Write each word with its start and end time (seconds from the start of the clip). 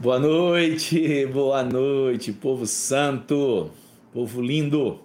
Boa 0.00 0.20
noite, 0.20 1.26
boa 1.26 1.64
noite, 1.64 2.32
povo 2.32 2.64
santo, 2.68 3.68
povo 4.12 4.40
lindo. 4.40 5.00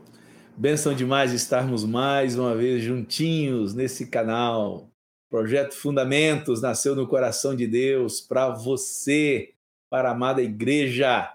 Benção 0.55 0.93
demais 0.93 1.33
estarmos 1.33 1.83
mais 1.83 2.37
uma 2.37 2.55
vez 2.55 2.83
juntinhos 2.83 3.73
nesse 3.73 4.05
canal. 4.05 4.91
Projeto 5.31 5.73
Fundamentos 5.73 6.61
nasceu 6.61 6.95
no 6.95 7.07
coração 7.07 7.55
de 7.55 7.65
Deus 7.65 8.21
para 8.21 8.49
você, 8.49 9.55
para 9.89 10.09
a 10.09 10.11
amada 10.11 10.43
igreja. 10.43 11.27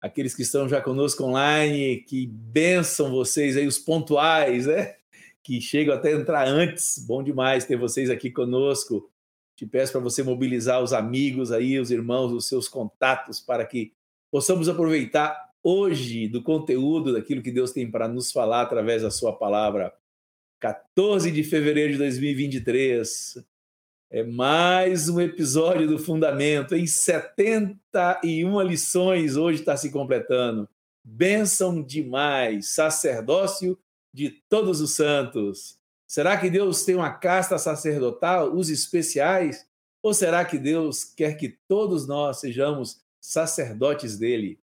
Aqueles 0.00 0.34
que 0.34 0.40
estão 0.40 0.66
já 0.66 0.80
conosco 0.80 1.24
online, 1.24 1.98
que 1.98 2.26
benção 2.26 3.10
vocês 3.10 3.58
aí, 3.58 3.66
os 3.66 3.78
pontuais, 3.78 4.64
né? 4.66 4.94
Que 5.44 5.60
chegam 5.60 5.94
até 5.94 6.12
entrar 6.12 6.48
antes. 6.48 7.04
Bom 7.06 7.22
demais 7.22 7.66
ter 7.66 7.76
vocês 7.76 8.08
aqui 8.08 8.30
conosco. 8.30 9.10
Te 9.58 9.66
peço 9.66 9.90
para 9.90 10.00
você 10.00 10.22
mobilizar 10.22 10.80
os 10.80 10.92
amigos 10.92 11.50
aí, 11.50 11.80
os 11.80 11.90
irmãos, 11.90 12.30
os 12.30 12.46
seus 12.46 12.68
contatos, 12.68 13.40
para 13.40 13.66
que 13.66 13.92
possamos 14.30 14.68
aproveitar 14.68 15.50
hoje 15.64 16.28
do 16.28 16.40
conteúdo 16.40 17.12
daquilo 17.12 17.42
que 17.42 17.50
Deus 17.50 17.72
tem 17.72 17.90
para 17.90 18.06
nos 18.06 18.30
falar 18.30 18.62
através 18.62 19.02
da 19.02 19.10
sua 19.10 19.36
palavra. 19.36 19.92
14 20.60 21.32
de 21.32 21.42
fevereiro 21.42 21.94
de 21.94 21.98
2023. 21.98 23.44
É 24.12 24.22
mais 24.22 25.08
um 25.08 25.20
episódio 25.20 25.88
do 25.88 25.98
Fundamento. 25.98 26.76
Em 26.76 26.86
71 26.86 28.62
lições, 28.62 29.36
hoje 29.36 29.58
está 29.58 29.76
se 29.76 29.90
completando. 29.90 30.68
Bênção 31.02 31.82
demais, 31.82 32.76
sacerdócio 32.76 33.76
de 34.14 34.30
todos 34.48 34.80
os 34.80 34.92
santos. 34.92 35.77
Será 36.08 36.38
que 36.38 36.48
Deus 36.48 36.86
tem 36.86 36.94
uma 36.94 37.12
casta 37.12 37.58
sacerdotal, 37.58 38.54
os 38.54 38.70
especiais? 38.70 39.68
Ou 40.02 40.14
será 40.14 40.42
que 40.42 40.56
Deus 40.56 41.04
quer 41.04 41.34
que 41.34 41.50
todos 41.68 42.08
nós 42.08 42.40
sejamos 42.40 43.02
sacerdotes 43.20 44.16
dele? 44.16 44.58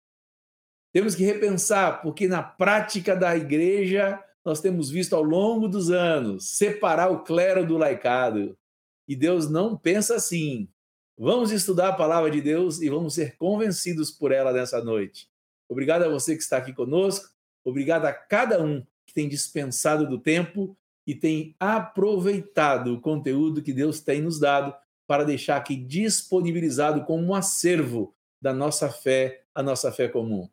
Temos 0.93 1.15
que 1.15 1.23
repensar, 1.25 2.01
porque 2.01 2.29
na 2.29 2.41
prática 2.41 3.13
da 3.13 3.35
igreja 3.35 4.23
nós 4.45 4.61
temos 4.61 4.89
visto 4.89 5.15
ao 5.15 5.23
longo 5.23 5.67
dos 5.67 5.91
anos 5.91 6.47
separar 6.49 7.11
o 7.11 7.23
clero 7.23 7.65
do 7.65 7.77
laicado. 7.77 8.57
E 9.05 9.13
Deus 9.13 9.49
não 9.49 9.75
pensa 9.75 10.15
assim. 10.15 10.69
Vamos 11.17 11.51
estudar 11.51 11.89
a 11.89 11.93
palavra 11.93 12.31
de 12.31 12.39
Deus 12.39 12.81
e 12.81 12.89
vamos 12.89 13.15
ser 13.15 13.35
convencidos 13.35 14.11
por 14.11 14.31
ela 14.31 14.53
nessa 14.53 14.81
noite. 14.81 15.29
Obrigado 15.67 16.03
a 16.03 16.09
você 16.09 16.35
que 16.37 16.41
está 16.41 16.57
aqui 16.57 16.71
conosco. 16.71 17.29
Obrigado 17.65 18.05
a 18.05 18.13
cada 18.13 18.63
um 18.63 18.85
que 19.05 19.13
tem 19.13 19.27
dispensado 19.27 20.07
do 20.07 20.17
tempo 20.17 20.77
e 21.05 21.13
tem 21.13 21.55
aproveitado 21.59 22.93
o 22.93 23.01
conteúdo 23.01 23.61
que 23.61 23.73
Deus 23.73 23.99
tem 23.99 24.21
nos 24.21 24.39
dado 24.39 24.73
para 25.05 25.23
deixar 25.23 25.57
aqui 25.57 25.75
disponibilizado 25.75 27.03
como 27.03 27.23
um 27.23 27.35
acervo 27.35 28.15
da 28.41 28.53
nossa 28.53 28.89
fé, 28.89 29.43
a 29.53 29.61
nossa 29.61 29.91
fé 29.91 30.07
comum. 30.07 30.49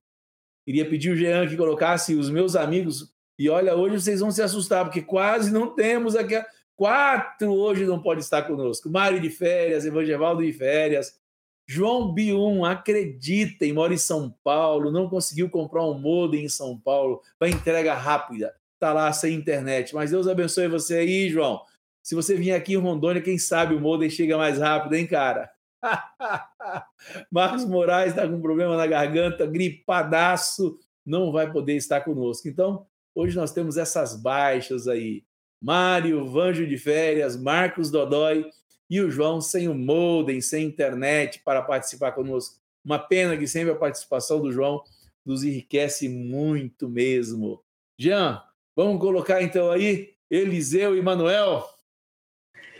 Queria 0.65 0.89
pedir 0.89 1.11
o 1.11 1.17
Jean 1.17 1.48
que 1.48 1.56
colocasse 1.56 2.15
os 2.15 2.28
meus 2.28 2.55
amigos, 2.56 3.15
e 3.39 3.48
olha, 3.48 3.75
hoje 3.75 4.01
vocês 4.01 4.21
vão 4.21 4.31
se 4.31 4.43
assustar, 4.43 4.84
porque 4.84 5.01
quase 5.01 5.53
não 5.53 5.75
temos 5.75 6.15
aqui. 6.15 6.41
Quatro 6.77 7.53
hoje 7.53 7.87
não 7.87 8.01
pode 8.01 8.21
estar 8.21 8.43
conosco. 8.43 8.91
Mário 8.91 9.21
de 9.21 9.31
férias, 9.31 9.84
Evangelvaldo 9.84 10.43
de 10.43 10.53
férias, 10.53 11.19
João 11.67 12.12
Bium, 12.12 12.65
acreditem, 12.65 13.73
mora 13.73 13.95
em 13.95 13.98
São 13.98 14.34
Paulo, 14.43 14.91
não 14.91 15.09
conseguiu 15.09 15.48
comprar 15.48 15.84
um 15.84 15.98
modem 15.98 16.45
em 16.45 16.48
São 16.48 16.78
Paulo 16.78 17.23
para 17.39 17.48
entrega 17.48 17.95
rápida 17.95 18.55
tá 18.81 18.92
lá 18.92 19.12
sem 19.12 19.34
internet. 19.34 19.95
Mas 19.95 20.11
Deus 20.11 20.27
abençoe 20.27 20.67
você 20.67 20.97
aí, 20.97 21.28
João. 21.28 21.61
Se 22.03 22.14
você 22.14 22.34
vir 22.34 22.53
aqui 22.53 22.73
em 22.73 22.78
Rondônia, 22.78 23.22
quem 23.22 23.39
sabe 23.39 23.75
o 23.75 23.81
modem 23.81 24.09
chega 24.09 24.37
mais 24.37 24.59
rápido, 24.59 24.95
hein, 24.95 25.06
cara? 25.06 25.50
Marcos 27.31 27.64
Moraes 27.64 28.11
está 28.11 28.27
com 28.27 28.41
problema 28.41 28.77
na 28.77 28.87
garganta, 28.87 29.47
gripadaço, 29.47 30.78
não 31.05 31.31
vai 31.31 31.50
poder 31.50 31.77
estar 31.77 32.00
conosco. 32.00 32.48
Então, 32.48 32.87
hoje 33.14 33.37
nós 33.37 33.53
temos 33.53 33.77
essas 33.77 34.21
baixas 34.21 34.88
aí. 34.88 35.25
Mário, 35.60 36.27
Vanjo 36.31 36.66
de 36.66 36.78
Férias, 36.78 37.37
Marcos 37.37 37.91
Dodói 37.91 38.47
e 38.88 39.00
o 39.00 39.10
João 39.10 39.41
sem 39.41 39.69
o 39.69 39.75
modem, 39.75 40.41
sem 40.41 40.65
internet 40.65 41.43
para 41.44 41.62
participar 41.62 42.12
conosco. 42.12 42.59
Uma 42.83 42.99
pena 42.99 43.37
que 43.37 43.47
sempre 43.47 43.72
a 43.72 43.77
participação 43.77 44.41
do 44.41 44.50
João 44.50 44.83
nos 45.25 45.44
enriquece 45.44 46.09
muito 46.09 46.88
mesmo. 46.88 47.62
Jean, 47.99 48.43
Vamos 48.82 48.98
colocar 48.98 49.42
então 49.42 49.70
aí 49.70 50.14
Eliseu 50.30 50.96
e 50.96 51.02
Manuel. 51.02 51.68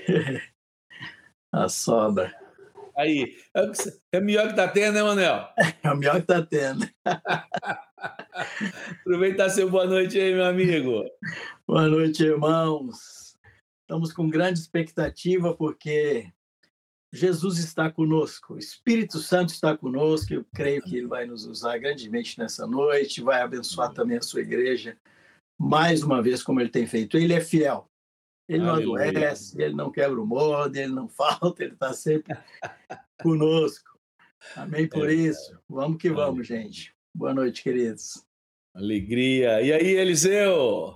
A 1.53 1.69
soda. 1.69 2.35
Aí, 2.97 3.37
é 4.11 4.19
o 4.19 4.25
melhor 4.25 4.49
que 4.49 4.57
tá 4.57 4.67
tendo, 4.67 4.95
né, 4.95 5.03
Manuel? 5.03 5.47
É 5.85 5.93
o 5.93 5.97
melhor 5.99 6.19
que 6.23 6.27
tá 6.27 6.41
tendo. 6.41 6.89
Aproveitar 9.03 9.51
seu 9.51 9.69
boa 9.69 9.85
noite 9.85 10.19
aí, 10.19 10.33
meu 10.33 10.47
amigo. 10.47 11.05
Boa 11.67 11.87
noite, 11.87 12.25
irmãos. 12.25 13.37
Estamos 13.83 14.11
com 14.11 14.27
grande 14.31 14.59
expectativa 14.59 15.55
porque 15.55 16.33
Jesus 17.13 17.59
está 17.59 17.91
conosco, 17.91 18.55
o 18.55 18.59
Espírito 18.59 19.19
Santo 19.19 19.51
está 19.51 19.77
conosco. 19.77 20.33
Eu 20.33 20.47
creio 20.55 20.81
que 20.81 20.97
ele 20.97 21.09
vai 21.09 21.27
nos 21.27 21.45
usar 21.45 21.77
grandemente 21.77 22.39
nessa 22.39 22.67
noite, 22.67 23.21
vai 23.21 23.43
abençoar 23.43 23.93
também 23.93 24.17
a 24.17 24.23
sua 24.23 24.41
igreja 24.41 24.97
mais 25.61 26.03
uma 26.03 26.23
vez, 26.23 26.43
como 26.43 26.59
ele 26.59 26.71
tem 26.71 26.87
feito. 26.87 27.19
Ele 27.19 27.35
é 27.35 27.41
fiel. 27.41 27.87
Ele 28.49 28.65
não 28.65 28.71
Aleluia. 28.71 29.11
adoece, 29.11 29.61
ele 29.61 29.75
não 29.75 29.93
quebra 29.93 30.19
o 30.19 30.27
molde, 30.27 30.81
ele 30.81 30.93
não 30.93 31.07
falta, 31.11 31.63
ele 31.63 31.75
está 31.75 31.93
sempre 31.93 32.35
conosco. 33.23 33.91
Amém 34.57 34.89
por 34.89 35.11
é, 35.11 35.13
isso. 35.13 35.61
Vamos 35.69 35.99
que 35.99 36.09
vamos, 36.09 36.47
gente. 36.47 36.97
Boa 37.15 37.35
noite, 37.35 37.63
queridos. 37.63 38.27
Alegria. 38.75 39.61
E 39.61 39.71
aí, 39.71 39.97
Eliseu? 39.97 40.95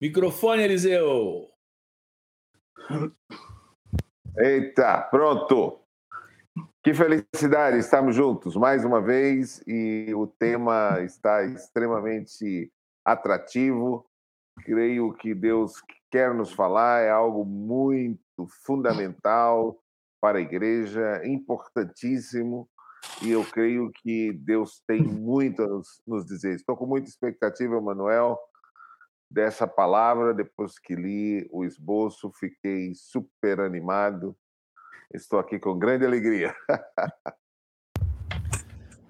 Microfone, 0.00 0.62
Eliseu. 0.62 1.52
Eita, 4.38 5.02
pronto. 5.10 5.84
Que 6.80 6.94
felicidade, 6.94 7.76
estamos 7.78 8.14
juntos 8.14 8.54
mais 8.54 8.84
uma 8.84 9.00
vez 9.00 9.60
e 9.66 10.14
o 10.14 10.28
tema 10.28 11.00
está 11.02 11.42
extremamente 11.42 12.72
atrativo. 13.04 14.06
Creio 14.64 15.12
que 15.12 15.34
Deus 15.34 15.82
quer 16.08 16.32
nos 16.32 16.52
falar, 16.52 17.02
é 17.02 17.10
algo 17.10 17.44
muito 17.44 18.46
fundamental 18.64 19.76
para 20.20 20.38
a 20.38 20.40
igreja, 20.40 21.20
importantíssimo, 21.26 22.68
e 23.22 23.32
eu 23.32 23.44
creio 23.44 23.90
que 23.90 24.32
Deus 24.32 24.80
tem 24.86 25.02
muito 25.02 25.64
a 25.64 25.66
nos, 25.66 26.00
nos 26.06 26.24
dizer. 26.24 26.54
Estou 26.54 26.76
com 26.76 26.86
muita 26.86 27.08
expectativa, 27.08 27.80
Manuel, 27.80 28.38
dessa 29.28 29.66
palavra. 29.66 30.32
Depois 30.32 30.78
que 30.78 30.94
li 30.94 31.48
o 31.50 31.64
esboço, 31.64 32.30
fiquei 32.38 32.94
super 32.94 33.58
animado 33.58 34.36
Estou 35.12 35.38
aqui 35.38 35.58
com 35.58 35.78
grande 35.78 36.04
alegria. 36.04 36.54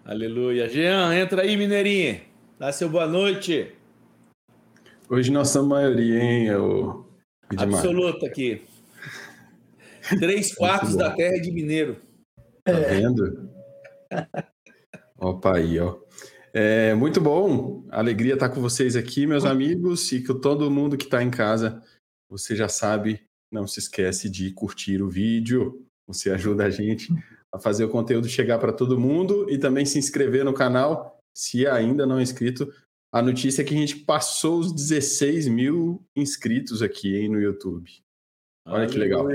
Aleluia. 0.05 0.69
Jean, 0.69 1.13
entra 1.13 1.43
aí, 1.43 1.57
Mineirinho. 1.57 2.21
Dá 2.57 2.71
seu 2.71 2.89
boa 2.89 3.09
noite. 3.09 3.75
Hoje 5.11 5.33
nós 5.33 5.49
somos 5.49 5.71
maioria, 5.71 6.23
hein, 6.23 6.55
o 6.55 7.05
Absoluta 7.57 8.27
aqui. 8.27 8.65
Três 10.21 10.55
quartos 10.55 10.95
da 10.95 11.11
terra 11.11 11.37
é 11.37 11.41
de 11.41 11.51
mineiro. 11.51 12.01
Tá 12.63 12.75
vendo? 12.75 13.51
Opa 15.17 15.57
aí, 15.57 15.81
ó. 15.81 15.99
É, 16.55 16.95
muito 16.95 17.21
bom, 17.21 17.85
alegria 17.91 18.35
estar 18.35 18.51
com 18.51 18.61
vocês 18.61 18.95
aqui, 18.95 19.27
meus 19.27 19.45
amigos, 19.45 20.13
e 20.13 20.25
com 20.25 20.39
todo 20.39 20.71
mundo 20.71 20.97
que 20.97 21.05
está 21.05 21.25
em 21.25 21.31
casa. 21.31 21.83
Você 22.31 22.55
já 22.55 22.69
sabe, 22.69 23.21
não 23.51 23.67
se 23.67 23.81
esquece 23.81 24.31
de 24.31 24.53
curtir 24.53 25.03
o 25.03 25.09
vídeo, 25.09 25.88
você 26.09 26.31
ajuda 26.31 26.65
a 26.65 26.71
gente 26.71 27.13
a 27.53 27.59
fazer 27.59 27.85
o 27.85 27.89
conteúdo 27.89 28.29
chegar 28.29 28.59
para 28.59 28.73
todo 28.73 28.99
mundo 28.99 29.49
e 29.51 29.59
também 29.59 29.85
se 29.85 29.99
inscrever 29.99 30.45
no 30.45 30.55
canal, 30.55 31.21
se 31.37 31.67
ainda 31.67 32.07
não 32.07 32.19
é 32.19 32.23
inscrito. 32.23 32.73
A 33.13 33.23
notícia 33.23 33.63
é 33.63 33.65
que 33.65 33.75
a 33.75 33.79
gente 33.79 33.97
passou 33.97 34.59
os 34.59 34.73
16 34.73 35.49
mil 35.49 36.03
inscritos 36.17 36.83
aqui 36.83 37.17
hein, 37.17 37.29
no 37.29 37.41
YouTube. 37.41 37.91
Olha 38.67 38.87
que 38.87 38.99
legal. 38.99 39.27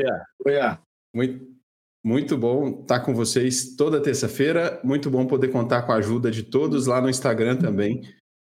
Muito, 1.15 1.47
muito 2.03 2.37
bom 2.37 2.81
estar 2.81 2.99
com 2.99 3.15
vocês 3.15 3.75
toda 3.75 4.01
terça-feira. 4.01 4.79
Muito 4.83 5.09
bom 5.09 5.25
poder 5.25 5.49
contar 5.49 5.83
com 5.83 5.91
a 5.91 5.95
ajuda 5.95 6.29
de 6.29 6.43
todos 6.43 6.85
lá 6.85 7.01
no 7.01 7.09
Instagram 7.09 7.55
também. 7.55 8.01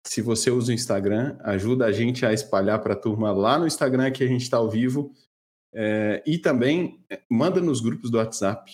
Se 0.07 0.21
você 0.21 0.51
usa 0.51 0.71
o 0.71 0.75
Instagram, 0.75 1.37
ajuda 1.41 1.87
a 1.87 1.93
gente 1.93 2.25
a 2.25 2.33
espalhar 2.33 2.81
para 2.81 2.93
a 2.93 2.99
turma 2.99 3.33
lá 3.33 3.59
no 3.59 3.67
Instagram 3.67 4.11
que 4.11 4.23
a 4.23 4.29
gente 4.29 4.43
está 4.43 4.59
ao 4.59 4.71
vivo. 4.71 5.13
É, 5.79 6.23
e 6.27 6.39
também 6.39 7.05
é, 7.11 7.21
manda 7.31 7.61
nos 7.61 7.83
grupos 7.83 8.11
do 8.11 8.17
WhatsApp. 8.17 8.73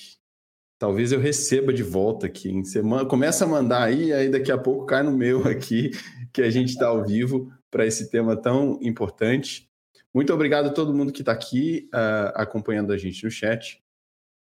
Talvez 0.79 1.11
eu 1.11 1.19
receba 1.19 1.73
de 1.73 1.83
volta 1.83 2.27
aqui. 2.27 2.49
Hein? 2.49 2.65
Você 2.65 2.81
manda, 2.81 3.07
começa 3.07 3.45
a 3.45 3.49
mandar 3.49 3.83
aí, 3.83 4.13
aí 4.13 4.31
daqui 4.31 4.53
a 4.53 4.59
pouco 4.59 4.87
cai 4.87 5.03
no 5.03 5.11
meu 5.11 5.43
aqui, 5.49 5.91
que 6.33 6.43
a 6.43 6.49
gente 6.49 6.69
está 6.69 6.87
ao 6.87 7.05
vivo 7.05 7.53
para 7.73 7.85
esse 7.85 8.09
tema 8.09 8.37
tão 8.37 8.79
importante. 8.81 9.69
Muito 10.15 10.33
obrigado 10.33 10.67
a 10.67 10.73
todo 10.73 10.95
mundo 10.95 11.13
que 11.13 11.23
está 11.23 11.33
aqui 11.33 11.89
uh, 11.93 12.33
acompanhando 12.37 12.93
a 12.93 12.99
gente 12.99 13.25
no 13.25 13.31
chat. 13.31 13.83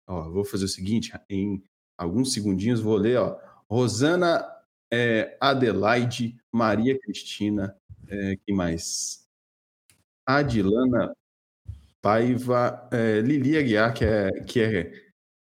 Ó, 0.07 0.31
vou 0.31 0.45
fazer 0.45 0.67
o 0.67 0.69
seguinte, 0.69 1.13
em 1.29 1.63
alguns 1.99 2.33
segundinhos 2.33 2.81
vou 2.81 2.97
ler, 2.97 3.19
ó. 3.19 3.41
Rosana 3.69 4.47
é, 4.93 5.37
Adelaide, 5.41 6.37
Maria 6.53 6.97
Cristina, 6.99 7.77
é, 8.07 8.37
que 8.37 8.53
mais? 8.53 9.27
Adilana 10.27 11.13
Paiva, 12.03 12.89
é, 12.93 13.21
Lili 13.21 13.57
Aguiar, 13.57 13.95
que 13.95 14.05
é, 14.05 14.31
que 14.45 14.61
é, 14.61 14.93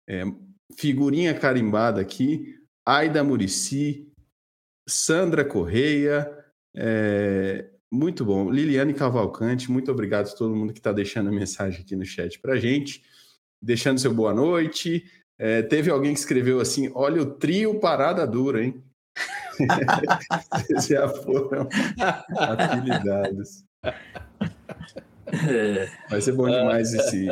é 0.09 0.25
figurinha 0.77 1.33
carimbada 1.33 2.01
aqui, 2.01 2.55
Aida 2.87 3.25
Murici, 3.25 4.13
Sandra 4.87 5.45
Correia, 5.45 6.31
é, 6.77 7.71
muito 7.91 8.25
bom. 8.25 8.51
Liliane 8.51 8.95
Cavalcante, 8.95 9.71
muito 9.71 9.91
obrigado 9.91 10.29
a 10.29 10.37
todo 10.37 10.55
mundo 10.55 10.73
que 10.73 10.79
está 10.79 10.93
deixando 10.93 11.29
a 11.29 11.33
mensagem 11.33 11.81
aqui 11.81 11.97
no 11.97 12.05
chat 12.05 12.39
para 12.39 12.57
gente, 12.57 13.03
deixando 13.61 13.99
seu 13.99 14.15
boa 14.15 14.33
noite. 14.33 15.05
É, 15.39 15.63
teve 15.63 15.91
alguém 15.91 16.13
que 16.13 16.21
escreveu 16.21 16.61
assim: 16.61 16.91
olha 16.95 17.23
o 17.23 17.35
trio 17.35 17.81
parada 17.81 18.27
dura, 18.27 18.63
hein? 18.63 18.83
já 20.89 21.09
foram 21.09 21.69
apelidados. 22.39 23.65
Vai 26.11 26.21
ser 26.21 26.33
bom 26.33 26.49
demais 26.49 26.93
esse, 26.93 27.27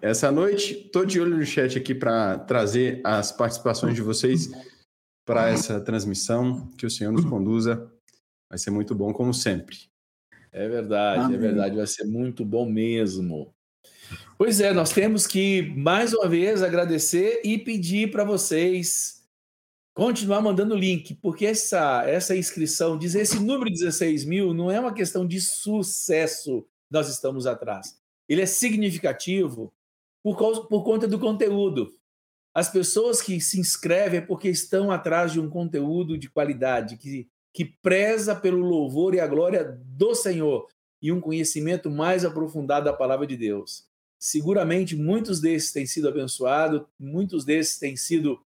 essa 0.00 0.30
noite. 0.30 0.74
Tô 0.92 1.04
de 1.04 1.20
olho 1.20 1.36
no 1.36 1.44
chat 1.44 1.78
aqui 1.78 1.94
para 1.94 2.38
trazer 2.40 3.00
as 3.04 3.32
participações 3.32 3.94
de 3.94 4.02
vocês 4.02 4.50
para 5.24 5.48
essa 5.48 5.80
transmissão. 5.80 6.68
Que 6.76 6.86
o 6.86 6.90
Senhor 6.90 7.12
nos 7.12 7.24
conduza. 7.24 7.90
Vai 8.48 8.58
ser 8.58 8.70
muito 8.70 8.94
bom, 8.94 9.12
como 9.12 9.32
sempre. 9.34 9.76
É 10.52 10.68
verdade, 10.68 11.20
é 11.20 11.24
Amém. 11.24 11.36
é 11.36 11.40
verdade. 11.40 11.76
Vai 11.76 11.86
ser 11.86 12.04
muito 12.04 12.44
bom 12.44 12.68
mesmo. 12.68 13.54
Pois 14.38 14.60
é, 14.60 14.72
nós 14.72 14.90
temos 14.90 15.26
que, 15.26 15.62
mais 15.76 16.12
uma 16.12 16.28
vez, 16.28 16.62
agradecer 16.62 17.40
e 17.44 17.58
pedir 17.58 18.10
para 18.10 18.24
vocês 18.24 19.16
continuar 19.94 20.42
mandando 20.42 20.76
link, 20.76 21.14
porque 21.14 21.46
essa, 21.46 22.04
essa 22.06 22.36
inscrição, 22.36 22.98
dizer 22.98 23.22
esse 23.22 23.38
número 23.38 23.70
16 23.70 24.26
mil, 24.26 24.52
não 24.52 24.70
é 24.70 24.78
uma 24.78 24.92
questão 24.92 25.26
de 25.26 25.40
sucesso 25.40 26.66
nós 26.90 27.08
estamos 27.08 27.46
atrás. 27.46 27.98
Ele 28.28 28.42
é 28.42 28.46
significativo 28.46 29.72
por, 30.22 30.38
causa, 30.38 30.62
por 30.62 30.82
conta 30.82 31.06
do 31.06 31.18
conteúdo. 31.18 31.92
As 32.54 32.70
pessoas 32.70 33.20
que 33.20 33.40
se 33.40 33.60
inscrevem 33.60 34.18
é 34.18 34.22
porque 34.22 34.48
estão 34.48 34.90
atrás 34.90 35.32
de 35.32 35.40
um 35.40 35.48
conteúdo 35.48 36.16
de 36.16 36.30
qualidade, 36.30 36.96
que, 36.96 37.28
que 37.52 37.64
preza 37.64 38.34
pelo 38.34 38.58
louvor 38.58 39.14
e 39.14 39.20
a 39.20 39.26
glória 39.26 39.78
do 39.84 40.14
Senhor 40.14 40.66
e 41.02 41.12
um 41.12 41.20
conhecimento 41.20 41.90
mais 41.90 42.24
aprofundado 42.24 42.86
da 42.86 42.92
palavra 42.92 43.26
de 43.26 43.36
Deus. 43.36 43.86
Seguramente 44.18 44.96
muitos 44.96 45.40
desses 45.40 45.72
têm 45.72 45.86
sido 45.86 46.08
abençoados, 46.08 46.82
muitos 46.98 47.44
desses 47.44 47.78
têm 47.78 47.96
sido 47.96 48.40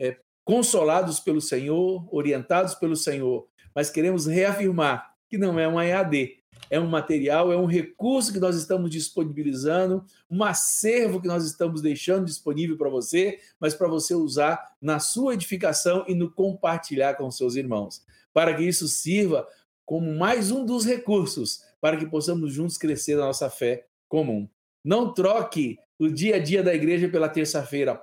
é, 0.00 0.16
consolados 0.44 1.18
pelo 1.18 1.40
Senhor, 1.40 2.08
orientados 2.14 2.74
pelo 2.76 2.96
Senhor, 2.96 3.46
mas 3.74 3.90
queremos 3.90 4.26
reafirmar 4.26 5.14
que 5.28 5.36
não 5.36 5.58
é 5.58 5.68
um 5.68 5.80
EAD, 5.80 6.38
é 6.70 6.78
um 6.78 6.86
material, 6.86 7.52
é 7.52 7.56
um 7.56 7.66
recurso 7.66 8.32
que 8.32 8.40
nós 8.40 8.56
estamos 8.56 8.90
disponibilizando, 8.90 10.04
um 10.30 10.42
acervo 10.44 11.20
que 11.20 11.28
nós 11.28 11.44
estamos 11.44 11.80
deixando 11.80 12.26
disponível 12.26 12.76
para 12.76 12.88
você, 12.88 13.38
mas 13.58 13.74
para 13.74 13.88
você 13.88 14.14
usar 14.14 14.74
na 14.80 14.98
sua 14.98 15.34
edificação 15.34 16.04
e 16.06 16.14
no 16.14 16.30
compartilhar 16.30 17.14
com 17.14 17.30
seus 17.30 17.56
irmãos, 17.56 18.04
para 18.32 18.54
que 18.54 18.62
isso 18.62 18.86
sirva 18.88 19.46
como 19.84 20.14
mais 20.14 20.50
um 20.50 20.64
dos 20.66 20.84
recursos 20.84 21.64
para 21.80 21.96
que 21.96 22.06
possamos 22.06 22.52
juntos 22.52 22.76
crescer 22.76 23.16
na 23.16 23.26
nossa 23.26 23.48
fé 23.48 23.86
comum. 24.08 24.48
Não 24.84 25.12
troque 25.12 25.78
o 25.98 26.08
dia 26.08 26.36
a 26.36 26.38
dia 26.38 26.62
da 26.62 26.74
igreja 26.74 27.08
pela 27.08 27.28
terça-feira. 27.28 28.02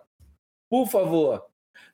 Por 0.69 0.88
favor, 0.88 1.46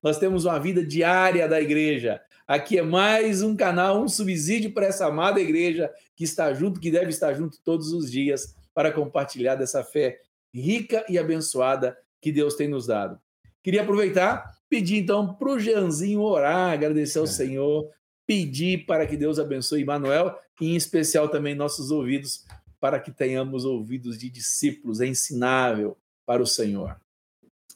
nós 0.01 0.17
temos 0.17 0.45
uma 0.45 0.59
vida 0.59 0.85
diária 0.85 1.47
da 1.47 1.61
igreja. 1.61 2.21
Aqui 2.51 2.77
é 2.77 2.81
mais 2.81 3.42
um 3.42 3.56
canal, 3.56 4.03
um 4.03 4.09
subsídio 4.09 4.74
para 4.74 4.88
essa 4.88 5.06
amada 5.06 5.39
igreja 5.39 5.89
que 6.18 6.25
está 6.25 6.53
junto, 6.53 6.81
que 6.81 6.92
deve 6.92 7.07
estar 7.07 7.33
junto 7.33 7.57
todos 7.63 7.94
os 7.94 8.12
dias 8.12 8.53
para 8.74 8.92
compartilhar 8.92 9.56
dessa 9.56 9.86
fé 9.86 10.19
rica 10.53 11.06
e 11.07 11.18
abençoada 11.18 11.98
que 12.19 12.30
Deus 12.30 12.56
tem 12.56 12.68
nos 12.68 12.88
dado. 12.88 13.18
Queria 13.63 13.83
aproveitar, 13.83 14.59
pedir 14.68 14.98
então 14.98 15.33
para 15.33 15.50
o 15.50 15.57
Jeanzinho 15.57 16.19
orar, 16.19 16.74
agradecer 16.74 17.19
ao 17.19 17.24
é. 17.24 17.27
Senhor, 17.27 17.89
pedir 18.27 18.86
para 18.86 19.07
que 19.07 19.15
Deus 19.15 19.39
abençoe 19.39 19.86
Manuel 19.86 20.38
e 20.59 20.74
em 20.74 20.75
especial 20.75 21.30
também 21.30 21.56
nossos 21.56 21.89
ouvidos, 21.89 22.45
para 22.81 23.00
que 23.00 23.13
tenhamos 23.13 23.63
ouvidos 23.63 24.18
de 24.18 24.30
discípulos, 24.30 25.00
é 25.00 25.07
ensinável 25.07 25.98
para 26.25 26.44
o 26.44 26.45
Senhor. 26.45 27.00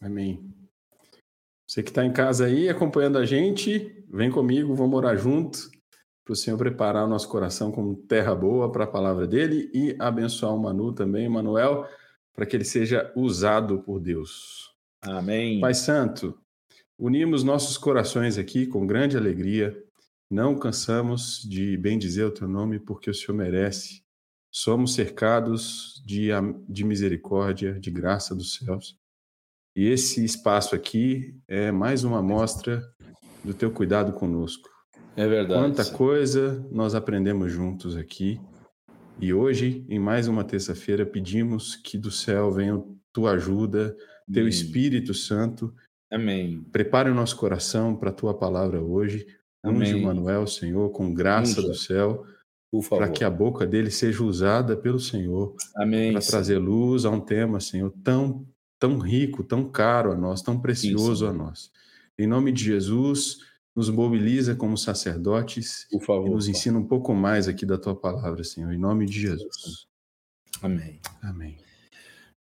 Amém. 0.02 0.44
Você 1.76 1.84
que 1.84 1.90
está 1.90 2.06
em 2.06 2.14
casa 2.14 2.46
aí 2.46 2.70
acompanhando 2.70 3.18
a 3.18 3.26
gente, 3.26 4.02
vem 4.10 4.32
comigo, 4.32 4.74
vamos 4.74 4.96
orar 4.96 5.18
junto 5.18 5.70
para 6.24 6.32
o 6.32 6.36
Senhor 6.36 6.56
preparar 6.56 7.04
o 7.04 7.10
nosso 7.10 7.28
coração 7.28 7.70
como 7.70 7.98
terra 7.98 8.34
boa 8.34 8.72
para 8.72 8.86
a 8.86 8.88
palavra 8.88 9.28
dele 9.28 9.70
e 9.74 9.94
abençoar 10.00 10.56
o 10.56 10.58
Manu 10.58 10.94
também, 10.94 11.28
Manuel, 11.28 11.86
para 12.34 12.46
que 12.46 12.56
ele 12.56 12.64
seja 12.64 13.12
usado 13.14 13.80
por 13.80 14.00
Deus. 14.00 14.74
Amém. 15.02 15.60
Pai 15.60 15.74
Santo, 15.74 16.40
unimos 16.98 17.44
nossos 17.44 17.78
corações 17.78 18.38
aqui 18.38 18.66
com 18.66 18.88
grande 18.88 19.18
alegria. 19.18 19.78
Não 20.32 20.58
cansamos 20.58 21.42
de 21.42 21.76
bendizer 21.76 22.26
o 22.26 22.32
teu 22.32 22.48
nome 22.48 22.80
porque 22.80 23.10
o 23.10 23.14
Senhor 23.14 23.36
merece. 23.36 24.02
Somos 24.50 24.94
cercados 24.94 26.02
de, 26.06 26.30
de 26.70 26.86
misericórdia, 26.86 27.78
de 27.78 27.92
graça 27.92 28.34
dos 28.34 28.56
céus. 28.56 28.98
E 29.76 29.90
esse 29.90 30.24
espaço 30.24 30.74
aqui 30.74 31.36
é 31.50 31.70
mais 31.70 32.06
uma 32.06 32.20
amostra 32.20 32.82
do 33.44 33.54
teu 33.54 33.70
cuidado 33.70 34.14
conosco. 34.14 34.70
É 35.18 35.28
verdade. 35.28 35.62
Quanta 35.62 35.84
coisa 35.84 36.66
nós 36.72 36.96
aprendemos 36.96 37.52
juntos 37.52 37.98
aqui. 37.98 38.40
E 39.20 39.34
hoje, 39.34 39.86
em 39.90 40.00
mais 40.00 40.30
uma 40.30 40.46
terça-feira, 40.46 41.06
pedimos 41.06 41.76
que 41.76 41.98
do 41.98 42.10
céu 42.10 42.52
venha 42.52 42.82
tua 43.12 43.32
ajuda, 43.32 43.94
teu 44.32 44.44
Amém. 44.44 44.50
Espírito 44.50 45.14
Santo. 45.14 45.74
Amém. 46.10 46.64
Prepare 46.72 47.10
o 47.10 47.16
nosso 47.16 47.36
coração 47.36 47.98
para 47.98 48.12
a 48.12 48.14
tua 48.14 48.34
palavra 48.34 48.82
hoje. 48.82 49.28
Unge 49.62 49.94
o 49.96 50.04
Manuel, 50.04 50.48
Senhor, 50.48 50.90
com 50.92 51.14
graça 51.14 51.62
do 51.62 51.74
céu, 51.74 52.24
para 52.90 53.10
que 53.10 53.26
a 53.26 53.30
boca 53.30 53.66
dele 53.66 53.92
seja 53.92 54.24
usada 54.24 54.78
pelo 54.78 55.00
Senhor 55.00 55.54
para 55.74 56.22
trazer 56.22 56.60
luz 56.60 57.04
a 57.04 57.10
um 57.10 57.20
tema, 57.20 57.60
Senhor, 57.60 57.92
tão 58.04 58.46
tão 58.80 58.98
rico, 59.00 59.44
tão 59.44 59.70
caro 59.70 60.12
a 60.12 60.16
nós, 60.16 60.42
tão 60.42 60.60
precioso 60.60 61.26
Isso. 61.26 61.28
a 61.28 61.34
nós. 61.34 61.72
Em 62.18 62.28
nome 62.28 62.52
de 62.52 62.64
Jesus, 62.64 63.40
nos 63.76 63.90
mobiliza 63.90 64.56
como 64.56 64.78
sacerdotes 64.78 65.88
Por 65.92 66.02
favor, 66.02 66.28
e 66.28 66.30
nos 66.30 66.48
ensina 66.48 66.80
um 66.80 66.88
pouco 66.88 67.14
mais 67.14 67.48
aqui 67.48 67.66
da 67.66 67.78
tua 67.78 67.96
palavra, 67.96 68.44
Senhor. 68.44 68.72
Em 68.72 68.78
nome 68.78 69.06
de 69.06 69.20
Jesus. 69.20 69.88
Amém. 70.62 71.00
Amém. 71.22 71.58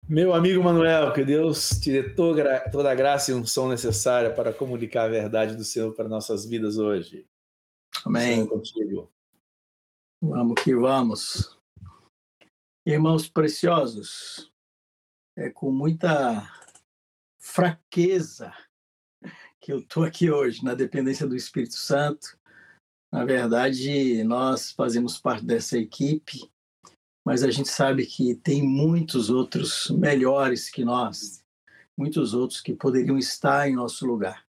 Meu 0.08 0.34
amigo 0.34 0.62
Manuel, 0.62 1.12
que 1.12 1.24
Deus 1.24 1.70
te 1.80 1.90
dê 1.90 2.10
toda 2.10 2.90
a 2.90 2.94
graça 2.94 3.30
e 3.30 3.34
unção 3.34 3.68
necessária 3.68 4.34
para 4.34 4.52
comunicar 4.52 5.04
a 5.04 5.08
verdade 5.08 5.56
do 5.56 5.64
Senhor 5.64 5.94
para 5.94 6.08
nossas 6.08 6.44
vidas 6.44 6.76
hoje. 6.76 7.24
Amém. 8.04 8.44
Contigo. 8.46 9.10
Vamos 10.20 10.62
que 10.62 10.74
vamos. 10.74 11.58
Irmãos 12.84 13.28
preciosos, 13.28 14.51
é 15.36 15.50
com 15.50 15.70
muita 15.70 16.48
fraqueza 17.40 18.52
que 19.60 19.72
eu 19.72 19.78
estou 19.78 20.04
aqui 20.04 20.30
hoje, 20.30 20.64
na 20.64 20.74
dependência 20.74 21.26
do 21.26 21.36
Espírito 21.36 21.74
Santo. 21.74 22.36
Na 23.12 23.24
verdade, 23.24 24.24
nós 24.24 24.72
fazemos 24.72 25.18
parte 25.18 25.44
dessa 25.44 25.78
equipe, 25.78 26.50
mas 27.24 27.42
a 27.42 27.50
gente 27.50 27.68
sabe 27.68 28.04
que 28.06 28.34
tem 28.34 28.62
muitos 28.62 29.30
outros 29.30 29.88
melhores 29.90 30.68
que 30.68 30.84
nós, 30.84 31.44
muitos 31.96 32.34
outros 32.34 32.60
que 32.60 32.74
poderiam 32.74 33.16
estar 33.16 33.68
em 33.68 33.76
nosso 33.76 34.04
lugar. 34.06 34.44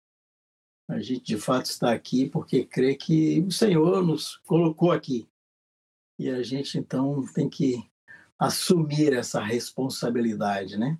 A 0.88 1.00
gente 1.00 1.24
de 1.24 1.38
fato 1.38 1.66
está 1.66 1.92
aqui 1.92 2.30
porque 2.30 2.66
crê 2.66 2.96
que 2.96 3.42
o 3.42 3.52
Senhor 3.52 4.06
nos 4.06 4.38
colocou 4.38 4.92
aqui. 4.92 5.28
E 6.18 6.30
a 6.30 6.44
gente 6.44 6.78
então 6.78 7.26
tem 7.34 7.50
que 7.50 7.89
assumir 8.40 9.14
essa 9.14 9.44
responsabilidade, 9.44 10.78
né? 10.78 10.98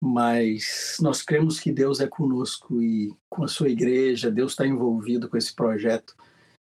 Mas 0.00 0.96
nós 1.00 1.22
cremos 1.22 1.60
que 1.60 1.72
Deus 1.72 2.00
é 2.00 2.06
conosco 2.06 2.80
e 2.82 3.14
com 3.28 3.44
a 3.44 3.48
sua 3.48 3.68
igreja, 3.68 4.30
Deus 4.30 4.52
está 4.52 4.66
envolvido 4.66 5.28
com 5.28 5.36
esse 5.36 5.54
projeto 5.54 6.16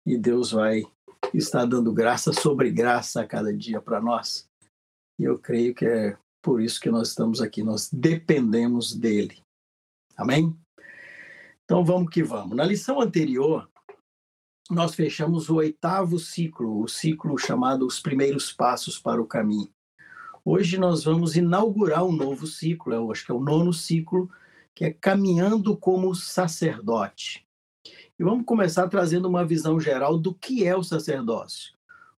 e 0.06 0.18
Deus 0.18 0.52
vai 0.52 0.84
estar 1.34 1.66
dando 1.66 1.94
graça 1.94 2.32
sobre 2.34 2.72
graça 2.72 3.22
a 3.22 3.28
cada 3.28 3.52
dia 3.52 3.82
para 3.82 4.02
nós. 4.02 4.48
E 5.20 5.24
eu 5.24 5.40
creio 5.40 5.74
que 5.74 5.86
é 5.86 6.18
por 6.42 6.62
isso 6.62 6.80
que 6.80 6.92
nós 6.92 7.10
estamos 7.10 7.42
aqui, 7.42 7.64
nós 7.64 7.90
dependemos 7.92 8.94
dele. 8.94 9.42
Amém? 10.16 10.56
Então 11.64 11.84
vamos 11.84 12.12
que 12.12 12.22
vamos. 12.22 12.56
Na 12.56 12.64
lição 12.64 13.02
anterior, 13.02 13.68
nós 14.70 14.96
fechamos 14.96 15.48
o 15.50 15.58
oitavo 15.58 16.18
ciclo, 16.18 16.82
o 16.82 16.88
ciclo 16.88 17.38
chamado 17.38 17.86
Os 17.86 18.00
Primeiros 18.00 18.52
Passos 18.52 18.98
para 18.98 19.22
o 19.22 19.28
Caminho. 19.28 19.70
Hoje 20.44 20.78
nós 20.78 21.04
vamos 21.04 21.36
inaugurar 21.36 22.04
um 22.04 22.12
novo 22.12 22.48
ciclo, 22.48 22.94
eu 22.94 23.12
acho 23.12 23.26
que 23.26 23.32
é 23.32 23.36
o 23.36 23.40
nono 23.40 23.72
ciclo, 23.72 24.30
que 24.74 24.86
é 24.86 24.92
Caminhando 24.92 25.78
como 25.78 26.16
Sacerdote. 26.16 27.46
E 28.18 28.24
vamos 28.24 28.46
começar 28.46 28.88
trazendo 28.88 29.28
uma 29.28 29.46
visão 29.46 29.80
geral 29.80 30.18
do 30.18 30.34
que 30.34 30.66
é 30.66 30.76
o 30.76 30.84
sacerdócio. 30.84 31.74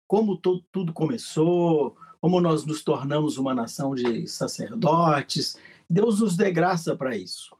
Como 0.06 0.36
tudo 0.36 0.92
começou, 0.92 1.96
como 2.20 2.40
nós 2.40 2.64
nos 2.64 2.84
tornamos 2.84 3.38
uma 3.38 3.54
nação 3.54 3.94
de 3.94 4.26
sacerdotes. 4.28 5.56
Deus 5.90 6.20
nos 6.20 6.36
dê 6.36 6.52
graça 6.52 6.94
para 6.94 7.16
isso. 7.16 7.55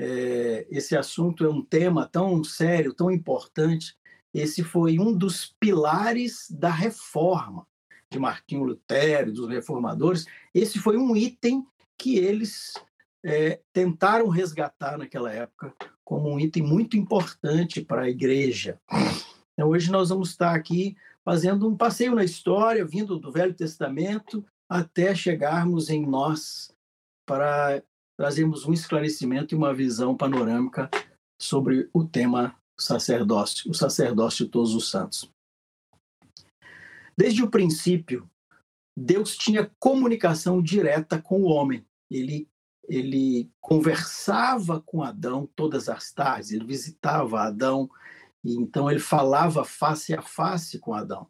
É, 0.00 0.64
esse 0.70 0.96
assunto 0.96 1.44
é 1.44 1.48
um 1.48 1.60
tema 1.60 2.06
tão 2.06 2.44
sério, 2.44 2.94
tão 2.94 3.10
importante. 3.10 3.96
Esse 4.32 4.62
foi 4.62 4.96
um 5.00 5.12
dos 5.12 5.56
pilares 5.58 6.46
da 6.48 6.70
reforma 6.70 7.66
de 8.08 8.16
Martinho 8.16 8.62
Lutero, 8.62 9.32
dos 9.32 9.48
reformadores. 9.48 10.24
Esse 10.54 10.78
foi 10.78 10.96
um 10.96 11.16
item 11.16 11.66
que 11.98 12.16
eles 12.16 12.74
é, 13.24 13.60
tentaram 13.72 14.28
resgatar 14.28 14.96
naquela 14.96 15.32
época 15.32 15.74
como 16.04 16.30
um 16.30 16.38
item 16.38 16.62
muito 16.62 16.96
importante 16.96 17.80
para 17.80 18.02
a 18.02 18.08
igreja. 18.08 18.80
Então, 19.52 19.70
hoje 19.70 19.90
nós 19.90 20.10
vamos 20.10 20.30
estar 20.30 20.54
aqui 20.54 20.96
fazendo 21.24 21.68
um 21.68 21.76
passeio 21.76 22.14
na 22.14 22.22
história, 22.22 22.84
vindo 22.84 23.18
do 23.18 23.32
Velho 23.32 23.52
Testamento 23.52 24.46
até 24.68 25.12
chegarmos 25.12 25.90
em 25.90 26.06
nós, 26.06 26.72
para 27.26 27.82
trazermos 28.18 28.66
um 28.66 28.72
esclarecimento 28.72 29.54
e 29.54 29.56
uma 29.56 29.72
visão 29.72 30.16
panorâmica 30.16 30.90
sobre 31.40 31.88
o 31.92 32.04
tema 32.04 32.58
sacerdócio, 32.78 33.70
o 33.70 33.74
sacerdócio 33.74 34.44
de 34.44 34.50
todos 34.50 34.74
os 34.74 34.90
santos. 34.90 35.30
Desde 37.16 37.42
o 37.42 37.50
princípio, 37.50 38.28
Deus 38.98 39.36
tinha 39.36 39.70
comunicação 39.78 40.60
direta 40.60 41.22
com 41.22 41.42
o 41.42 41.46
homem. 41.46 41.86
Ele 42.10 42.48
ele 42.88 43.50
conversava 43.60 44.80
com 44.80 45.02
Adão 45.02 45.46
todas 45.54 45.90
as 45.90 46.10
tardes, 46.10 46.52
ele 46.52 46.64
visitava 46.64 47.42
Adão, 47.42 47.88
e 48.42 48.54
então 48.54 48.90
ele 48.90 48.98
falava 48.98 49.62
face 49.62 50.14
a 50.14 50.22
face 50.22 50.78
com 50.78 50.94
Adão. 50.94 51.28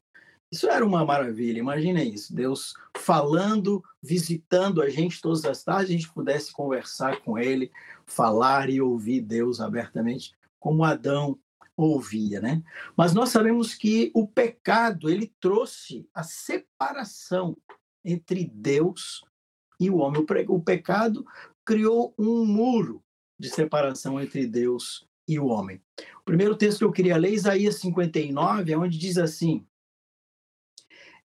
Isso 0.50 0.68
era 0.68 0.84
uma 0.84 1.04
maravilha, 1.04 1.58
imagina 1.58 2.02
isso, 2.02 2.34
Deus 2.34 2.74
falando, 2.96 3.84
visitando 4.02 4.80
a 4.80 4.88
gente 4.88 5.20
todas 5.20 5.44
as 5.44 5.62
tardes, 5.62 5.90
a 5.90 5.92
gente 5.92 6.12
pudesse 6.12 6.52
conversar 6.52 7.20
com 7.20 7.38
ele, 7.38 7.70
falar 8.06 8.70
e 8.70 8.80
ouvir 8.80 9.20
Deus 9.20 9.60
abertamente, 9.60 10.32
como 10.58 10.84
Adão 10.84 11.38
ouvia, 11.76 12.40
né? 12.40 12.62
Mas 12.96 13.12
nós 13.12 13.28
sabemos 13.28 13.74
que 13.74 14.10
o 14.14 14.26
pecado, 14.26 15.08
ele 15.08 15.32
trouxe 15.38 16.08
a 16.14 16.22
separação 16.22 17.56
entre 18.04 18.44
Deus 18.44 19.24
e 19.78 19.88
o 19.88 19.98
homem. 19.98 20.24
O 20.48 20.60
pecado 20.60 21.24
criou 21.64 22.14
um 22.18 22.44
muro 22.44 23.02
de 23.38 23.48
separação 23.48 24.20
entre 24.20 24.46
Deus 24.46 25.06
e 25.28 25.38
o 25.38 25.46
homem. 25.46 25.80
O 26.20 26.24
primeiro 26.24 26.56
texto 26.56 26.78
que 26.78 26.84
eu 26.84 26.92
queria 26.92 27.16
ler, 27.16 27.32
Isaías 27.32 27.76
59, 27.76 28.72
é 28.72 28.78
onde 28.78 28.98
diz 28.98 29.16
assim: 29.18 29.64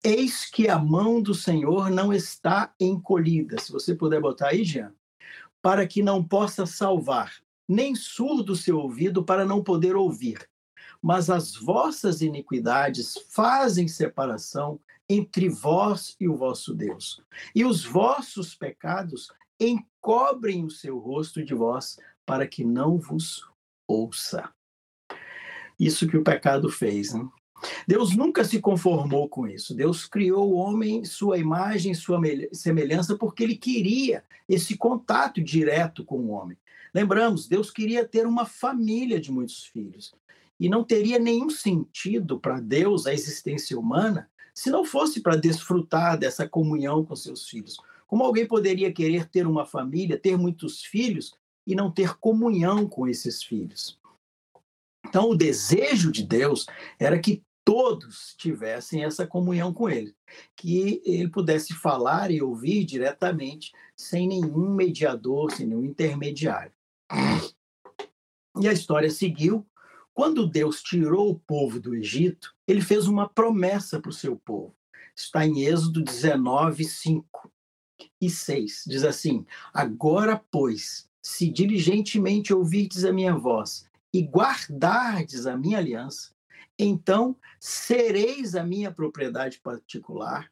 Eis 0.02 0.46
que 0.46 0.68
a 0.68 0.78
mão 0.78 1.20
do 1.20 1.34
Senhor 1.34 1.90
não 1.90 2.12
está 2.12 2.72
encolhida. 2.80 3.58
Se 3.60 3.70
você 3.70 3.94
puder 3.94 4.20
botar 4.20 4.48
aí, 4.48 4.64
Jean, 4.64 4.94
para 5.60 5.86
que 5.86 6.02
não 6.02 6.24
possa 6.24 6.64
salvar, 6.64 7.34
nem 7.68 7.94
surdo 7.94 8.56
seu 8.56 8.78
ouvido 8.78 9.24
para 9.24 9.44
não 9.44 9.62
poder 9.62 9.94
ouvir. 9.94 10.48
Mas 11.02 11.28
as 11.28 11.54
vossas 11.54 12.22
iniquidades 12.22 13.14
fazem 13.30 13.88
separação 13.88 14.80
entre 15.08 15.48
vós 15.48 16.16
e 16.18 16.28
o 16.28 16.36
vosso 16.36 16.74
Deus. 16.74 17.22
E 17.54 17.64
os 17.64 17.84
vossos 17.84 18.54
pecados 18.54 19.28
encobrem 19.58 20.64
o 20.64 20.70
seu 20.70 20.98
rosto 20.98 21.44
de 21.44 21.54
vós, 21.54 21.98
para 22.24 22.46
que 22.46 22.64
não 22.64 22.98
vos 22.98 23.46
ouça. 23.86 24.50
Isso 25.78 26.06
que 26.06 26.16
o 26.16 26.22
pecado 26.22 26.70
fez. 26.70 27.12
Né? 27.12 27.28
Deus 27.86 28.16
nunca 28.16 28.44
se 28.44 28.60
conformou 28.60 29.28
com 29.28 29.46
isso. 29.46 29.74
Deus 29.74 30.06
criou 30.06 30.52
o 30.52 30.56
homem, 30.56 31.04
sua 31.04 31.38
imagem, 31.38 31.94
sua 31.94 32.20
semelhança, 32.52 33.16
porque 33.16 33.42
ele 33.42 33.56
queria 33.56 34.24
esse 34.48 34.76
contato 34.76 35.42
direto 35.42 36.04
com 36.04 36.18
o 36.18 36.30
homem. 36.30 36.56
Lembramos, 36.92 37.46
Deus 37.46 37.70
queria 37.70 38.04
ter 38.04 38.26
uma 38.26 38.44
família 38.44 39.20
de 39.20 39.30
muitos 39.30 39.64
filhos. 39.64 40.12
E 40.58 40.68
não 40.68 40.84
teria 40.84 41.18
nenhum 41.18 41.48
sentido 41.48 42.38
para 42.38 42.60
Deus 42.60 43.06
a 43.06 43.14
existência 43.14 43.78
humana 43.78 44.28
se 44.52 44.70
não 44.70 44.84
fosse 44.84 45.20
para 45.20 45.36
desfrutar 45.36 46.18
dessa 46.18 46.46
comunhão 46.46 47.04
com 47.04 47.16
seus 47.16 47.48
filhos. 47.48 47.78
Como 48.06 48.24
alguém 48.24 48.46
poderia 48.46 48.92
querer 48.92 49.26
ter 49.26 49.46
uma 49.46 49.64
família, 49.64 50.18
ter 50.18 50.36
muitos 50.36 50.82
filhos 50.82 51.34
e 51.66 51.74
não 51.74 51.90
ter 51.90 52.18
comunhão 52.18 52.86
com 52.86 53.06
esses 53.06 53.42
filhos? 53.42 53.98
Então, 55.06 55.30
o 55.30 55.36
desejo 55.36 56.12
de 56.12 56.22
Deus 56.22 56.66
era 56.98 57.18
que 57.18 57.42
todos 57.64 58.34
tivessem 58.36 59.04
essa 59.04 59.26
comunhão 59.26 59.72
com 59.72 59.88
ele, 59.88 60.14
que 60.56 61.02
ele 61.04 61.28
pudesse 61.28 61.74
falar 61.74 62.30
e 62.30 62.42
ouvir 62.42 62.84
diretamente, 62.84 63.72
sem 63.96 64.26
nenhum 64.26 64.74
mediador, 64.74 65.52
sem 65.52 65.66
nenhum 65.66 65.84
intermediário. 65.84 66.72
E 68.60 68.68
a 68.68 68.72
história 68.72 69.10
seguiu 69.10 69.66
quando 70.12 70.46
Deus 70.46 70.82
tirou 70.82 71.30
o 71.30 71.38
povo 71.38 71.80
do 71.80 71.94
Egito, 71.94 72.54
ele 72.66 72.82
fez 72.82 73.06
uma 73.06 73.28
promessa 73.28 74.00
para 74.00 74.10
o 74.10 74.12
seu 74.12 74.36
povo. 74.36 74.76
Está 75.16 75.46
em 75.46 75.62
Êxodo 75.64 76.02
19, 76.02 76.84
5 76.84 77.52
e 78.20 78.28
6. 78.28 78.84
Diz 78.86 79.04
assim: 79.04 79.46
Agora, 79.72 80.42
pois, 80.50 81.08
se 81.22 81.50
diligentemente 81.50 82.52
ouvirdes 82.52 83.04
a 83.04 83.12
minha 83.12 83.34
voz 83.34 83.88
e 84.12 84.20
guardardes 84.20 85.46
a 85.46 85.56
minha 85.56 85.78
aliança, 85.78 86.32
então 86.78 87.36
sereis 87.58 88.54
a 88.54 88.64
minha 88.64 88.90
propriedade 88.90 89.60
particular 89.60 90.50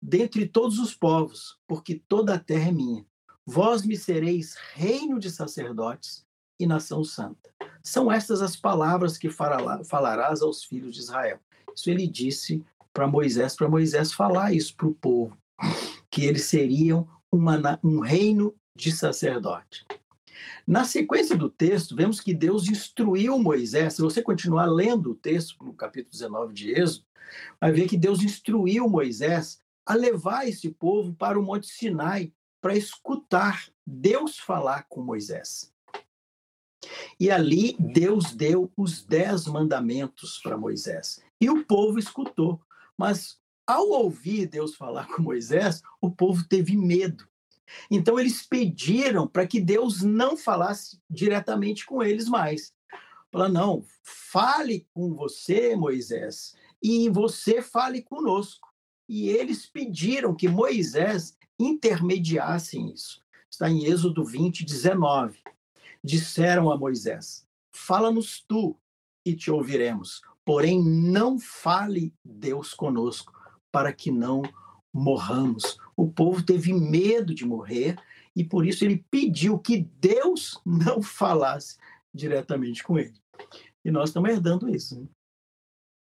dentre 0.00 0.46
todos 0.46 0.78
os 0.78 0.94
povos, 0.94 1.58
porque 1.66 1.94
toda 2.06 2.34
a 2.34 2.38
terra 2.38 2.68
é 2.68 2.72
minha. 2.72 3.06
Vós 3.46 3.84
me 3.84 3.96
sereis 3.96 4.54
reino 4.74 5.18
de 5.18 5.30
sacerdotes 5.30 6.26
e 6.60 6.66
nação 6.66 7.02
santa. 7.02 7.50
São 7.82 8.12
estas 8.12 8.42
as 8.42 8.54
palavras 8.54 9.16
que 9.16 9.30
falarás 9.30 10.42
aos 10.42 10.62
filhos 10.62 10.94
de 10.94 11.00
Israel. 11.00 11.40
Isso 11.74 11.90
ele 11.90 12.06
disse 12.06 12.62
para 12.92 13.06
Moisés, 13.06 13.56
para 13.56 13.68
Moisés 13.68 14.12
falar 14.12 14.52
isso 14.52 14.76
para 14.76 14.86
o 14.86 14.94
povo, 14.94 15.36
que 16.10 16.24
eles 16.24 16.44
seriam 16.44 17.08
uma, 17.32 17.80
um 17.82 18.00
reino 18.00 18.54
de 18.76 18.92
sacerdote. 18.92 19.84
Na 20.66 20.84
sequência 20.84 21.36
do 21.36 21.48
texto, 21.48 21.94
vemos 21.94 22.20
que 22.20 22.34
Deus 22.34 22.68
instruiu 22.68 23.38
Moisés. 23.38 23.94
Se 23.94 24.02
você 24.02 24.22
continuar 24.22 24.66
lendo 24.66 25.10
o 25.10 25.14
texto, 25.14 25.62
no 25.64 25.72
capítulo 25.72 26.12
19 26.12 26.52
de 26.52 26.72
Êxodo, 26.72 27.06
vai 27.60 27.72
ver 27.72 27.88
que 27.88 27.96
Deus 27.96 28.22
instruiu 28.22 28.88
Moisés 28.88 29.60
a 29.86 29.94
levar 29.94 30.48
esse 30.48 30.70
povo 30.70 31.14
para 31.14 31.38
o 31.38 31.42
Monte 31.42 31.66
Sinai 31.66 32.32
para 32.60 32.76
escutar 32.76 33.68
Deus 33.86 34.38
falar 34.38 34.86
com 34.88 35.02
Moisés. 35.02 35.72
E 37.18 37.30
ali 37.30 37.76
Deus 37.78 38.34
deu 38.34 38.70
os 38.76 39.04
dez 39.04 39.46
mandamentos 39.46 40.38
para 40.42 40.56
Moisés. 40.56 41.20
E 41.40 41.50
o 41.50 41.64
povo 41.64 41.98
escutou. 41.98 42.60
Mas 42.96 43.38
ao 43.66 43.88
ouvir 43.88 44.46
Deus 44.46 44.74
falar 44.74 45.06
com 45.08 45.22
Moisés, 45.22 45.82
o 46.00 46.10
povo 46.10 46.46
teve 46.46 46.76
medo. 46.76 47.26
Então 47.90 48.18
eles 48.18 48.46
pediram 48.46 49.26
para 49.26 49.46
que 49.46 49.60
Deus 49.60 50.02
não 50.02 50.36
falasse 50.36 51.00
diretamente 51.08 51.84
com 51.86 52.02
eles 52.02 52.28
mais. 52.28 52.72
Fala, 53.30 53.48
não, 53.48 53.84
fale 54.02 54.86
com 54.94 55.14
você, 55.14 55.74
Moisés, 55.74 56.54
e 56.82 57.08
você 57.08 57.60
fale 57.60 58.02
conosco. 58.02 58.68
E 59.08 59.28
eles 59.28 59.66
pediram 59.66 60.34
que 60.34 60.48
Moisés 60.48 61.36
intermediasse 61.58 62.78
isso. 62.92 63.22
Está 63.50 63.68
em 63.68 63.84
Êxodo 63.84 64.24
20, 64.24 64.64
19 64.64 65.38
disseram 66.04 66.70
a 66.70 66.76
Moisés: 66.76 67.46
Fala-nos 67.72 68.44
tu 68.46 68.78
e 69.24 69.34
te 69.34 69.50
ouviremos, 69.50 70.20
porém 70.44 70.84
não 70.84 71.38
fale 71.38 72.12
Deus 72.22 72.74
conosco, 72.74 73.32
para 73.72 73.92
que 73.92 74.10
não 74.10 74.42
morramos. 74.94 75.76
O 75.96 76.08
povo 76.08 76.44
teve 76.44 76.72
medo 76.72 77.34
de 77.34 77.44
morrer 77.44 77.96
e 78.36 78.44
por 78.44 78.64
isso 78.64 78.84
ele 78.84 79.04
pediu 79.10 79.58
que 79.58 79.78
Deus 80.00 80.60
não 80.64 81.02
falasse 81.02 81.76
diretamente 82.14 82.84
com 82.84 82.96
ele. 82.96 83.14
E 83.84 83.90
nós 83.90 84.10
estamos 84.10 84.30
herdando 84.30 84.68
isso. 84.68 85.00
Né? 85.00 85.08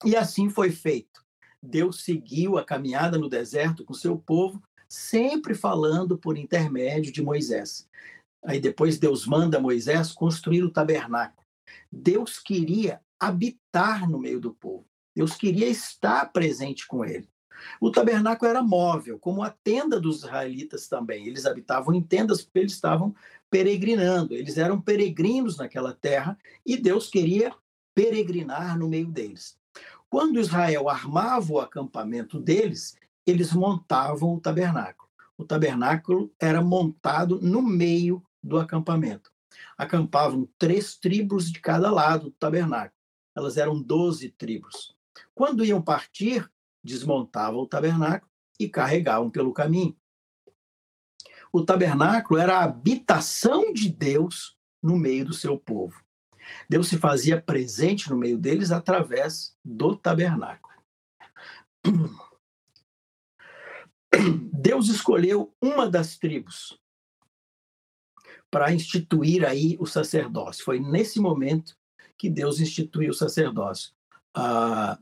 E 0.04 0.16
assim 0.16 0.48
foi 0.48 0.70
feito. 0.70 1.22
Deus 1.62 2.02
seguiu 2.02 2.56
a 2.56 2.64
caminhada 2.64 3.18
no 3.18 3.28
deserto 3.28 3.84
com 3.84 3.92
seu 3.92 4.16
povo, 4.16 4.62
sempre 4.88 5.54
falando 5.54 6.16
por 6.16 6.38
intermédio 6.38 7.12
de 7.12 7.22
Moisés. 7.22 7.86
Aí 8.44 8.60
depois 8.60 8.98
Deus 8.98 9.26
manda 9.26 9.60
Moisés 9.60 10.12
construir 10.12 10.62
o 10.62 10.70
tabernáculo. 10.70 11.44
Deus 11.90 12.38
queria 12.38 13.00
habitar 13.20 14.08
no 14.08 14.18
meio 14.18 14.40
do 14.40 14.54
povo. 14.54 14.86
Deus 15.14 15.34
queria 15.34 15.68
estar 15.68 16.32
presente 16.32 16.86
com 16.86 17.04
ele. 17.04 17.28
O 17.80 17.90
tabernáculo 17.90 18.50
era 18.50 18.62
móvel, 18.62 19.18
como 19.18 19.42
a 19.42 19.50
tenda 19.50 20.00
dos 20.00 20.18
israelitas 20.18 20.88
também. 20.88 21.26
Eles 21.26 21.46
habitavam 21.46 21.94
em 21.94 22.02
tendas 22.02 22.42
porque 22.42 22.60
eles 22.60 22.72
estavam 22.72 23.14
peregrinando. 23.50 24.34
Eles 24.34 24.58
eram 24.58 24.80
peregrinos 24.80 25.56
naquela 25.56 25.92
terra 25.92 26.38
e 26.64 26.76
Deus 26.76 27.08
queria 27.08 27.54
peregrinar 27.94 28.78
no 28.78 28.88
meio 28.88 29.08
deles. 29.08 29.58
Quando 30.08 30.40
Israel 30.40 30.88
armava 30.88 31.52
o 31.52 31.60
acampamento 31.60 32.40
deles, 32.40 32.96
eles 33.26 33.52
montavam 33.52 34.34
o 34.34 34.40
tabernáculo. 34.40 35.08
O 35.36 35.44
tabernáculo 35.44 36.32
era 36.40 36.62
montado 36.62 37.40
no 37.40 37.62
meio 37.62 38.22
do 38.42 38.58
acampamento. 38.58 39.30
Acampavam 39.76 40.48
três 40.58 40.96
tribos 40.96 41.52
de 41.52 41.60
cada 41.60 41.90
lado 41.90 42.24
do 42.24 42.30
tabernáculo. 42.32 42.94
Elas 43.36 43.56
eram 43.56 43.80
doze 43.80 44.30
tribos. 44.30 44.96
Quando 45.34 45.64
iam 45.64 45.80
partir, 45.80 46.50
desmontavam 46.82 47.60
o 47.60 47.66
tabernáculo 47.66 48.30
e 48.58 48.68
carregavam 48.68 49.30
pelo 49.30 49.52
caminho. 49.52 49.96
O 51.52 51.64
tabernáculo 51.64 52.38
era 52.38 52.58
a 52.58 52.64
habitação 52.64 53.72
de 53.72 53.88
Deus 53.88 54.56
no 54.82 54.96
meio 54.96 55.24
do 55.24 55.32
seu 55.32 55.58
povo. 55.58 56.02
Deus 56.68 56.88
se 56.88 56.98
fazia 56.98 57.40
presente 57.40 58.10
no 58.10 58.16
meio 58.16 58.38
deles 58.38 58.70
através 58.70 59.56
do 59.64 59.96
tabernáculo. 59.96 60.74
Deus 64.52 64.88
escolheu 64.88 65.54
uma 65.60 65.88
das 65.88 66.16
tribos 66.16 66.78
para 68.50 68.72
instituir 68.72 69.44
aí 69.44 69.76
o 69.78 69.86
sacerdócio. 69.86 70.64
Foi 70.64 70.80
nesse 70.80 71.20
momento 71.20 71.76
que 72.16 72.30
Deus 72.30 72.60
instituiu 72.60 73.10
o 73.10 73.14
sacerdócio. 73.14 73.92
Ah, 74.34 74.98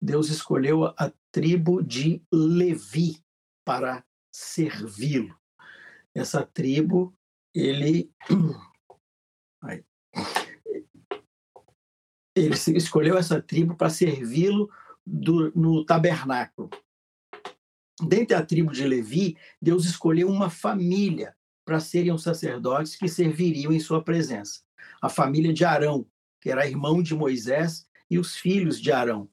Deus 0.00 0.30
escolheu 0.30 0.86
a 0.86 1.12
tribo 1.30 1.82
de 1.82 2.22
Levi 2.32 3.22
para 3.64 4.04
servi-lo. 4.32 5.38
Essa 6.14 6.44
tribo, 6.44 7.14
ele 7.54 8.10
ele 12.34 12.54
escolheu 12.76 13.18
essa 13.18 13.40
tribo 13.40 13.76
para 13.76 13.90
servi-lo 13.90 14.70
no 15.06 15.84
tabernáculo. 15.84 16.70
Dentre 18.02 18.34
a 18.34 18.44
tribo 18.44 18.72
de 18.72 18.86
Levi, 18.86 19.36
Deus 19.60 19.84
escolheu 19.84 20.28
uma 20.28 20.48
família 20.48 21.36
para 21.64 21.80
serem 21.80 22.12
os 22.12 22.22
sacerdotes 22.22 22.96
que 22.96 23.08
serviriam 23.08 23.72
em 23.72 23.80
sua 23.80 24.02
presença. 24.02 24.62
A 25.02 25.08
família 25.08 25.52
de 25.52 25.64
Arão, 25.64 26.06
que 26.40 26.50
era 26.50 26.66
irmão 26.66 27.02
de 27.02 27.14
Moisés, 27.14 27.86
e 28.10 28.18
os 28.18 28.36
filhos 28.36 28.80
de 28.80 28.90
Arão. 28.90 29.28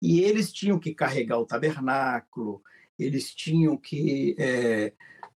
E 0.00 0.20
eles 0.20 0.52
tinham 0.52 0.78
que 0.78 0.94
carregar 0.94 1.38
o 1.38 1.46
tabernáculo, 1.46 2.62
eles 2.98 3.34
tinham 3.34 3.76
que 3.76 4.34
é, 4.38 4.92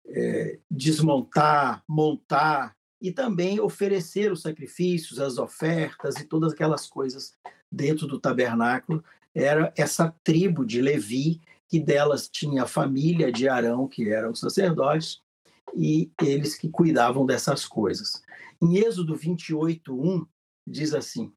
é, 0.07 0.59
desmontar, 0.71 1.83
montar 1.89 2.77
e 3.01 3.11
também 3.11 3.61
oferecer 3.61 4.31
os 4.31 4.43
sacrifícios, 4.43 5.19
as 5.19 5.39
ofertas 5.39 6.17
e 6.17 6.25
todas 6.25 6.53
aquelas 6.53 6.87
coisas 6.87 7.37
dentro 7.71 8.07
do 8.07 8.21
tabernáculo. 8.21 9.03
Era 9.35 9.73
essa 9.77 10.15
tribo 10.23 10.65
de 10.65 10.81
Levi, 10.81 11.41
que 11.69 11.81
delas 11.81 12.29
tinha 12.29 12.65
a 12.65 12.67
família 12.67 13.33
de 13.33 13.49
Arão, 13.49 13.89
que 13.89 14.11
eram 14.11 14.35
sacerdotes, 14.35 15.21
e 15.75 16.13
eles 16.21 16.55
que 16.55 16.69
cuidavam 16.69 17.25
dessas 17.25 17.65
coisas. 17.65 18.23
Em 18.61 18.77
Êxodo 18.77 19.17
28, 19.17 19.93
1, 19.93 20.27
diz 20.67 20.95
assim: 20.95 21.33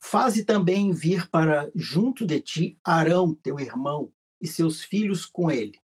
Faze 0.00 0.44
também 0.44 0.92
vir 0.92 1.28
para 1.28 1.70
junto 1.74 2.26
de 2.26 2.40
ti 2.40 2.78
Arão, 2.84 3.34
teu 3.34 3.58
irmão, 3.58 4.12
e 4.40 4.46
seus 4.46 4.82
filhos 4.82 5.24
com 5.24 5.50
ele, 5.50 5.78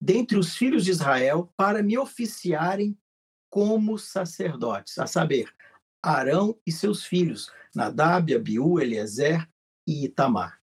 dentre 0.00 0.38
os 0.38 0.56
filhos 0.56 0.84
de 0.84 0.90
Israel, 0.90 1.52
para 1.56 1.82
me 1.82 1.98
oficiarem 1.98 2.96
como 3.50 3.98
sacerdotes, 3.98 4.98
a 4.98 5.06
saber, 5.06 5.52
Arão 6.02 6.58
e 6.66 6.72
seus 6.72 7.04
filhos, 7.04 7.50
Nadab, 7.74 8.34
Abiú, 8.34 8.80
Eliezer 8.80 9.48
e 9.86 10.04
Itamar. 10.04 10.58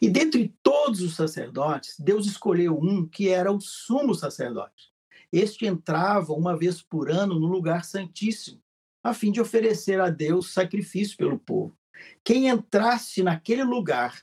E 0.00 0.08
dentre 0.08 0.54
todos 0.62 1.00
os 1.00 1.14
sacerdotes, 1.14 1.94
Deus 1.98 2.26
escolheu 2.26 2.78
um 2.78 3.06
que 3.06 3.28
era 3.28 3.52
o 3.52 3.60
sumo 3.60 4.14
sacerdote. 4.14 4.90
Este 5.32 5.66
entrava 5.66 6.32
uma 6.32 6.56
vez 6.56 6.82
por 6.82 7.10
ano 7.10 7.38
no 7.38 7.46
lugar 7.46 7.84
santíssimo, 7.84 8.60
a 9.02 9.14
fim 9.14 9.30
de 9.30 9.40
oferecer 9.40 10.00
a 10.00 10.10
Deus 10.10 10.52
sacrifício 10.52 11.16
pelo 11.16 11.38
povo. 11.38 11.76
Quem 12.24 12.48
entrasse 12.48 13.22
naquele 13.22 13.64
lugar, 13.64 14.22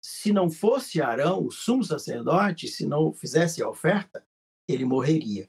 se 0.00 0.32
não 0.32 0.50
fosse 0.50 1.00
Arão, 1.00 1.46
o 1.46 1.50
sumo 1.50 1.82
sacerdote, 1.82 2.68
se 2.68 2.86
não 2.86 3.12
fizesse 3.12 3.62
a 3.62 3.68
oferta, 3.68 4.24
ele 4.68 4.84
morreria. 4.84 5.48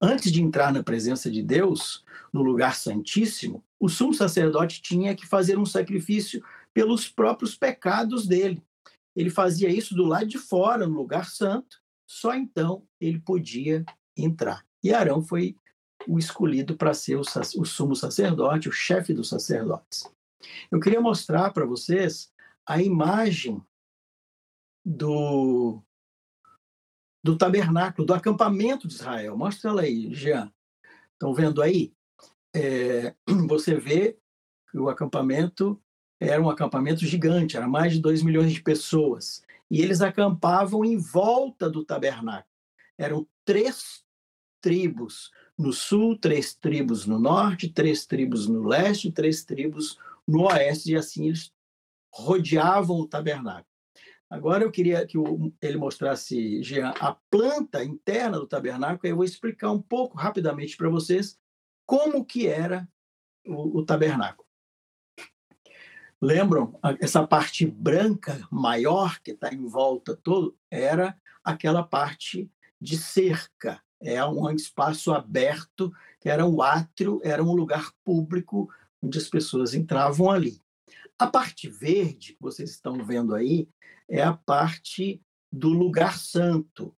Antes 0.00 0.32
de 0.32 0.42
entrar 0.42 0.72
na 0.72 0.82
presença 0.82 1.30
de 1.30 1.42
Deus, 1.42 2.04
no 2.32 2.42
lugar 2.42 2.74
santíssimo, 2.76 3.64
o 3.78 3.88
sumo 3.88 4.14
sacerdote 4.14 4.82
tinha 4.82 5.14
que 5.14 5.26
fazer 5.26 5.58
um 5.58 5.66
sacrifício 5.66 6.44
pelos 6.72 7.08
próprios 7.08 7.56
pecados 7.56 8.26
dele. 8.26 8.62
Ele 9.16 9.30
fazia 9.30 9.68
isso 9.68 9.94
do 9.94 10.04
lado 10.04 10.26
de 10.26 10.38
fora, 10.38 10.86
no 10.86 10.94
lugar 10.94 11.28
santo, 11.28 11.80
só 12.06 12.34
então 12.34 12.86
ele 13.00 13.18
podia 13.18 13.84
entrar. 14.16 14.64
E 14.82 14.92
Arão 14.92 15.22
foi 15.22 15.56
o 16.06 16.18
escolhido 16.18 16.76
para 16.76 16.94
ser 16.94 17.16
o, 17.16 17.20
o 17.20 17.64
sumo 17.64 17.96
sacerdote, 17.96 18.68
o 18.68 18.72
chefe 18.72 19.12
dos 19.12 19.28
sacerdotes. 19.28 20.04
Eu 20.70 20.80
queria 20.80 21.00
mostrar 21.00 21.52
para 21.52 21.66
vocês 21.66 22.32
a 22.66 22.80
imagem 22.80 23.62
do 24.84 25.82
do 27.22 27.36
tabernáculo, 27.36 28.06
do 28.06 28.14
acampamento 28.14 28.86
de 28.86 28.94
Israel. 28.94 29.36
Mostra 29.36 29.70
ela 29.70 29.82
aí, 29.82 30.14
Jean. 30.14 30.52
Estão 31.12 31.34
vendo 31.34 31.60
aí? 31.60 31.92
É, 32.54 33.14
você 33.48 33.74
vê 33.74 34.16
que 34.70 34.78
o 34.78 34.88
acampamento 34.88 35.80
era 36.20 36.40
um 36.40 36.48
acampamento 36.48 37.04
gigante, 37.04 37.56
era 37.56 37.68
mais 37.68 37.92
de 37.92 38.00
2 38.00 38.22
milhões 38.22 38.52
de 38.52 38.62
pessoas. 38.62 39.42
E 39.70 39.82
eles 39.82 40.00
acampavam 40.00 40.84
em 40.84 40.96
volta 40.96 41.68
do 41.68 41.84
tabernáculo. 41.84 42.48
Eram 42.96 43.26
três 43.44 44.04
tribos 44.60 45.30
no 45.56 45.72
sul, 45.72 46.16
três 46.16 46.54
tribos 46.54 47.06
no 47.06 47.18
norte, 47.18 47.68
três 47.68 48.06
tribos 48.06 48.46
no 48.46 48.66
leste, 48.66 49.12
três 49.12 49.44
tribos 49.44 49.98
no 50.28 50.42
oeste, 50.42 50.92
e 50.92 50.96
assim 50.96 51.28
eles 51.28 51.50
rodeavam 52.12 52.98
o 52.98 53.08
tabernáculo. 53.08 53.66
Agora 54.30 54.62
eu 54.62 54.70
queria 54.70 55.06
que 55.06 55.16
ele 55.62 55.78
mostrasse, 55.78 56.62
Jean, 56.62 56.90
a 57.00 57.16
planta 57.30 57.82
interna 57.82 58.38
do 58.38 58.46
tabernáculo, 58.46 59.00
e 59.04 59.08
eu 59.08 59.16
vou 59.16 59.24
explicar 59.24 59.72
um 59.72 59.80
pouco 59.80 60.18
rapidamente 60.18 60.76
para 60.76 60.90
vocês 60.90 61.38
como 61.86 62.24
que 62.26 62.46
era 62.46 62.86
o, 63.46 63.78
o 63.78 63.84
tabernáculo. 63.86 64.46
Lembram? 66.20 66.78
Essa 67.00 67.26
parte 67.26 67.64
branca 67.64 68.46
maior 68.50 69.18
que 69.20 69.30
está 69.30 69.54
em 69.54 69.64
volta 69.66 70.14
todo 70.14 70.54
era 70.70 71.16
aquela 71.42 71.82
parte 71.82 72.50
de 72.78 72.98
cerca. 72.98 73.80
É 74.00 74.22
um 74.24 74.50
espaço 74.50 75.12
aberto, 75.12 75.92
que 76.20 76.28
era 76.28 76.44
um 76.44 76.60
átrio, 76.60 77.20
era 77.24 77.42
um 77.42 77.52
lugar 77.52 77.92
público 78.04 78.68
onde 79.02 79.18
as 79.18 79.28
pessoas 79.28 79.74
entravam 79.74 80.30
ali. 80.30 80.60
A 81.18 81.26
parte 81.26 81.68
verde 81.68 82.34
que 82.34 82.40
vocês 82.40 82.70
estão 82.70 83.04
vendo 83.04 83.34
aí 83.34 83.68
é 84.08 84.22
a 84.22 84.32
parte 84.32 85.20
do 85.52 85.68
lugar 85.70 86.18
santo. 86.18 86.94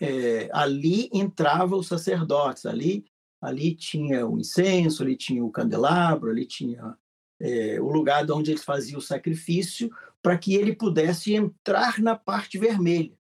É, 0.00 0.48
ali 0.52 1.08
entravam 1.12 1.78
os 1.78 1.86
sacerdotes, 1.86 2.66
ali, 2.66 3.04
ali 3.40 3.72
tinha 3.72 4.26
o 4.26 4.36
incenso, 4.36 5.04
ali 5.04 5.16
tinha 5.16 5.44
o 5.44 5.50
candelabro, 5.50 6.28
ali 6.28 6.44
tinha 6.44 6.96
é, 7.40 7.80
o 7.80 7.88
lugar 7.88 8.28
onde 8.32 8.50
eles 8.50 8.64
faziam 8.64 8.98
o 8.98 9.02
sacrifício, 9.02 9.90
para 10.20 10.36
que 10.36 10.54
ele 10.54 10.74
pudesse 10.74 11.34
entrar 11.34 12.00
na 12.00 12.16
parte 12.16 12.58
vermelha. 12.58 13.16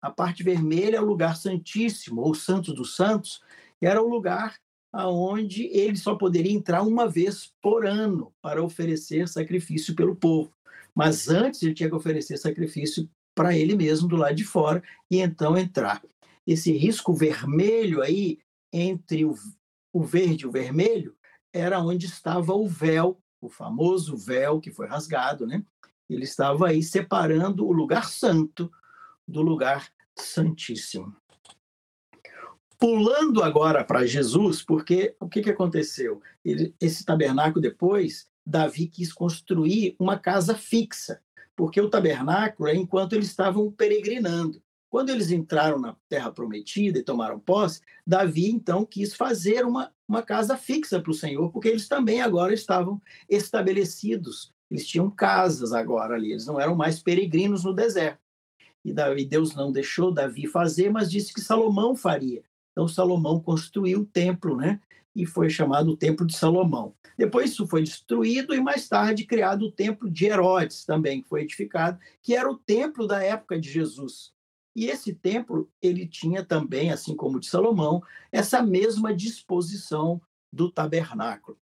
A 0.00 0.10
parte 0.10 0.42
vermelha 0.42 0.96
é 0.96 1.00
o 1.00 1.06
lugar 1.06 1.36
santíssimo, 1.36 2.20
ou 2.20 2.34
santo 2.34 2.72
dos 2.74 2.96
santos, 2.96 3.40
era 3.80 4.02
o 4.02 4.08
lugar 4.08 4.58
aonde 4.96 5.64
ele 5.66 5.94
só 5.94 6.14
poderia 6.14 6.52
entrar 6.52 6.82
uma 6.82 7.06
vez 7.06 7.52
por 7.60 7.84
ano 7.84 8.32
para 8.40 8.62
oferecer 8.62 9.28
sacrifício 9.28 9.94
pelo 9.94 10.16
povo. 10.16 10.50
Mas 10.94 11.28
antes 11.28 11.62
ele 11.62 11.74
tinha 11.74 11.90
que 11.90 11.94
oferecer 11.94 12.38
sacrifício 12.38 13.06
para 13.34 13.54
ele 13.54 13.76
mesmo 13.76 14.08
do 14.08 14.16
lado 14.16 14.34
de 14.34 14.44
fora 14.44 14.82
e 15.10 15.18
então 15.18 15.54
entrar. 15.54 16.02
Esse 16.46 16.72
risco 16.72 17.12
vermelho 17.12 18.00
aí 18.00 18.38
entre 18.72 19.26
o, 19.26 19.34
o 19.92 20.02
verde 20.02 20.44
e 20.44 20.48
o 20.48 20.50
vermelho 20.50 21.14
era 21.52 21.78
onde 21.78 22.06
estava 22.06 22.54
o 22.54 22.66
véu, 22.66 23.20
o 23.38 23.50
famoso 23.50 24.16
véu 24.16 24.58
que 24.60 24.70
foi 24.70 24.86
rasgado, 24.86 25.46
né? 25.46 25.62
Ele 26.08 26.24
estava 26.24 26.68
aí 26.68 26.82
separando 26.82 27.66
o 27.66 27.72
lugar 27.72 28.08
santo 28.08 28.72
do 29.28 29.42
lugar 29.42 29.90
santíssimo. 30.18 31.14
Pulando 32.78 33.42
agora 33.42 33.84
para 33.84 34.06
Jesus, 34.06 34.62
porque 34.62 35.14
o 35.18 35.28
que, 35.28 35.42
que 35.42 35.50
aconteceu? 35.50 36.20
Ele, 36.44 36.74
esse 36.80 37.04
tabernáculo 37.04 37.60
depois 37.60 38.28
Davi 38.44 38.86
quis 38.86 39.12
construir 39.12 39.96
uma 39.98 40.18
casa 40.18 40.54
fixa 40.54 41.20
porque 41.56 41.80
o 41.80 41.88
tabernáculo 41.88 42.68
é 42.68 42.76
enquanto 42.76 43.14
eles 43.14 43.28
estavam 43.28 43.72
peregrinando. 43.72 44.62
Quando 44.90 45.10
eles 45.10 45.30
entraram 45.30 45.78
na 45.78 45.96
Terra 46.08 46.30
Prometida 46.30 46.98
e 46.98 47.02
tomaram 47.02 47.40
posse, 47.40 47.80
Davi 48.06 48.48
então 48.48 48.84
quis 48.84 49.14
fazer 49.14 49.64
uma, 49.64 49.92
uma 50.06 50.22
casa 50.22 50.56
fixa 50.56 51.00
para 51.00 51.10
o 51.10 51.14
Senhor, 51.14 51.50
porque 51.50 51.68
eles 51.68 51.88
também 51.88 52.20
agora 52.20 52.54
estavam 52.54 53.00
estabelecidos. 53.28 54.52
Eles 54.70 54.86
tinham 54.86 55.10
casas 55.10 55.72
agora 55.72 56.14
ali, 56.14 56.32
eles 56.32 56.46
não 56.46 56.60
eram 56.60 56.76
mais 56.76 57.02
peregrinos 57.02 57.64
no 57.64 57.74
deserto. 57.74 58.20
E 58.84 58.92
Davi, 58.92 59.24
Deus 59.24 59.54
não 59.54 59.72
deixou 59.72 60.12
Davi 60.12 60.46
fazer, 60.46 60.90
mas 60.90 61.10
disse 61.10 61.32
que 61.32 61.40
Salomão 61.40 61.96
faria. 61.96 62.44
Então 62.76 62.86
Salomão 62.86 63.40
construiu 63.40 64.00
o 64.00 64.04
templo, 64.04 64.54
né? 64.54 64.78
E 65.14 65.24
foi 65.24 65.48
chamado 65.48 65.92
o 65.92 65.96
Templo 65.96 66.26
de 66.26 66.36
Salomão. 66.36 66.94
Depois 67.16 67.50
isso 67.50 67.66
foi 67.66 67.82
destruído 67.82 68.54
e 68.54 68.60
mais 68.60 68.86
tarde 68.86 69.24
criado 69.24 69.64
o 69.64 69.72
Templo 69.72 70.10
de 70.10 70.26
Herodes 70.26 70.84
também, 70.84 71.22
que 71.22 71.28
foi 71.28 71.40
edificado, 71.40 71.98
que 72.20 72.34
era 72.36 72.50
o 72.50 72.58
templo 72.58 73.06
da 73.06 73.22
época 73.22 73.58
de 73.58 73.70
Jesus. 73.70 74.34
E 74.76 74.88
esse 74.88 75.14
templo, 75.14 75.70
ele 75.80 76.06
tinha 76.06 76.44
também, 76.44 76.92
assim 76.92 77.16
como 77.16 77.38
o 77.38 77.40
de 77.40 77.46
Salomão, 77.46 78.02
essa 78.30 78.62
mesma 78.62 79.14
disposição 79.14 80.20
do 80.52 80.70
tabernáculo. 80.70 81.58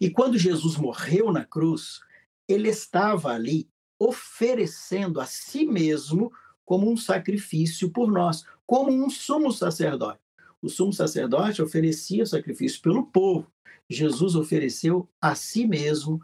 E 0.00 0.08
quando 0.08 0.38
Jesus 0.38 0.78
morreu 0.78 1.30
na 1.30 1.44
cruz, 1.44 2.00
ele 2.48 2.70
estava 2.70 3.32
ali 3.32 3.68
oferecendo 3.98 5.20
a 5.20 5.26
si 5.26 5.66
mesmo 5.66 6.32
como 6.68 6.92
um 6.92 6.98
sacrifício 6.98 7.88
por 7.90 8.12
nós, 8.12 8.44
como 8.66 8.92
um 8.92 9.08
sumo 9.08 9.50
sacerdote. 9.50 10.20
O 10.60 10.68
sumo 10.68 10.92
sacerdote 10.92 11.62
oferecia 11.62 12.26
sacrifício 12.26 12.82
pelo 12.82 13.06
povo. 13.06 13.50
Jesus 13.88 14.34
ofereceu 14.34 15.08
a 15.18 15.34
si 15.34 15.66
mesmo 15.66 16.20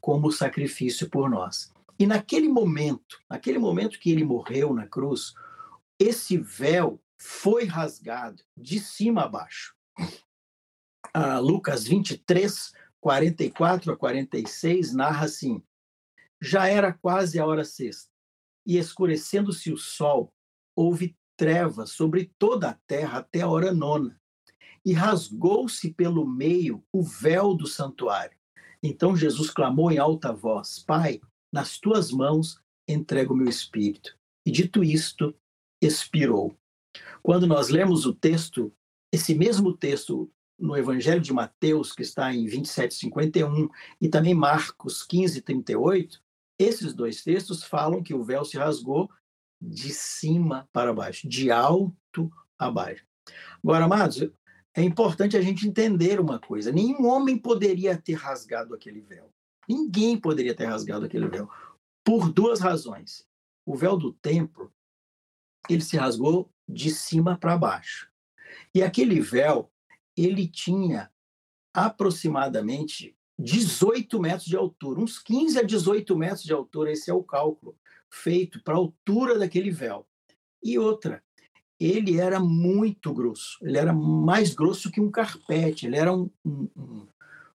como 0.00 0.30
sacrifício 0.30 1.10
por 1.10 1.28
nós. 1.28 1.72
E 1.98 2.06
naquele 2.06 2.48
momento, 2.48 3.20
naquele 3.28 3.58
momento 3.58 3.98
que 3.98 4.12
ele 4.12 4.22
morreu 4.22 4.72
na 4.72 4.86
cruz, 4.86 5.34
esse 5.98 6.38
véu 6.38 7.02
foi 7.18 7.64
rasgado 7.64 8.40
de 8.56 8.78
cima 8.78 9.24
a 9.24 9.28
baixo. 9.28 9.74
Ah, 11.12 11.40
Lucas 11.40 11.82
23, 11.82 12.72
44 13.00 13.92
a 13.92 13.96
46 13.96 14.94
narra 14.94 15.24
assim: 15.24 15.60
Já 16.40 16.68
era 16.68 16.92
quase 16.92 17.40
a 17.40 17.46
hora 17.46 17.64
sexta, 17.64 18.11
e 18.66 18.78
escurecendo-se 18.78 19.72
o 19.72 19.76
sol, 19.76 20.32
houve 20.76 21.16
trevas 21.36 21.90
sobre 21.90 22.32
toda 22.38 22.70
a 22.70 22.78
terra 22.86 23.18
até 23.18 23.40
a 23.40 23.48
hora 23.48 23.72
nona, 23.72 24.20
e 24.84 24.92
rasgou-se 24.92 25.92
pelo 25.92 26.26
meio 26.26 26.84
o 26.92 27.02
véu 27.02 27.54
do 27.54 27.66
santuário. 27.66 28.36
Então 28.82 29.16
Jesus 29.16 29.50
clamou 29.50 29.90
em 29.90 29.98
alta 29.98 30.32
voz: 30.32 30.78
Pai, 30.80 31.20
nas 31.52 31.78
tuas 31.78 32.10
mãos 32.10 32.60
entrego 32.88 33.34
o 33.34 33.36
meu 33.36 33.48
espírito. 33.48 34.16
E 34.44 34.50
dito 34.50 34.82
isto, 34.82 35.34
expirou. 35.80 36.56
Quando 37.22 37.46
nós 37.46 37.68
lemos 37.68 38.06
o 38.06 38.14
texto, 38.14 38.72
esse 39.12 39.34
mesmo 39.34 39.76
texto 39.76 40.30
no 40.58 40.76
Evangelho 40.76 41.20
de 41.20 41.32
Mateus, 41.32 41.92
que 41.92 42.02
está 42.02 42.32
em 42.32 42.46
27:51, 42.46 43.68
e 44.00 44.08
também 44.08 44.34
Marcos 44.34 45.04
15:38, 45.04 46.21
esses 46.62 46.94
dois 46.94 47.22
textos 47.22 47.64
falam 47.64 48.02
que 48.02 48.14
o 48.14 48.24
véu 48.24 48.44
se 48.44 48.56
rasgou 48.56 49.10
de 49.60 49.92
cima 49.92 50.68
para 50.72 50.92
baixo, 50.92 51.28
de 51.28 51.50
alto 51.50 52.30
a 52.58 52.70
baixo. 52.70 53.04
Agora, 53.62 53.84
amados, 53.84 54.20
é 54.74 54.82
importante 54.82 55.36
a 55.36 55.42
gente 55.42 55.68
entender 55.68 56.18
uma 56.18 56.38
coisa: 56.38 56.72
nenhum 56.72 57.06
homem 57.06 57.38
poderia 57.38 57.96
ter 57.96 58.14
rasgado 58.14 58.74
aquele 58.74 59.00
véu. 59.00 59.32
Ninguém 59.68 60.18
poderia 60.18 60.54
ter 60.54 60.66
rasgado 60.66 61.04
aquele 61.04 61.28
véu 61.28 61.48
por 62.04 62.32
duas 62.32 62.60
razões. 62.60 63.26
O 63.64 63.76
véu 63.76 63.96
do 63.96 64.12
templo, 64.12 64.72
ele 65.68 65.82
se 65.82 65.96
rasgou 65.96 66.50
de 66.68 66.90
cima 66.90 67.38
para 67.38 67.56
baixo. 67.56 68.10
E 68.74 68.82
aquele 68.82 69.20
véu, 69.20 69.70
ele 70.16 70.48
tinha 70.48 71.12
aproximadamente 71.72 73.16
18 73.42 74.20
metros 74.20 74.46
de 74.46 74.56
altura, 74.56 75.00
uns 75.00 75.18
15 75.18 75.58
a 75.58 75.62
18 75.62 76.16
metros 76.16 76.42
de 76.42 76.52
altura, 76.52 76.92
esse 76.92 77.10
é 77.10 77.14
o 77.14 77.22
cálculo 77.22 77.76
feito 78.10 78.62
para 78.62 78.74
a 78.74 78.78
altura 78.78 79.38
daquele 79.38 79.70
véu. 79.70 80.06
E 80.62 80.78
outra, 80.78 81.22
ele 81.80 82.20
era 82.20 82.38
muito 82.38 83.12
grosso, 83.12 83.58
ele 83.62 83.78
era 83.78 83.92
mais 83.92 84.54
grosso 84.54 84.90
que 84.90 85.00
um 85.00 85.10
carpete, 85.10 85.86
ele 85.86 85.96
era 85.96 86.12
um, 86.12 86.30
um, 86.44 87.06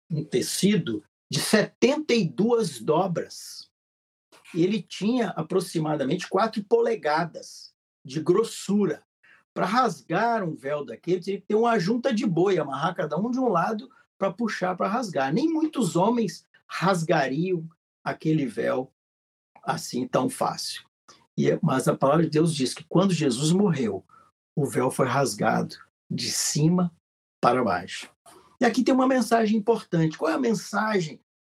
um 0.09 0.23
tecido 0.23 1.03
de 1.29 1.39
72 1.39 2.79
dobras. 2.81 3.69
Ele 4.53 4.81
tinha 4.81 5.29
aproximadamente 5.29 6.27
4 6.27 6.63
polegadas 6.63 7.73
de 8.03 8.21
grossura. 8.21 9.03
Para 9.53 9.65
rasgar 9.65 10.43
um 10.43 10.55
véu 10.55 10.83
daquele, 10.83 11.21
tinha 11.21 11.39
que 11.39 11.47
ter 11.47 11.55
uma 11.55 11.77
junta 11.79 12.13
de 12.13 12.25
boi, 12.25 12.57
amarrar 12.57 12.95
cada 12.95 13.17
um 13.17 13.31
de 13.31 13.39
um 13.39 13.47
lado 13.47 13.89
para 14.17 14.31
puxar 14.31 14.75
para 14.75 14.87
rasgar. 14.87 15.33
Nem 15.33 15.47
muitos 15.47 15.95
homens 15.95 16.45
rasgariam 16.67 17.67
aquele 18.03 18.45
véu 18.45 18.91
assim 19.63 20.07
tão 20.07 20.29
fácil. 20.29 20.85
E, 21.37 21.51
é, 21.51 21.59
mas 21.61 21.87
a 21.87 21.95
palavra 21.95 22.23
de 22.23 22.29
Deus 22.29 22.53
diz 22.53 22.73
que 22.73 22.83
quando 22.83 23.13
Jesus 23.13 23.51
morreu, 23.51 24.05
o 24.55 24.65
véu 24.65 24.89
foi 24.89 25.07
rasgado 25.07 25.75
de 26.09 26.31
cima 26.31 26.93
para 27.41 27.63
baixo. 27.63 28.09
E 28.59 28.65
aqui 28.65 28.83
tem 28.83 28.93
uma 28.93 29.07
mensagem 29.07 29.57
importante. 29.57 30.17
Qual 30.17 30.31
é 30.31 30.35
a 30.35 30.39
mensagem 30.39 31.19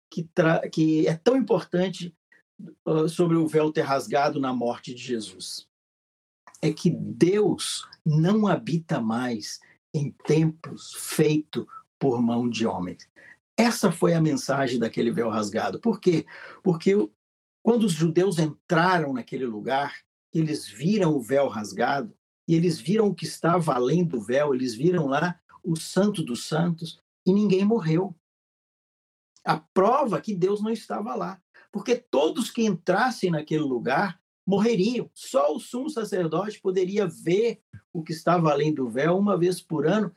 que, 0.09 0.29
que 0.71 1.07
é 1.07 1.15
tão 1.17 1.35
importante 1.35 2.15
uh, 2.85 3.09
sobre 3.09 3.35
o 3.35 3.47
véu 3.47 3.71
ter 3.71 3.81
rasgado 3.81 4.39
na 4.39 4.53
morte 4.53 4.93
de 4.93 5.03
Jesus? 5.03 5.67
É 6.61 6.71
que 6.71 6.89
Deus 6.89 7.85
não 8.05 8.47
habita 8.47 9.01
mais 9.01 9.59
em 9.93 10.11
templos 10.25 10.93
feitos 10.93 11.65
por 11.99 12.21
mão 12.21 12.49
de 12.49 12.65
homens. 12.65 13.10
Essa 13.58 13.91
foi 13.91 14.13
a 14.13 14.21
mensagem 14.21 14.79
daquele 14.79 15.12
véu 15.12 15.29
rasgado. 15.29 15.79
Por 15.79 15.99
quê? 15.99 16.25
Porque 16.62 16.93
quando 17.63 17.84
os 17.84 17.93
judeus 17.93 18.38
entraram 18.38 19.13
naquele 19.13 19.45
lugar, 19.45 19.95
eles 20.34 20.67
viram 20.67 21.15
o 21.15 21.21
véu 21.21 21.47
rasgado 21.47 22.13
e 22.47 22.53
eles 22.53 22.79
viram 22.79 23.08
o 23.08 23.15
que 23.15 23.25
estava 23.25 23.73
além 23.73 24.03
do 24.03 24.21
véu, 24.21 24.53
eles 24.53 24.75
viram 24.75 25.08
lá 25.08 25.39
o 25.63 25.75
Santo 25.75 26.21
dos 26.21 26.47
Santos 26.47 26.99
e 27.25 27.34
ninguém 27.34 27.65
morreu. 27.65 28.15
A 29.43 29.58
prova 29.58 30.21
que 30.21 30.36
Deus 30.36 30.62
não 30.62 30.71
estava 30.71 31.15
lá. 31.15 31.41
Porque 31.71 31.95
todos 31.95 32.51
que 32.51 32.63
entrassem 32.63 33.31
naquele 33.31 33.63
lugar 33.63 34.19
morreriam. 34.45 35.10
Só 35.13 35.53
o 35.53 35.60
sumo 35.60 35.89
sacerdote 35.89 36.62
poderia 36.62 37.08
ver 37.08 37.62
o 37.91 38.03
que 38.03 38.13
estava 38.13 38.51
além 38.51 38.73
do 38.73 38.88
véu 38.89 39.17
uma 39.17 39.38
vez 39.38 39.62
por 39.62 39.88
ano, 39.88 40.13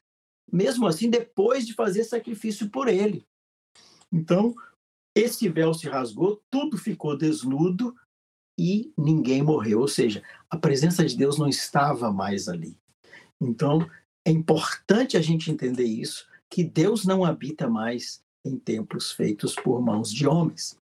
mesmo 0.52 0.86
assim, 0.86 1.10
depois 1.10 1.66
de 1.66 1.74
fazer 1.74 2.04
sacrifício 2.04 2.68
por 2.70 2.88
ele. 2.88 3.26
Então, 4.12 4.54
esse 5.14 5.48
véu 5.48 5.74
se 5.74 5.88
rasgou, 5.88 6.42
tudo 6.50 6.78
ficou 6.78 7.16
desnudo 7.16 7.94
e 8.58 8.92
ninguém 8.96 9.42
morreu. 9.42 9.80
Ou 9.80 9.88
seja, 9.88 10.22
a 10.50 10.56
presença 10.56 11.04
de 11.04 11.16
Deus 11.16 11.38
não 11.38 11.48
estava 11.48 12.12
mais 12.12 12.48
ali. 12.48 12.78
Então, 13.40 13.88
é 14.26 14.30
importante 14.30 15.16
a 15.16 15.20
gente 15.20 15.50
entender 15.50 15.84
isso, 15.84 16.26
que 16.50 16.64
Deus 16.64 17.04
não 17.04 17.24
habita 17.24 17.68
mais 17.68 18.22
em 18.44 18.58
templos 18.58 19.12
feitos 19.12 19.54
por 19.54 19.80
mãos 19.80 20.12
de 20.12 20.26
homens. 20.26 20.78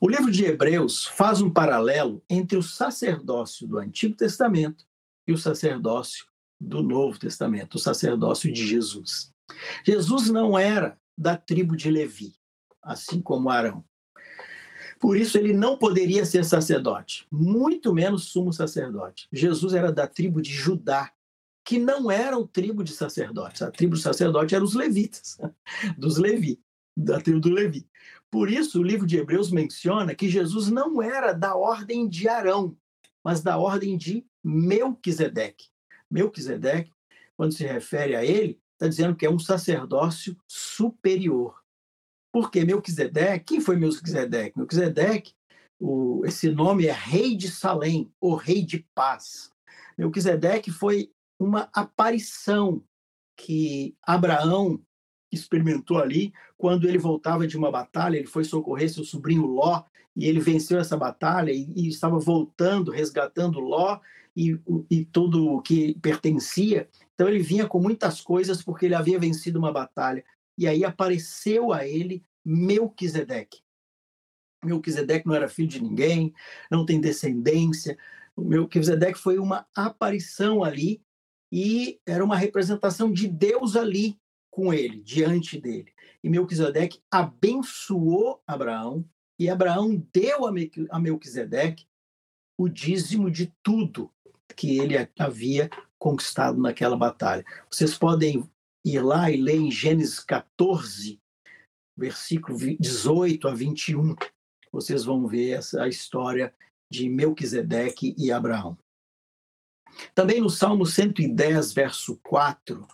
O 0.00 0.08
livro 0.08 0.30
de 0.30 0.44
Hebreus 0.44 1.06
faz 1.06 1.40
um 1.40 1.50
paralelo 1.50 2.22
entre 2.28 2.58
o 2.58 2.62
sacerdócio 2.62 3.66
do 3.66 3.78
Antigo 3.78 4.14
Testamento 4.14 4.86
e 5.26 5.32
o 5.32 5.38
sacerdócio 5.38 6.26
do 6.60 6.82
Novo 6.82 7.18
Testamento, 7.18 7.74
o 7.74 7.78
sacerdócio 7.78 8.52
de 8.52 8.66
Jesus. 8.66 9.32
Jesus 9.84 10.30
não 10.30 10.58
era 10.58 10.98
da 11.16 11.36
tribo 11.36 11.76
de 11.76 11.90
Levi, 11.90 12.34
assim 12.82 13.20
como 13.20 13.50
Arão. 13.50 13.84
Por 14.98 15.16
isso 15.16 15.36
ele 15.36 15.52
não 15.52 15.76
poderia 15.76 16.24
ser 16.24 16.44
sacerdote, 16.44 17.26
muito 17.30 17.92
menos 17.92 18.24
sumo 18.24 18.52
sacerdote. 18.52 19.28
Jesus 19.30 19.74
era 19.74 19.92
da 19.92 20.06
tribo 20.06 20.40
de 20.40 20.50
Judá, 20.50 21.12
que 21.64 21.78
não 21.78 22.10
eram 22.10 22.46
tribo 22.46 22.82
de 22.82 22.92
sacerdotes. 22.92 23.60
A 23.60 23.70
tribo 23.70 23.96
de 23.96 24.02
sacerdote 24.02 24.54
eram 24.54 24.64
os 24.64 24.74
levitas, 24.74 25.36
dos 25.98 26.16
Levi, 26.16 26.60
da 26.96 27.20
tribo 27.20 27.40
do 27.40 27.50
Levi. 27.50 27.86
Por 28.30 28.50
isso, 28.50 28.80
o 28.80 28.82
livro 28.82 29.06
de 29.06 29.18
Hebreus 29.18 29.50
menciona 29.50 30.14
que 30.14 30.28
Jesus 30.28 30.70
não 30.70 31.02
era 31.02 31.32
da 31.32 31.54
ordem 31.54 32.08
de 32.08 32.28
Arão, 32.28 32.76
mas 33.22 33.42
da 33.42 33.58
ordem 33.58 33.96
de 33.96 34.24
Melquisedeque. 34.42 35.68
Melquisedeque, 36.10 36.92
quando 37.36 37.52
se 37.52 37.64
refere 37.64 38.14
a 38.14 38.24
ele, 38.24 38.60
está 38.72 38.88
dizendo 38.88 39.16
que 39.16 39.26
é 39.26 39.30
um 39.30 39.38
sacerdócio 39.38 40.36
superior. 40.46 41.62
Porque 42.32 42.64
Melquisedeque, 42.64 43.44
quem 43.44 43.60
foi 43.60 43.76
Melquisedeque? 43.76 44.58
Melquisedeque, 44.58 45.32
o, 45.78 46.22
esse 46.24 46.50
nome 46.50 46.86
é 46.86 46.92
rei 46.92 47.36
de 47.36 47.50
Salém, 47.50 48.12
ou 48.20 48.34
rei 48.34 48.62
de 48.62 48.86
paz. 48.94 49.50
Melquisedeque 49.96 50.70
foi 50.70 51.10
uma 51.38 51.68
aparição 51.72 52.82
que 53.36 53.94
Abraão 54.02 54.80
experimentou 55.30 55.98
ali, 55.98 56.32
quando 56.56 56.88
ele 56.88 56.98
voltava 56.98 57.46
de 57.46 57.56
uma 57.56 57.70
batalha, 57.70 58.16
ele 58.16 58.26
foi 58.26 58.44
socorrer 58.44 58.90
seu 58.90 59.04
sobrinho 59.04 59.46
Ló, 59.46 59.82
e 60.14 60.26
ele 60.26 60.40
venceu 60.40 60.78
essa 60.78 60.96
batalha 60.96 61.52
e, 61.52 61.70
e 61.76 61.88
estava 61.88 62.18
voltando, 62.18 62.90
resgatando 62.90 63.60
Ló 63.60 64.00
e, 64.36 64.60
e 64.90 65.04
tudo 65.06 65.54
o 65.54 65.62
que 65.62 65.94
pertencia. 66.00 66.88
Então 67.14 67.26
ele 67.26 67.38
vinha 67.38 67.66
com 67.66 67.80
muitas 67.80 68.20
coisas 68.20 68.62
porque 68.62 68.84
ele 68.84 68.94
havia 68.94 69.18
vencido 69.18 69.58
uma 69.58 69.72
batalha. 69.72 70.24
E 70.58 70.68
aí 70.68 70.84
apareceu 70.84 71.72
a 71.72 71.86
ele 71.86 72.24
Melquisedeque. 72.44 73.60
Melquisedeque 74.64 75.26
não 75.26 75.34
era 75.34 75.48
filho 75.48 75.68
de 75.68 75.82
ninguém, 75.82 76.34
não 76.70 76.84
tem 76.84 77.00
descendência. 77.00 77.96
Melquisedeque 78.36 79.18
foi 79.18 79.38
uma 79.38 79.66
aparição 79.74 80.62
ali 80.62 81.02
e 81.50 81.98
era 82.04 82.24
uma 82.24 82.36
representação 82.36 83.10
de 83.10 83.26
Deus 83.26 83.76
ali 83.76 84.18
com 84.50 84.72
ele, 84.72 85.00
diante 85.02 85.60
dele. 85.60 85.92
E 86.22 86.28
Melquisedeque 86.28 87.00
abençoou 87.10 88.42
Abraão 88.46 89.04
e 89.38 89.48
Abraão 89.48 90.06
deu 90.12 90.46
a 90.90 90.98
Melquisedeque 90.98 91.86
o 92.58 92.68
dízimo 92.68 93.30
de 93.30 93.52
tudo 93.62 94.10
que 94.54 94.78
ele 94.78 94.96
havia 95.18 95.70
conquistado 95.98 96.60
naquela 96.60 96.96
batalha. 96.96 97.44
Vocês 97.70 97.96
podem 97.96 98.48
ir 98.84 99.00
lá 99.00 99.30
e 99.30 99.36
ler 99.36 99.56
em 99.56 99.70
Gênesis 99.70 100.20
14, 100.20 101.20
versículo 101.96 102.58
18 102.78 103.48
a 103.48 103.54
21. 103.54 104.14
Vocês 104.72 105.04
vão 105.04 105.26
ver 105.26 105.52
essa 105.52 105.82
a 105.82 105.88
história 105.88 106.54
de 106.90 107.08
Melquisedeque 107.08 108.14
e 108.16 108.30
Abraão. 108.30 108.78
Também 110.14 110.40
no 110.40 110.50
Salmo 110.50 110.84
110, 110.84 111.72
verso 111.72 112.16
4, 112.22 112.86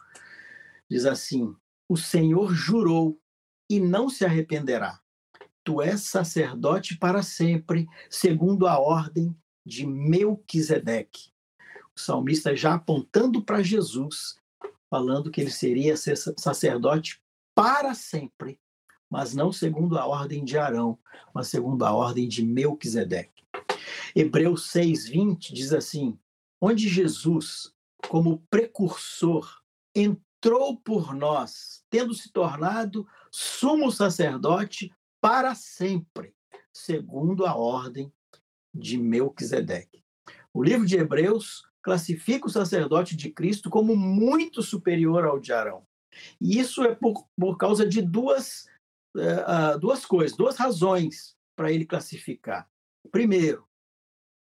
diz 0.88 1.04
assim: 1.04 1.54
O 1.88 1.96
Senhor 1.96 2.54
jurou 2.54 3.20
e 3.68 3.80
não 3.80 4.08
se 4.08 4.24
arrependerá. 4.24 5.00
Tu 5.64 5.80
és 5.80 6.02
sacerdote 6.02 6.96
para 6.96 7.22
sempre, 7.22 7.86
segundo 8.10 8.66
a 8.66 8.78
ordem 8.78 9.36
de 9.64 9.86
Melquisedeque. 9.86 11.31
Salmista 12.04 12.54
já 12.54 12.74
apontando 12.74 13.42
para 13.42 13.62
Jesus, 13.62 14.36
falando 14.90 15.30
que 15.30 15.40
ele 15.40 15.50
seria 15.50 15.94
sacerdote 15.96 17.22
para 17.54 17.94
sempre, 17.94 18.60
mas 19.10 19.34
não 19.34 19.52
segundo 19.52 19.98
a 19.98 20.06
ordem 20.06 20.44
de 20.44 20.58
Arão, 20.58 20.98
mas 21.34 21.48
segundo 21.48 21.84
a 21.84 21.92
ordem 21.92 22.28
de 22.28 22.44
Melquisedeque. 22.44 23.44
Hebreus 24.14 24.70
6:20 24.72 25.52
diz 25.52 25.72
assim: 25.72 26.18
onde 26.60 26.88
Jesus, 26.88 27.72
como 28.08 28.44
precursor, 28.48 29.62
entrou 29.94 30.76
por 30.76 31.14
nós, 31.14 31.84
tendo 31.90 32.14
se 32.14 32.30
tornado 32.30 33.06
sumo 33.30 33.90
sacerdote 33.90 34.92
para 35.20 35.54
sempre, 35.54 36.34
segundo 36.72 37.44
a 37.46 37.56
ordem 37.56 38.12
de 38.74 38.96
Melquisedeque. 38.96 40.02
O 40.54 40.62
livro 40.62 40.86
de 40.86 40.96
Hebreus 40.96 41.64
classifica 41.82 42.46
o 42.46 42.50
sacerdote 42.50 43.16
de 43.16 43.30
Cristo 43.30 43.68
como 43.68 43.96
muito 43.96 44.62
superior 44.62 45.24
ao 45.24 45.40
de 45.40 45.52
Arão. 45.52 45.84
E 46.40 46.58
isso 46.58 46.82
é 46.82 46.94
por, 46.94 47.26
por 47.38 47.56
causa 47.56 47.86
de 47.86 48.00
duas, 48.00 48.66
uh, 49.16 49.78
duas 49.78 50.04
coisas, 50.04 50.36
duas 50.36 50.56
razões 50.56 51.34
para 51.56 51.72
ele 51.72 51.84
classificar. 51.84 52.68
Primeiro, 53.10 53.66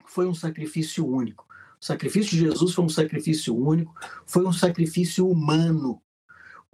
foi 0.05 0.27
um 0.27 0.33
sacrifício 0.33 1.07
único. 1.07 1.47
O 1.81 1.86
sacrifício 1.86 2.31
de 2.31 2.39
Jesus 2.39 2.73
foi 2.73 2.86
um 2.86 2.89
sacrifício 2.89 3.55
único, 3.55 3.93
foi 4.25 4.45
um 4.45 4.53
sacrifício 4.53 5.27
humano. 5.27 6.01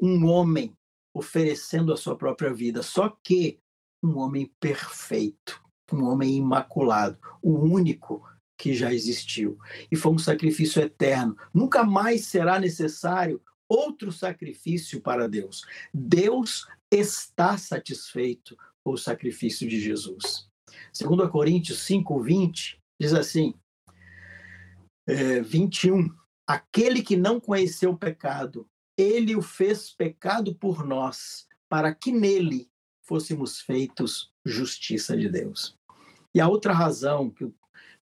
Um 0.02 0.26
homem 0.28 0.76
oferecendo 1.14 1.92
a 1.92 1.98
sua 1.98 2.16
própria 2.16 2.54
vida. 2.54 2.82
Só 2.82 3.10
que 3.24 3.60
um 4.02 4.18
homem 4.18 4.52
perfeito, 4.60 5.62
um 5.92 6.06
homem 6.06 6.38
imaculado, 6.38 7.20
o 7.42 7.52
único 7.60 8.26
que 8.60 8.74
já 8.74 8.94
existiu. 8.94 9.58
E 9.90 9.96
foi 9.96 10.12
um 10.12 10.20
sacrifício 10.20 10.82
eterno. 10.82 11.36
Nunca 11.54 11.86
mais 11.86 12.26
será 12.26 12.60
necessário 12.60 13.42
outro 13.70 14.12
sacrifício 14.12 15.00
para 15.00 15.30
Deus. 15.30 15.66
Deus 15.94 16.68
está 16.92 17.58
satisfeito 17.58 18.58
com 18.84 18.92
o 18.92 18.98
sacrifício 18.98 19.68
de 19.68 19.80
Jesus. 19.80 20.50
Segundo 20.92 21.24
a 21.24 21.30
Coríntios 21.30 21.80
5:20 21.88 22.78
diz 23.00 23.14
assim: 23.14 23.54
é, 25.08 25.42
21. 25.42 26.14
Aquele 26.46 27.02
que 27.02 27.16
não 27.16 27.40
conheceu 27.40 27.92
o 27.92 27.98
pecado, 27.98 28.68
ele 28.98 29.36
o 29.36 29.42
fez 29.42 29.92
pecado 29.92 30.54
por 30.54 30.86
nós, 30.86 31.48
para 31.70 31.94
que 31.96 32.12
nele 32.12 32.70
fôssemos 33.04 33.62
feitos 33.62 34.34
justiça 34.46 35.16
de 35.16 35.30
Deus. 35.30 35.78
E 36.34 36.42
a 36.42 36.48
outra 36.48 36.74
razão 36.74 37.30
que, 37.30 37.52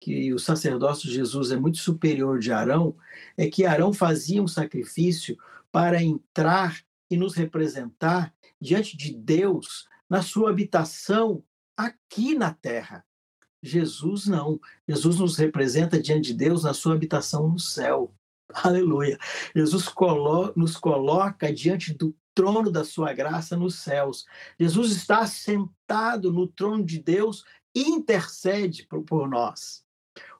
que 0.05 0.35
o 0.35 0.38
sacerdócio 0.38 1.09
de 1.09 1.14
Jesus 1.14 1.51
é 1.51 1.57
muito 1.57 1.79
superior 1.79 2.38
de 2.38 2.53
Arão 2.53 2.95
é 3.38 3.49
que 3.49 3.64
Arão 3.64 3.90
fazia 3.90 4.43
um 4.43 4.47
sacrifício 4.47 5.35
para 5.73 6.03
entrar 6.03 6.85
e 7.11 7.17
nos 7.17 7.35
representar 7.35 8.35
diante 8.61 8.99
de 8.99 9.14
Deus 9.14 9.88
na 10.07 10.21
sua 10.21 10.51
habitação 10.51 11.43
aqui 11.75 12.35
na 12.35 12.53
terra. 12.53 13.03
Jesus 13.62 14.27
não. 14.27 14.61
Jesus 14.87 15.19
nos 15.19 15.38
representa 15.38 15.99
diante 15.99 16.33
de 16.33 16.35
Deus 16.35 16.64
na 16.64 16.75
sua 16.75 16.95
habitação 16.95 17.49
no 17.49 17.59
céu. 17.59 18.14
Aleluia. 18.53 19.19
Jesus 19.57 19.88
colo 19.88 20.53
nos 20.55 20.77
coloca 20.77 21.51
diante 21.51 21.95
do 21.95 22.14
trono 22.35 22.71
da 22.71 22.85
sua 22.85 23.14
graça 23.14 23.57
nos 23.57 23.77
céus. 23.77 24.27
Jesus 24.61 24.93
está 24.93 25.27
sentado 25.27 26.31
no 26.31 26.47
trono 26.47 26.85
de 26.85 26.99
Deus 26.99 27.43
e 27.75 27.88
intercede 27.88 28.87
por, 28.87 29.03
por 29.03 29.27
nós. 29.27 29.84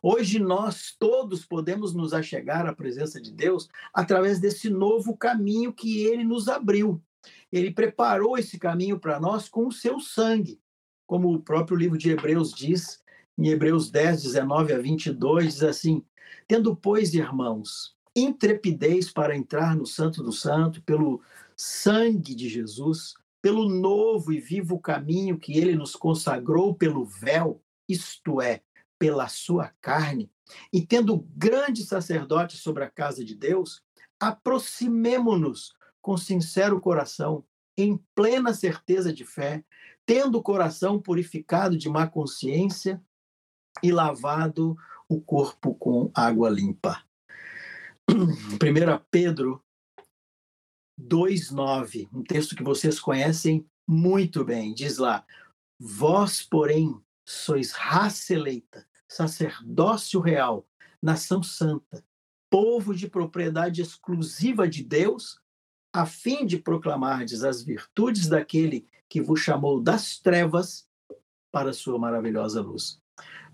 Hoje 0.07 0.39
nós 0.39 0.95
todos 0.99 1.47
podemos 1.47 1.95
nos 1.95 2.13
achegar 2.13 2.67
à 2.67 2.75
presença 2.75 3.19
de 3.19 3.33
Deus 3.33 3.71
através 3.91 4.39
desse 4.39 4.69
novo 4.69 5.17
caminho 5.17 5.73
que 5.73 6.05
ele 6.05 6.23
nos 6.23 6.47
abriu. 6.47 7.03
Ele 7.51 7.71
preparou 7.71 8.37
esse 8.37 8.59
caminho 8.59 9.01
para 9.01 9.19
nós 9.19 9.49
com 9.49 9.67
o 9.67 9.73
seu 9.73 9.99
sangue. 9.99 10.61
Como 11.07 11.33
o 11.33 11.41
próprio 11.41 11.75
livro 11.75 11.97
de 11.97 12.11
Hebreus 12.11 12.53
diz, 12.53 13.03
em 13.39 13.49
Hebreus 13.49 13.91
10, 13.91 14.25
19 14.25 14.75
a 14.75 14.79
22, 14.79 15.55
diz 15.55 15.63
assim: 15.63 16.05
Tendo, 16.47 16.77
pois, 16.77 17.15
irmãos, 17.15 17.97
intrepidez 18.15 19.11
para 19.11 19.35
entrar 19.35 19.75
no 19.75 19.87
Santo 19.87 20.23
do 20.23 20.33
Santo, 20.33 20.83
pelo 20.83 21.23
sangue 21.57 22.35
de 22.35 22.47
Jesus, 22.47 23.15
pelo 23.41 23.71
novo 23.71 24.35
e 24.35 24.39
vivo 24.39 24.79
caminho 24.79 25.39
que 25.39 25.57
ele 25.57 25.75
nos 25.75 25.97
consagrou 25.97 26.75
pelo 26.75 27.07
véu, 27.07 27.63
isto 27.89 28.43
é, 28.43 28.61
pela 28.99 29.29
sua 29.29 29.73
carne, 29.81 30.31
e 30.73 30.85
tendo 30.85 31.27
grande 31.37 31.85
sacerdote 31.85 32.57
sobre 32.57 32.85
a 32.85 32.91
casa 32.91 33.25
de 33.25 33.35
Deus, 33.35 33.83
aproximemo-nos 34.21 35.75
com 36.01 36.17
sincero 36.17 36.81
coração, 36.81 37.45
em 37.77 37.99
plena 38.15 38.53
certeza 38.53 39.13
de 39.13 39.25
fé, 39.25 39.65
tendo 40.07 40.39
o 40.39 40.43
coração 40.43 41.01
purificado 41.01 41.77
de 41.77 41.89
má 41.89 42.07
consciência 42.07 43.03
e 43.83 43.91
lavado 43.91 44.77
o 45.09 45.21
corpo 45.21 45.75
com 45.75 46.11
água 46.15 46.49
limpa. 46.51 47.03
1 48.11 49.05
Pedro 49.11 49.63
2,9, 51.01 52.09
um 52.13 52.23
texto 52.23 52.55
que 52.55 52.63
vocês 52.63 53.01
conhecem 53.01 53.67
muito 53.89 54.45
bem, 54.45 54.73
diz 54.73 54.99
lá: 54.99 55.27
Vós, 55.79 56.43
porém, 56.43 57.01
sois 57.25 57.73
raça 57.73 58.35
eleita, 58.35 58.87
sacerdócio 59.09 60.21
real, 60.21 60.67
nação 61.03 61.43
santa, 61.43 62.05
povo 62.51 62.95
de 62.95 63.09
propriedade 63.09 63.83
exclusiva 63.83 64.69
de 64.69 64.83
Deus, 64.83 65.41
a 65.93 66.07
fim 66.07 66.45
de 66.47 66.59
proclamardes 66.59 67.43
as 67.43 67.63
virtudes 67.63 68.29
daquele 68.29 68.87
que 69.09 69.21
vos 69.21 69.41
chamou 69.41 69.81
das 69.81 70.19
trevas 70.19 70.89
para 71.53 71.71
a 71.71 71.75
sua 71.75 71.99
maravilhosa 71.99 72.61
luz. 72.61 73.01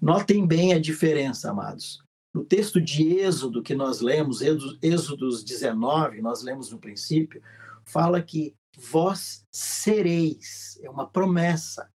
Notem 0.00 0.46
bem 0.46 0.72
a 0.72 0.80
diferença, 0.80 1.50
amados. 1.50 2.02
No 2.32 2.44
texto 2.44 2.80
de 2.80 3.18
Êxodo 3.18 3.62
que 3.62 3.74
nós 3.74 4.00
lemos, 4.00 4.40
Êxodos 4.40 5.44
19, 5.44 6.22
nós 6.22 6.42
lemos 6.42 6.70
no 6.70 6.78
princípio, 6.78 7.42
fala 7.84 8.22
que 8.22 8.54
vós 8.78 9.44
sereis, 9.50 10.78
é 10.82 10.88
uma 10.88 11.06
promessa. 11.06 11.90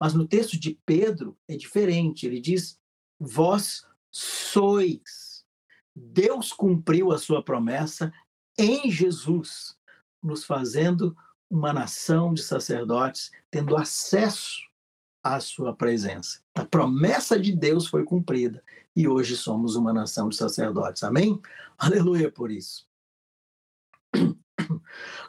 Mas 0.00 0.14
no 0.14 0.26
texto 0.26 0.58
de 0.58 0.78
Pedro 0.86 1.36
é 1.48 1.56
diferente, 1.56 2.26
ele 2.26 2.40
diz 2.40 2.78
vós 3.18 3.84
sois. 4.10 5.44
Deus 5.94 6.52
cumpriu 6.52 7.10
a 7.10 7.18
sua 7.18 7.42
promessa 7.42 8.12
em 8.56 8.90
Jesus, 8.90 9.76
nos 10.22 10.44
fazendo 10.44 11.16
uma 11.50 11.72
nação 11.72 12.34
de 12.34 12.42
sacerdotes, 12.42 13.30
tendo 13.50 13.76
acesso 13.76 14.60
à 15.22 15.40
sua 15.40 15.74
presença. 15.74 16.40
A 16.54 16.64
promessa 16.64 17.38
de 17.38 17.52
Deus 17.52 17.86
foi 17.86 18.04
cumprida 18.04 18.62
e 18.94 19.08
hoje 19.08 19.36
somos 19.36 19.76
uma 19.76 19.92
nação 19.92 20.28
de 20.28 20.36
sacerdotes. 20.36 21.02
Amém? 21.02 21.40
Aleluia 21.76 22.30
por 22.30 22.50
isso. 22.50 22.86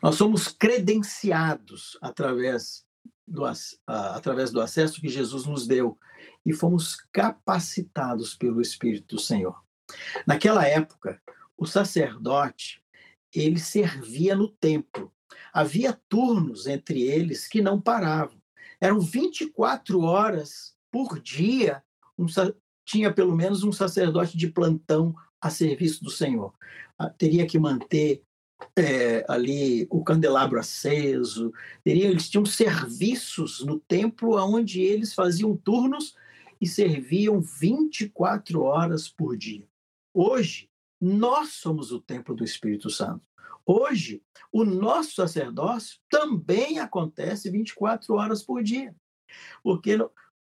Nós 0.02 0.16
somos 0.16 0.48
credenciados 0.48 1.98
através 2.02 2.86
do, 3.30 3.44
através 3.88 4.52
do 4.52 4.60
acesso 4.60 5.00
que 5.00 5.10
Jesus 5.10 5.46
nos 5.46 5.68
deu 5.68 5.98
e 6.46 6.54
fomos 6.54 6.98
capacitados 7.12 8.36
pelo 8.36 8.62
Espírito 8.62 9.16
do 9.16 9.22
Senhor. 9.22 9.56
Naquela 10.26 10.66
época, 10.66 11.22
o 11.58 11.66
sacerdote 11.66 12.82
ele 13.34 13.60
servia 13.60 14.36
no 14.36 14.48
templo. 14.48 15.14
Havia 15.54 16.00
turnos 16.08 16.68
entre 16.68 17.04
eles 17.04 17.48
que 17.48 17.62
não 17.62 17.80
paravam. 17.80 18.40
Eram 18.82 19.00
24 19.00 20.02
horas 20.02 20.76
por 20.92 21.20
dia, 21.20 21.84
um, 22.18 22.26
tinha 22.86 23.14
pelo 23.14 23.36
menos 23.36 23.64
um 23.64 23.72
sacerdote 23.72 24.38
de 24.38 24.48
plantão 24.48 25.14
a 25.40 25.50
serviço 25.50 26.04
do 26.04 26.10
Senhor. 26.10 26.54
Ah, 26.98 27.10
teria 27.10 27.46
que 27.46 27.60
manter 27.60 28.24
é, 28.76 29.26
ali 29.28 29.88
o 29.90 30.04
candelabro 30.04 30.60
aceso, 30.60 31.54
teria, 31.84 32.08
eles 32.08 32.30
tinham 32.30 32.46
serviços 32.46 33.64
no 33.66 33.80
templo 33.80 34.36
onde 34.38 34.82
eles 34.82 35.14
faziam 35.14 35.56
turnos 35.56 36.16
e 36.60 36.68
serviam 36.68 37.40
24 37.40 38.62
horas 38.62 39.08
por 39.08 39.38
dia. 39.38 39.68
Hoje, 40.14 40.70
nós 41.00 41.54
somos 41.54 41.92
o 41.92 42.02
templo 42.02 42.36
do 42.36 42.44
Espírito 42.44 42.90
Santo. 42.90 43.22
Hoje, 43.66 44.22
o 44.52 44.66
nosso 44.66 45.14
sacerdócio 45.14 46.00
também 46.10 46.80
acontece 46.80 47.50
24 47.50 48.16
horas 48.16 48.44
por 48.44 48.64
dia. 48.64 48.96
Porque 49.64 49.96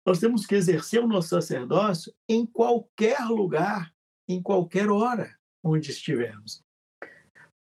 nós 0.05 0.19
temos 0.19 0.47
que 0.47 0.55
exercer 0.55 1.03
o 1.03 1.07
nosso 1.07 1.29
sacerdócio 1.29 2.13
em 2.29 2.45
qualquer 2.47 3.21
lugar, 3.27 3.93
em 4.27 4.43
qualquer 4.43 4.91
hora 4.91 5.37
onde 5.63 5.91
estivermos. 5.91 6.65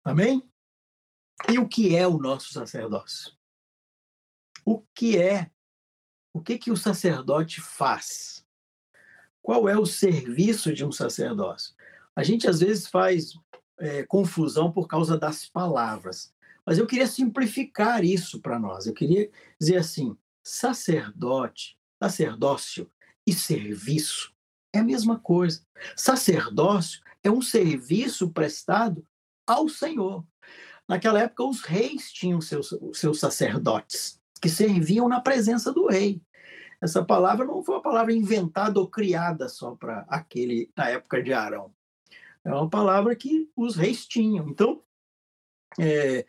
Amém? 0.04 0.46
E 1.48 1.58
o 1.58 1.66
que 1.66 1.96
é 1.96 2.06
o 2.06 2.18
nosso 2.18 2.52
sacerdócio? 2.52 3.32
O 4.62 4.82
que 4.94 5.16
é? 5.16 5.50
O 6.30 6.42
que 6.42 6.58
que 6.58 6.70
o 6.70 6.76
sacerdote 6.76 7.62
faz? 7.62 8.44
Qual 9.40 9.66
é 9.66 9.78
o 9.78 9.86
serviço 9.86 10.74
de 10.74 10.84
um 10.84 10.92
sacerdócio? 10.92 11.74
A 12.14 12.22
gente 12.22 12.46
às 12.46 12.60
vezes 12.60 12.86
faz 12.86 13.32
é, 13.78 14.02
confusão 14.04 14.70
por 14.70 14.86
causa 14.86 15.16
das 15.16 15.48
palavras, 15.48 16.34
mas 16.66 16.78
eu 16.78 16.86
queria 16.86 17.06
simplificar 17.06 18.04
isso 18.04 18.40
para 18.40 18.58
nós. 18.58 18.86
Eu 18.86 18.92
queria 18.92 19.30
dizer 19.58 19.78
assim: 19.78 20.16
sacerdote, 20.42 21.78
sacerdócio 22.02 22.90
e 23.26 23.32
serviço 23.32 24.34
é 24.70 24.80
a 24.80 24.84
mesma 24.84 25.18
coisa. 25.18 25.64
Sacerdócio 25.96 27.00
é 27.22 27.30
um 27.30 27.40
serviço 27.40 28.30
prestado 28.30 29.06
ao 29.46 29.68
Senhor. 29.68 30.24
Naquela 30.88 31.20
época, 31.20 31.44
os 31.44 31.62
reis 31.62 32.12
tinham 32.12 32.40
seus, 32.40 32.74
seus 32.92 33.18
sacerdotes, 33.18 34.20
que 34.40 34.48
serviam 34.48 35.09
na 35.09 35.20
presença 35.20 35.72
do 35.72 35.87
rei. 35.87 36.20
Essa 36.80 37.02
palavra 37.02 37.46
não 37.46 37.64
foi 37.64 37.76
uma 37.76 37.83
palavra 37.83 38.12
inventada 38.12 38.78
ou 38.78 38.87
criada 38.87 39.48
só 39.48 39.74
para 39.74 40.04
aquele, 40.09 40.70
na 40.76 40.90
época 40.90 41.22
de 41.22 41.33
Arão. 41.33 41.72
É 42.44 42.52
uma 42.52 42.68
palavra 42.68 43.16
que 43.16 43.48
os 43.57 43.74
reis 43.74 44.07
tinham. 44.07 44.48
Então, 44.48 44.83
é, 45.80 46.26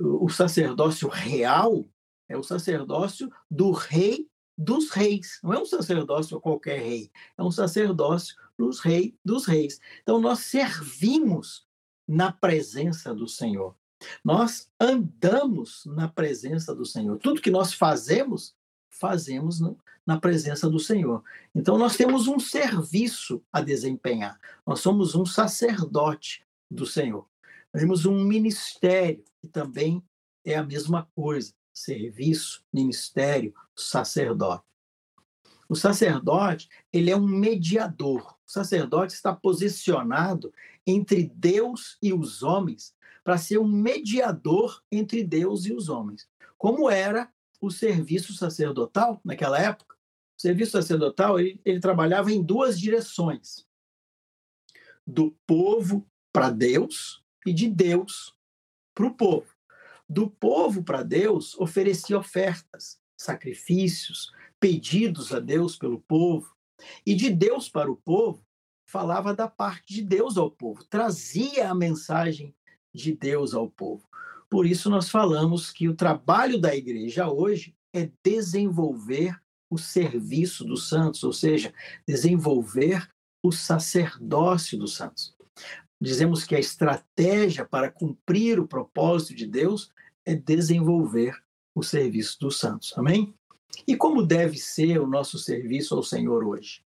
o 0.00 0.28
sacerdócio 0.28 1.08
real 1.08 1.84
é 2.28 2.36
o 2.36 2.42
sacerdócio 2.42 3.30
do 3.48 3.70
rei 3.70 4.28
dos 4.58 4.90
reis. 4.90 5.38
Não 5.42 5.52
é 5.52 5.58
um 5.60 5.66
sacerdócio 5.66 6.36
a 6.36 6.40
qualquer 6.40 6.80
rei, 6.80 7.10
é 7.38 7.42
um 7.42 7.50
sacerdócio 7.50 8.34
dos 8.58 8.80
reis 8.80 9.12
dos 9.24 9.46
reis. 9.46 9.80
Então, 10.02 10.20
nós 10.20 10.40
servimos 10.40 11.66
na 12.06 12.32
presença 12.32 13.14
do 13.14 13.28
Senhor. 13.28 13.76
Nós 14.24 14.68
andamos 14.80 15.84
na 15.86 16.08
presença 16.08 16.74
do 16.74 16.84
Senhor. 16.84 17.18
Tudo 17.18 17.40
que 17.40 17.50
nós 17.50 17.72
fazemos, 17.72 18.54
fazemos 18.90 19.60
na 20.06 20.18
presença 20.18 20.68
do 20.68 20.78
Senhor. 20.78 21.22
Então, 21.54 21.78
nós 21.78 21.96
temos 21.96 22.26
um 22.26 22.38
serviço 22.38 23.42
a 23.52 23.60
desempenhar. 23.60 24.38
Nós 24.66 24.80
somos 24.80 25.14
um 25.14 25.24
sacerdote 25.24 26.44
do 26.70 26.86
Senhor. 26.86 27.26
temos 27.72 28.04
um 28.04 28.24
ministério, 28.24 29.24
que 29.40 29.48
também 29.48 30.02
é 30.44 30.56
a 30.56 30.64
mesma 30.64 31.08
coisa: 31.14 31.54
serviço, 31.72 32.64
ministério, 32.72 33.54
sacerdote. 33.74 34.64
O 35.68 35.76
sacerdote, 35.76 36.68
ele 36.92 37.10
é 37.10 37.16
um 37.16 37.26
mediador. 37.26 38.36
O 38.46 38.50
sacerdote 38.52 39.14
está 39.14 39.34
posicionado 39.34 40.52
entre 40.86 41.30
Deus 41.34 41.96
e 42.02 42.12
os 42.12 42.42
homens 42.42 42.94
para 43.24 43.38
ser 43.38 43.58
um 43.58 43.68
mediador 43.68 44.82
entre 44.90 45.22
Deus 45.22 45.64
e 45.66 45.72
os 45.72 45.88
homens. 45.88 46.28
Como 46.58 46.90
era 46.90 47.32
o 47.60 47.70
serviço 47.70 48.34
sacerdotal 48.34 49.20
naquela 49.24 49.58
época? 49.58 49.96
O 50.36 50.40
serviço 50.42 50.72
sacerdotal 50.72 51.38
ele, 51.38 51.60
ele 51.64 51.80
trabalhava 51.80 52.32
em 52.32 52.42
duas 52.42 52.78
direções: 52.78 53.66
do 55.06 55.36
povo 55.46 56.06
para 56.32 56.50
Deus 56.50 57.22
e 57.46 57.52
de 57.52 57.68
Deus 57.68 58.34
para 58.94 59.06
o 59.06 59.14
povo. 59.14 59.52
Do 60.08 60.28
povo 60.28 60.82
para 60.82 61.02
Deus 61.02 61.58
oferecia 61.58 62.18
ofertas, 62.18 63.00
sacrifícios, 63.16 64.32
pedidos 64.58 65.32
a 65.32 65.40
Deus 65.40 65.76
pelo 65.76 66.00
povo, 66.00 66.54
e 67.06 67.14
de 67.14 67.30
Deus 67.30 67.68
para 67.68 67.90
o 67.90 67.96
povo 67.96 68.44
falava 68.92 69.34
da 69.34 69.48
parte 69.48 69.94
de 69.94 70.02
Deus 70.02 70.36
ao 70.36 70.50
povo, 70.50 70.84
trazia 70.84 71.70
a 71.70 71.74
mensagem 71.74 72.54
de 72.94 73.16
Deus 73.16 73.54
ao 73.54 73.70
povo. 73.70 74.06
Por 74.50 74.66
isso, 74.66 74.90
nós 74.90 75.08
falamos 75.08 75.70
que 75.70 75.88
o 75.88 75.96
trabalho 75.96 76.60
da 76.60 76.76
igreja 76.76 77.26
hoje 77.26 77.74
é 77.90 78.10
desenvolver 78.22 79.34
o 79.70 79.78
serviço 79.78 80.62
dos 80.62 80.90
santos, 80.90 81.22
ou 81.24 81.32
seja, 81.32 81.72
desenvolver 82.06 83.08
o 83.42 83.50
sacerdócio 83.50 84.78
dos 84.78 84.94
santos. 84.94 85.34
Dizemos 85.98 86.44
que 86.44 86.54
a 86.54 86.60
estratégia 86.60 87.64
para 87.64 87.90
cumprir 87.90 88.60
o 88.60 88.68
propósito 88.68 89.34
de 89.34 89.46
Deus 89.46 89.90
é 90.22 90.34
desenvolver 90.34 91.34
o 91.74 91.82
serviço 91.82 92.38
dos 92.38 92.58
santos. 92.58 92.92
Amém? 92.98 93.34
E 93.88 93.96
como 93.96 94.22
deve 94.22 94.58
ser 94.58 95.00
o 95.00 95.06
nosso 95.06 95.38
serviço 95.38 95.94
ao 95.94 96.02
Senhor 96.02 96.44
hoje? 96.44 96.84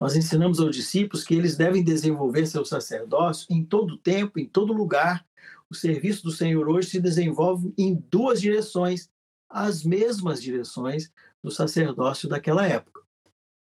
Nós 0.00 0.16
ensinamos 0.16 0.60
aos 0.60 0.74
discípulos 0.74 1.24
que 1.24 1.34
eles 1.34 1.56
devem 1.56 1.82
desenvolver 1.82 2.46
seu 2.46 2.64
sacerdócio 2.64 3.46
em 3.50 3.64
todo 3.64 3.96
tempo, 3.96 4.38
em 4.38 4.46
todo 4.46 4.72
lugar. 4.72 5.24
O 5.70 5.74
serviço 5.74 6.24
do 6.24 6.30
Senhor 6.30 6.68
hoje 6.68 6.90
se 6.90 7.00
desenvolve 7.00 7.72
em 7.78 7.94
duas 8.10 8.40
direções, 8.40 9.08
as 9.48 9.84
mesmas 9.84 10.42
direções 10.42 11.10
do 11.42 11.50
sacerdócio 11.50 12.28
daquela 12.28 12.66
época. 12.66 13.02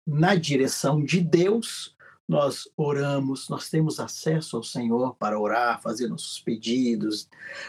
Na 0.06 0.36
direção 0.36 1.04
de 1.04 1.22
Deus, 1.22 1.96
nós 2.28 2.70
oramos, 2.78 3.50
nós 3.50 3.70
temos 3.70 4.00
acesso 4.00 4.56
ao 4.56 4.64
Senhor 4.64 5.16
para 5.16 5.40
orar, 5.40 5.82
fazer 5.82 6.08
nossos 6.08 6.40
pedidos, 6.40 7.28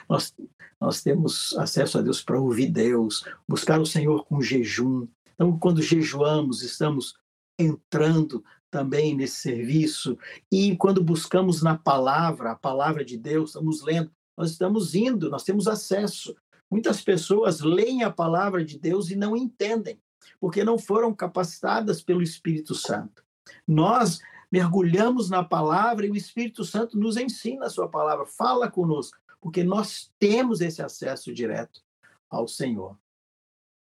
nós, 0.08 0.34
nós 0.80 1.02
temos 1.02 1.52
acesso 1.58 1.98
a 1.98 2.02
Deus 2.02 2.22
para 2.22 2.40
ouvir 2.40 2.70
Deus, 2.70 3.24
buscar 3.48 3.80
o 3.80 3.86
Senhor 3.86 4.24
com 4.24 4.40
jejum. 4.40 5.06
Então, 5.34 5.58
quando 5.58 5.82
jejuamos, 5.82 6.62
estamos 6.62 7.14
entrando 7.62 8.44
também 8.70 9.14
nesse 9.14 9.36
serviço. 9.36 10.18
E 10.50 10.76
quando 10.76 11.04
buscamos 11.04 11.62
na 11.62 11.76
palavra, 11.76 12.52
a 12.52 12.56
palavra 12.56 13.04
de 13.04 13.16
Deus, 13.16 13.50
estamos 13.50 13.82
lendo, 13.82 14.10
nós 14.36 14.50
estamos 14.50 14.94
indo, 14.94 15.28
nós 15.30 15.44
temos 15.44 15.68
acesso. 15.68 16.34
Muitas 16.70 17.02
pessoas 17.02 17.60
leem 17.60 18.02
a 18.02 18.10
palavra 18.10 18.64
de 18.64 18.78
Deus 18.78 19.10
e 19.10 19.16
não 19.16 19.36
entendem, 19.36 20.00
porque 20.40 20.64
não 20.64 20.78
foram 20.78 21.14
capacitadas 21.14 22.02
pelo 22.02 22.22
Espírito 22.22 22.74
Santo. 22.74 23.22
Nós 23.68 24.20
mergulhamos 24.50 25.28
na 25.28 25.44
palavra 25.44 26.06
e 26.06 26.10
o 26.10 26.16
Espírito 26.16 26.64
Santo 26.64 26.98
nos 26.98 27.16
ensina 27.16 27.66
a 27.66 27.70
sua 27.70 27.88
palavra, 27.88 28.24
fala 28.24 28.70
conosco, 28.70 29.18
porque 29.40 29.62
nós 29.62 30.10
temos 30.18 30.62
esse 30.62 30.82
acesso 30.82 31.32
direto 31.32 31.82
ao 32.30 32.48
Senhor. 32.48 32.98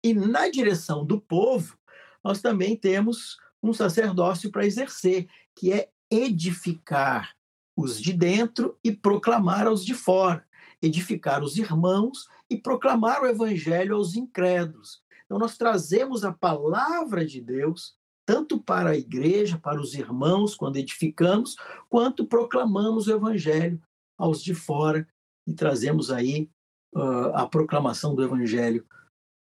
E 0.04 0.14
na 0.14 0.50
direção 0.50 1.06
do 1.06 1.20
povo, 1.20 1.78
nós 2.24 2.42
também 2.42 2.76
temos 2.76 3.38
um 3.70 3.74
sacerdócio 3.74 4.52
para 4.52 4.66
exercer, 4.66 5.28
que 5.56 5.72
é 5.72 5.90
edificar 6.10 7.36
os 7.76 8.02
de 8.02 8.14
dentro 8.14 8.78
e 8.84 8.92
proclamar 8.92 9.68
aos 9.68 9.84
de 9.84 9.94
fora, 9.94 10.46
edificar 10.82 11.44
os 11.44 11.58
irmãos 11.58 12.28
e 12.50 12.58
proclamar 12.58 13.22
o 13.22 13.28
evangelho 13.28 13.96
aos 13.96 14.16
incrédulos. 14.16 15.02
Então, 15.26 15.40
nós 15.40 15.58
trazemos 15.58 16.24
a 16.24 16.32
palavra 16.32 17.26
de 17.26 17.42
Deus, 17.42 17.96
tanto 18.26 18.60
para 18.60 18.92
a 18.92 18.98
igreja, 18.98 19.58
para 19.58 19.80
os 19.80 19.94
irmãos, 19.94 20.56
quando 20.56 20.78
edificamos, 20.78 21.56
quanto 21.90 22.26
proclamamos 22.26 23.08
o 23.08 23.12
evangelho 23.12 23.82
aos 24.18 24.42
de 24.42 24.54
fora 24.54 25.08
e 25.48 25.54
trazemos 25.54 26.12
aí 26.12 26.50
uh, 26.96 27.36
a 27.36 27.48
proclamação 27.48 28.16
do 28.16 28.24
evangelho 28.24 28.86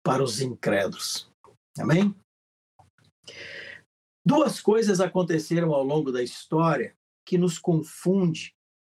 para 0.03 0.23
os 0.23 0.41
incrédulos. 0.41 1.31
Amém? 1.79 2.14
Duas 4.25 4.61
coisas 4.61 5.01
aconteceram 5.01 5.73
ao 5.75 5.83
longo 5.83 6.12
da 6.12 6.23
história 6.23 6.97
que 7.25 7.37
nos 7.37 7.59
confunde 7.59 8.55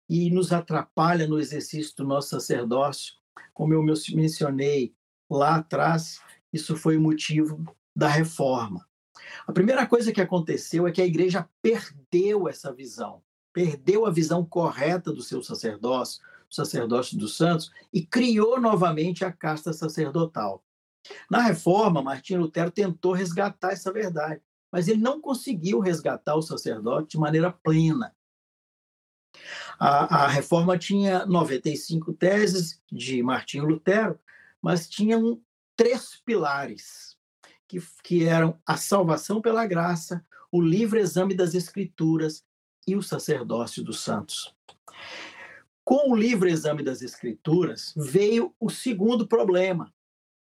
e 0.08 0.30
nos 0.30 0.54
atrapalha 0.54 1.28
no 1.28 1.40
exercício 1.40 1.96
do 1.98 2.06
nosso 2.06 2.30
sacerdócio. 2.30 3.16
Como 3.54 3.74
eu 3.74 3.84
mencionei 3.84 4.94
lá 5.30 5.56
atrás, 5.56 6.22
isso 6.54 6.78
foi 6.78 6.96
o 6.96 7.02
motivo 7.02 7.76
da 7.96 8.08
reforma. 8.08 8.88
A 9.48 9.52
primeira 9.52 9.88
coisa 9.88 10.12
que 10.12 10.22
aconteceu 10.22 10.88
é 10.88 10.92
que 10.92 11.02
a 11.02 11.06
igreja 11.06 11.50
perdeu 11.60 12.48
essa 12.48 12.72
visão, 12.72 13.24
perdeu 13.52 14.06
a 14.06 14.12
visão 14.12 14.46
correta 14.46 15.12
do 15.12 15.24
seu 15.24 15.42
sacerdócio, 15.42 16.22
o 16.50 16.54
sacerdócio 16.54 17.18
dos 17.18 17.36
santos, 17.36 17.72
e 17.92 18.06
criou 18.06 18.62
novamente 18.62 19.26
a 19.26 19.32
casta 19.32 19.74
sacerdotal. 19.74 20.64
Na 21.30 21.42
reforma, 21.42 22.04
Martinho 22.04 22.42
Lutero 22.42 22.70
tentou 22.70 23.14
resgatar 23.14 23.72
essa 23.72 23.92
verdade, 23.92 24.42
mas 24.76 24.90
ele 24.90 25.00
não 25.00 25.22
conseguiu 25.22 25.80
resgatar 25.80 26.36
o 26.36 26.42
sacerdote 26.42 27.12
de 27.12 27.18
maneira 27.18 27.50
plena. 27.50 28.14
A, 29.80 30.26
a 30.26 30.28
reforma 30.28 30.78
tinha 30.78 31.26
95 31.26 32.12
teses 32.12 32.82
de 32.92 33.24
Martinho 33.24 33.64
Lutero, 33.64 34.20
mas 34.62 34.90
tinham 34.90 35.42
três 35.78 36.22
pilares, 36.26 37.18
que, 37.70 37.82
que 38.04 38.26
eram 38.26 38.60
a 38.66 38.76
salvação 38.76 39.42
pela 39.42 39.66
graça, 39.66 40.26
o 40.52 40.62
livre 40.62 41.00
exame 41.00 41.34
das 41.34 41.56
Escrituras 41.56 42.44
e 42.86 42.98
o 42.98 43.02
sacerdócio 43.02 43.82
dos 43.82 44.02
santos. 44.02 44.54
Com 45.86 46.12
o 46.12 46.16
livre 46.18 46.52
exame 46.52 46.84
das 46.84 47.02
Escrituras 47.02 47.94
veio 47.96 48.54
o 48.60 48.70
segundo 48.70 49.26
problema, 49.26 49.94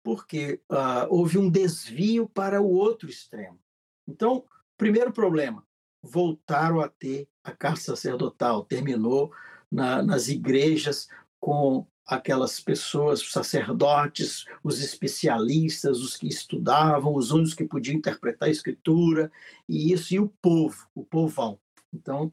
porque 0.04 0.60
uh, 0.72 1.06
houve 1.08 1.38
um 1.38 1.52
desvio 1.52 2.28
para 2.28 2.60
o 2.60 2.68
outro 2.68 3.08
extremo. 3.08 3.60
Então, 4.08 4.46
primeiro 4.78 5.12
problema, 5.12 5.64
voltaram 6.02 6.80
a 6.80 6.88
ter 6.88 7.28
a 7.44 7.52
casta 7.52 7.96
sacerdotal, 7.96 8.64
terminou 8.64 9.32
na, 9.72 10.02
nas 10.02 10.28
igrejas 10.28 11.08
com 11.40 11.86
aquelas 12.06 12.60
pessoas, 12.60 13.22
os 13.22 13.32
sacerdotes, 13.32 14.46
os 14.64 14.80
especialistas, 14.82 16.00
os 16.00 16.16
que 16.16 16.28
estudavam, 16.28 17.14
os 17.14 17.32
únicos 17.32 17.54
que 17.54 17.66
podiam 17.66 17.98
interpretar 17.98 18.48
a 18.48 18.52
escritura, 18.52 19.30
e 19.68 19.92
isso, 19.92 20.14
e 20.14 20.20
o 20.20 20.30
povo, 20.42 20.88
o 20.96 21.04
povão. 21.04 21.60
Então, 21.94 22.32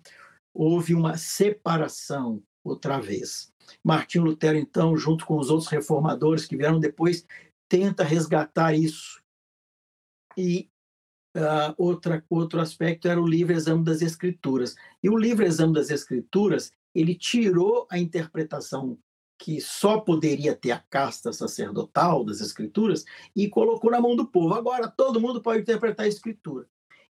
houve 0.55 0.95
uma 0.95 1.17
separação 1.17 2.41
outra 2.63 3.01
vez. 3.01 3.53
Martinho 3.83 4.25
Lutero, 4.25 4.57
então, 4.57 4.97
junto 4.97 5.27
com 5.27 5.37
os 5.39 5.51
outros 5.51 5.69
reformadores 5.69 6.47
que 6.47 6.57
vieram 6.57 6.79
depois, 6.79 7.27
tenta 7.69 8.05
resgatar 8.05 8.75
isso. 8.75 9.21
E 10.37 10.69
uh, 11.35 11.75
outra, 11.77 12.25
outro 12.29 12.61
aspecto 12.61 13.09
era 13.09 13.21
o 13.21 13.27
livre 13.27 13.55
exame 13.55 13.85
das 13.85 14.03
escrituras. 14.03 14.75
E 15.03 15.09
o 15.09 15.17
livre 15.17 15.47
exame 15.47 15.75
das 15.75 15.91
escrituras, 15.91 16.73
ele 16.95 17.15
tirou 17.15 17.87
a 17.91 17.99
interpretação 17.99 18.99
que 19.39 19.61
só 19.61 20.01
poderia 20.01 20.55
ter 20.55 20.71
a 20.71 20.79
casta 20.79 21.33
sacerdotal 21.33 22.25
das 22.25 22.41
escrituras 22.41 23.05
e 23.35 23.49
colocou 23.49 23.91
na 23.91 24.01
mão 24.01 24.15
do 24.15 24.27
povo. 24.27 24.55
Agora 24.55 24.89
todo 24.89 25.21
mundo 25.21 25.43
pode 25.43 25.61
interpretar 25.61 26.07
a 26.07 26.09
escritura. 26.09 26.67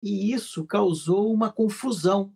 E 0.03 0.33
isso 0.33 0.65
causou 0.65 1.33
uma 1.33 1.53
confusão, 1.53 2.33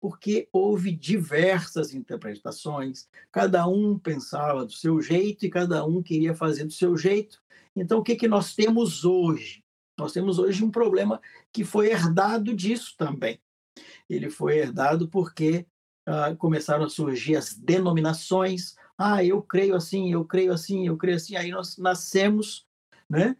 porque 0.00 0.48
houve 0.52 0.92
diversas 0.92 1.94
interpretações, 1.94 3.08
cada 3.30 3.66
um 3.66 3.98
pensava 3.98 4.64
do 4.64 4.72
seu 4.72 5.00
jeito 5.00 5.44
e 5.44 5.50
cada 5.50 5.84
um 5.84 6.02
queria 6.02 6.34
fazer 6.34 6.64
do 6.64 6.72
seu 6.72 6.96
jeito. 6.96 7.40
Então, 7.76 7.98
o 7.98 8.02
que, 8.02 8.16
que 8.16 8.28
nós 8.28 8.54
temos 8.54 9.04
hoje? 9.04 9.62
Nós 10.00 10.12
temos 10.12 10.38
hoje 10.38 10.64
um 10.64 10.70
problema 10.70 11.20
que 11.52 11.62
foi 11.62 11.90
herdado 11.90 12.54
disso 12.54 12.94
também. 12.96 13.38
Ele 14.08 14.30
foi 14.30 14.58
herdado 14.58 15.08
porque 15.08 15.66
ah, 16.06 16.34
começaram 16.36 16.84
a 16.84 16.88
surgir 16.88 17.36
as 17.36 17.54
denominações. 17.54 18.74
Ah, 18.96 19.22
eu 19.22 19.42
creio 19.42 19.76
assim, 19.76 20.10
eu 20.10 20.24
creio 20.24 20.52
assim, 20.52 20.86
eu 20.86 20.96
creio 20.96 21.16
assim. 21.16 21.36
Aí 21.36 21.50
nós 21.50 21.76
nascemos, 21.76 22.66
né, 23.08 23.36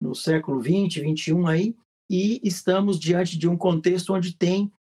no 0.00 0.14
século 0.14 0.60
20, 0.60 1.00
21 1.00 1.46
aí, 1.48 1.76
e 2.08 2.40
estamos 2.44 2.98
diante 2.98 3.36
de 3.36 3.48
um 3.48 3.56
contexto 3.56 4.14
onde 4.14 4.36
tem 4.36 4.72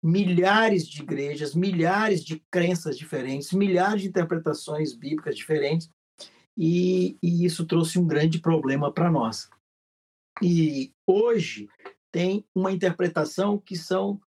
milhares 0.00 0.86
de 0.86 1.02
igrejas, 1.02 1.56
milhares 1.56 2.24
de 2.24 2.40
crenças 2.50 2.96
diferentes, 2.96 3.52
milhares 3.52 4.02
de 4.02 4.08
interpretações 4.08 4.94
bíblicas 4.94 5.36
diferentes, 5.36 5.90
e, 6.56 7.16
e 7.20 7.44
isso 7.44 7.66
trouxe 7.66 7.98
um 7.98 8.06
grande 8.06 8.38
problema 8.38 8.92
para 8.92 9.10
nós. 9.10 9.48
E 10.42 10.92
hoje 11.06 11.68
tem 12.12 12.44
uma 12.54 12.72
interpretação 12.72 13.58
que 13.58 13.76
são 13.76 14.20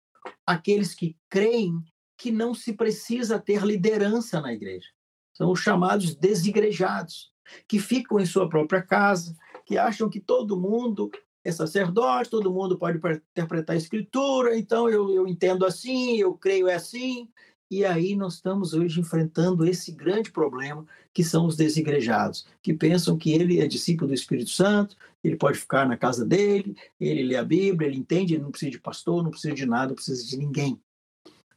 aqueles 0.45 0.93
que 0.93 1.17
creem 1.29 1.83
que 2.17 2.31
não 2.31 2.53
se 2.53 2.73
precisa 2.73 3.39
ter 3.39 3.63
liderança 3.63 4.39
na 4.39 4.53
igreja. 4.53 4.87
São 5.33 5.51
os 5.51 5.59
chamados 5.59 6.15
desigrejados, 6.15 7.31
que 7.67 7.79
ficam 7.79 8.19
em 8.19 8.25
sua 8.25 8.47
própria 8.47 8.81
casa, 8.81 9.35
que 9.65 9.77
acham 9.77 10.09
que 10.09 10.19
todo 10.19 10.59
mundo 10.59 11.09
é 11.43 11.51
sacerdote, 11.51 12.29
todo 12.29 12.53
mundo 12.53 12.77
pode 12.77 12.99
interpretar 13.31 13.75
a 13.75 13.77
escritura, 13.77 14.55
então 14.55 14.87
eu, 14.87 15.09
eu 15.11 15.27
entendo 15.27 15.65
assim, 15.65 16.17
eu 16.17 16.35
creio 16.35 16.67
é 16.67 16.75
assim, 16.75 17.27
e 17.71 17.85
aí 17.85 18.17
nós 18.17 18.33
estamos 18.33 18.73
hoje 18.73 18.99
enfrentando 18.99 19.65
esse 19.65 19.93
grande 19.93 20.29
problema, 20.29 20.85
que 21.13 21.23
são 21.23 21.45
os 21.45 21.55
desigrejados, 21.55 22.45
que 22.61 22.73
pensam 22.73 23.17
que 23.17 23.31
ele 23.31 23.61
é 23.61 23.65
discípulo 23.65 24.09
do 24.09 24.13
Espírito 24.13 24.49
Santo, 24.49 24.97
ele 25.23 25.37
pode 25.37 25.57
ficar 25.57 25.87
na 25.87 25.95
casa 25.95 26.25
dele, 26.25 26.75
ele 26.99 27.23
lê 27.23 27.37
a 27.37 27.43
Bíblia, 27.45 27.87
ele 27.87 27.97
entende, 27.97 28.33
ele 28.33 28.43
não 28.43 28.51
precisa 28.51 28.71
de 28.71 28.79
pastor, 28.79 29.23
não 29.23 29.31
precisa 29.31 29.55
de 29.55 29.65
nada, 29.65 29.87
não 29.87 29.95
precisa 29.95 30.27
de 30.27 30.35
ninguém. 30.35 30.81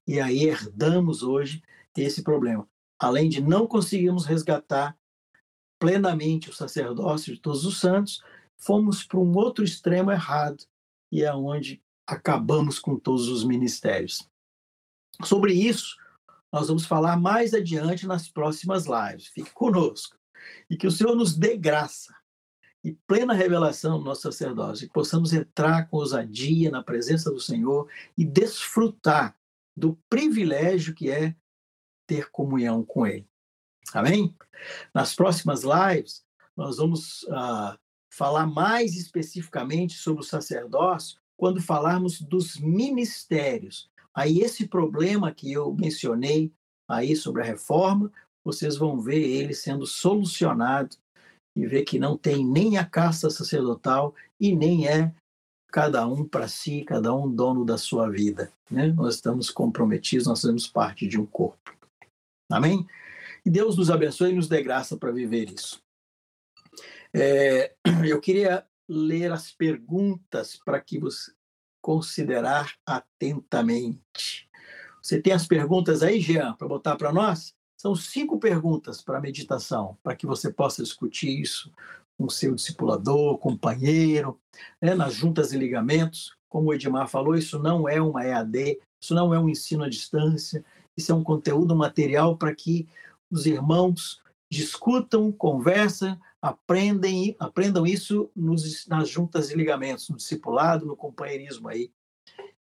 E 0.07 0.21
aí 0.21 0.45
herdamos 0.45 1.25
hoje 1.25 1.61
esse 1.97 2.23
problema. 2.23 2.69
Além 2.97 3.29
de 3.29 3.43
não 3.43 3.67
conseguirmos 3.67 4.25
resgatar 4.25 4.97
plenamente 5.81 6.49
o 6.49 6.55
sacerdócio 6.55 7.35
de 7.35 7.41
todos 7.41 7.65
os 7.65 7.81
santos, 7.81 8.23
fomos 8.57 9.03
para 9.03 9.19
um 9.19 9.37
outro 9.37 9.65
extremo 9.65 10.13
errado, 10.13 10.65
e 11.11 11.25
é 11.25 11.35
onde 11.35 11.83
acabamos 12.07 12.79
com 12.79 12.97
todos 12.97 13.29
os 13.29 13.43
ministérios. 13.43 14.29
Sobre 15.25 15.53
isso, 15.53 15.97
nós 16.55 16.69
vamos 16.69 16.87
falar 16.87 17.17
mais 17.17 17.53
adiante 17.53 18.07
nas 18.07 18.29
próximas 18.29 18.85
lives. 18.87 19.27
Fique 19.27 19.51
conosco. 19.51 20.17
E 20.71 20.77
que 20.77 20.87
o 20.87 20.91
Senhor 20.91 21.17
nos 21.17 21.37
dê 21.37 21.57
graça 21.57 22.15
e 22.85 22.93
plena 22.93 23.35
revelação 23.35 23.99
do 23.99 24.05
nosso 24.05 24.23
sacerdócio, 24.23 24.87
que 24.87 24.93
possamos 24.93 25.33
entrar 25.33 25.89
com 25.89 25.97
ousadia 25.97 26.71
na 26.71 26.81
presença 26.81 27.29
do 27.29 27.41
Senhor 27.41 27.91
e 28.17 28.25
desfrutar 28.25 29.37
do 29.77 29.99
privilégio 30.09 30.95
que 30.95 31.11
é 31.11 31.35
ter 32.07 32.31
comunhão 32.31 32.85
com 32.85 33.05
Ele. 33.05 33.29
Amém? 33.93 34.33
Nas 34.95 35.13
próximas 35.13 35.63
lives, 35.65 36.25
nós 36.57 36.77
vamos 36.77 37.25
uh, 37.25 37.77
falar 38.09 38.47
mais 38.47 38.95
especificamente 38.95 39.95
sobre 39.95 40.23
o 40.23 40.27
sacerdócio 40.27 41.19
quando 41.37 41.61
falarmos 41.61 42.21
dos 42.21 42.61
ministérios, 42.61 43.91
Aí 44.15 44.41
esse 44.41 44.69
problema 44.69 45.33
que 45.33 45.53
eu 45.53 45.75
mencionei 45.75 46.53
aí 46.89 47.17
sobre 47.17 47.43
a 47.43 47.45
reforma, 47.45 48.13
vocês 48.45 48.77
vão 48.77 49.01
ver 49.01 49.23
ele 49.23 49.55
sendo 49.55 49.87
solucionado 49.87 50.97
e 51.57 51.67
ver 51.67 51.85
que 51.85 51.99
não 51.99 52.17
tem 52.17 52.45
nem 52.45 52.79
a 52.79 52.85
caça 52.85 53.31
sacerdotal 53.31 54.15
e 54.39 54.55
nem 54.55 54.87
é 54.87 55.13
cada 55.69 56.07
um 56.07 56.27
para 56.27 56.47
si, 56.47 56.85
cada 56.85 57.13
um 57.15 57.29
dono 57.29 57.65
da 57.65 57.77
sua 57.77 58.09
vida. 58.09 58.53
Né? 58.71 58.89
Nós 58.89 59.17
estamos 59.17 59.51
comprometidos, 59.51 60.27
nós 60.27 60.41
fazemos 60.41 60.69
parte 60.69 61.07
de 61.09 61.19
um 61.19 61.27
corpo. 61.27 61.75
Amém? 62.51 62.87
E 63.45 63.51
Deus 63.51 63.77
nos 63.77 63.91
abençoe 63.91 64.31
e 64.31 64.35
nos 64.35 64.49
dê 64.49 64.63
graça 64.63 64.97
para 64.97 65.11
viver 65.11 65.51
isso. 65.51 65.83
É, 67.13 67.75
eu 68.09 68.21
queria 68.21 68.67
ler 68.89 69.33
as 69.33 69.51
perguntas 69.51 70.57
para 70.65 70.81
que 70.81 70.99
você, 70.99 71.33
considerar 71.85 72.73
atentamente. 72.87 74.49
Você 75.03 75.21
tem 75.21 75.35
as 75.35 75.47
perguntas 75.47 76.03
aí, 76.03 76.19
Jean, 76.19 76.55
para 76.55 76.67
botar 76.67 76.97
para 76.97 77.13
nós? 77.13 77.55
São 77.77 77.95
cinco 77.95 78.39
perguntas 78.39 79.03
para 79.03 79.19
a 79.19 79.21
meditação, 79.21 79.99
para 80.03 80.17
que 80.17 80.27
você 80.27 80.51
possa 80.51 80.83
discutir 80.83 81.39
isso 81.39 81.71
com 82.17 82.27
seu 82.31 82.55
discipulador, 82.55 83.37
companheiro, 83.37 84.41
né, 84.81 84.95
nas 84.95 85.13
juntas 85.13 85.53
e 85.53 85.59
ligamentos. 85.59 86.35
Como 86.49 86.71
o 86.71 86.73
Edmar 86.73 87.07
falou, 87.07 87.35
isso 87.35 87.59
não 87.59 87.87
é 87.87 88.01
uma 88.01 88.25
EAD, 88.25 88.81
isso 88.99 89.15
não 89.15 89.35
é 89.35 89.39
um 89.39 89.51
ensino 89.51 89.85
à 89.85 89.89
distância, 89.91 90.65
isso 90.97 91.13
é 91.13 91.15
um 91.15 91.23
conteúdo 91.23 91.77
material 91.77 92.39
para 92.39 92.55
que 92.55 92.89
os 93.31 93.45
irmãos 93.45 94.23
discutam, 94.51 95.33
conversem, 95.33 96.19
aprendem, 96.41 97.35
aprendam 97.39 97.87
isso 97.87 98.31
nos, 98.35 98.87
nas 98.87 99.09
juntas 99.09 99.51
e 99.51 99.55
ligamentos, 99.55 100.09
no 100.09 100.17
discipulado, 100.17 100.87
no 100.87 100.97
companheirismo 100.97 101.69
aí. 101.69 101.93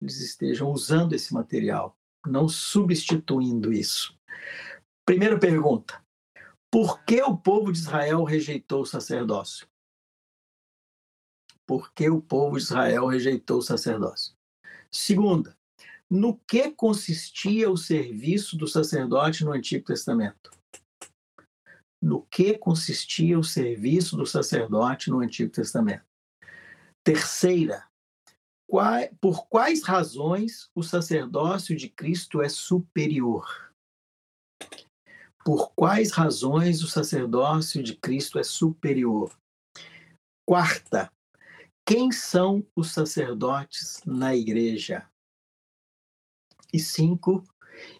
Eles 0.01 0.19
estejam 0.19 0.71
usando 0.71 1.13
esse 1.13 1.33
material, 1.33 1.97
não 2.25 2.47
substituindo 2.47 3.71
isso. 3.73 4.17
Primeira 5.05 5.37
pergunta: 5.39 6.03
por 6.71 7.03
que 7.03 7.21
o 7.21 7.37
povo 7.37 7.71
de 7.71 7.79
Israel 7.79 8.23
rejeitou 8.23 8.81
o 8.81 8.85
sacerdócio? 8.85 9.67
Por 11.65 11.93
que 11.93 12.09
o 12.09 12.21
povo 12.21 12.57
de 12.57 12.63
Israel 12.63 13.07
rejeitou 13.07 13.59
o 13.59 13.61
sacerdócio? 13.61 14.35
Segunda, 14.91 15.57
No 16.07 16.37
que 16.37 16.69
consistia 16.69 17.69
o 17.69 17.75
serviço 17.75 18.55
do 18.55 18.67
sacerdote 18.67 19.43
no 19.43 19.51
Antigo 19.51 19.85
Testamento? 19.85 20.51
No 22.01 22.23
que 22.23 22.57
consistia 22.57 23.39
o 23.39 23.43
serviço 23.43 24.15
do 24.15 24.25
sacerdote 24.25 25.09
no 25.09 25.19
Antigo 25.19 25.51
Testamento? 25.51 26.05
Terceira, 27.03 27.87
por 29.21 29.47
quais 29.47 29.83
razões 29.83 30.69
o 30.75 30.81
sacerdócio 30.81 31.75
de 31.75 31.89
Cristo 31.89 32.41
é 32.41 32.49
superior? 32.49 33.73
Por 35.43 35.71
quais 35.75 36.11
razões 36.11 36.81
o 36.81 36.87
sacerdócio 36.87 37.83
de 37.83 37.95
Cristo 37.95 38.39
é 38.39 38.43
superior? 38.43 39.37
Quarta, 40.47 41.11
quem 41.87 42.11
são 42.11 42.65
os 42.75 42.91
sacerdotes 42.91 44.01
na 44.05 44.35
igreja? 44.35 45.07
E 46.73 46.79
cinco, 46.79 47.43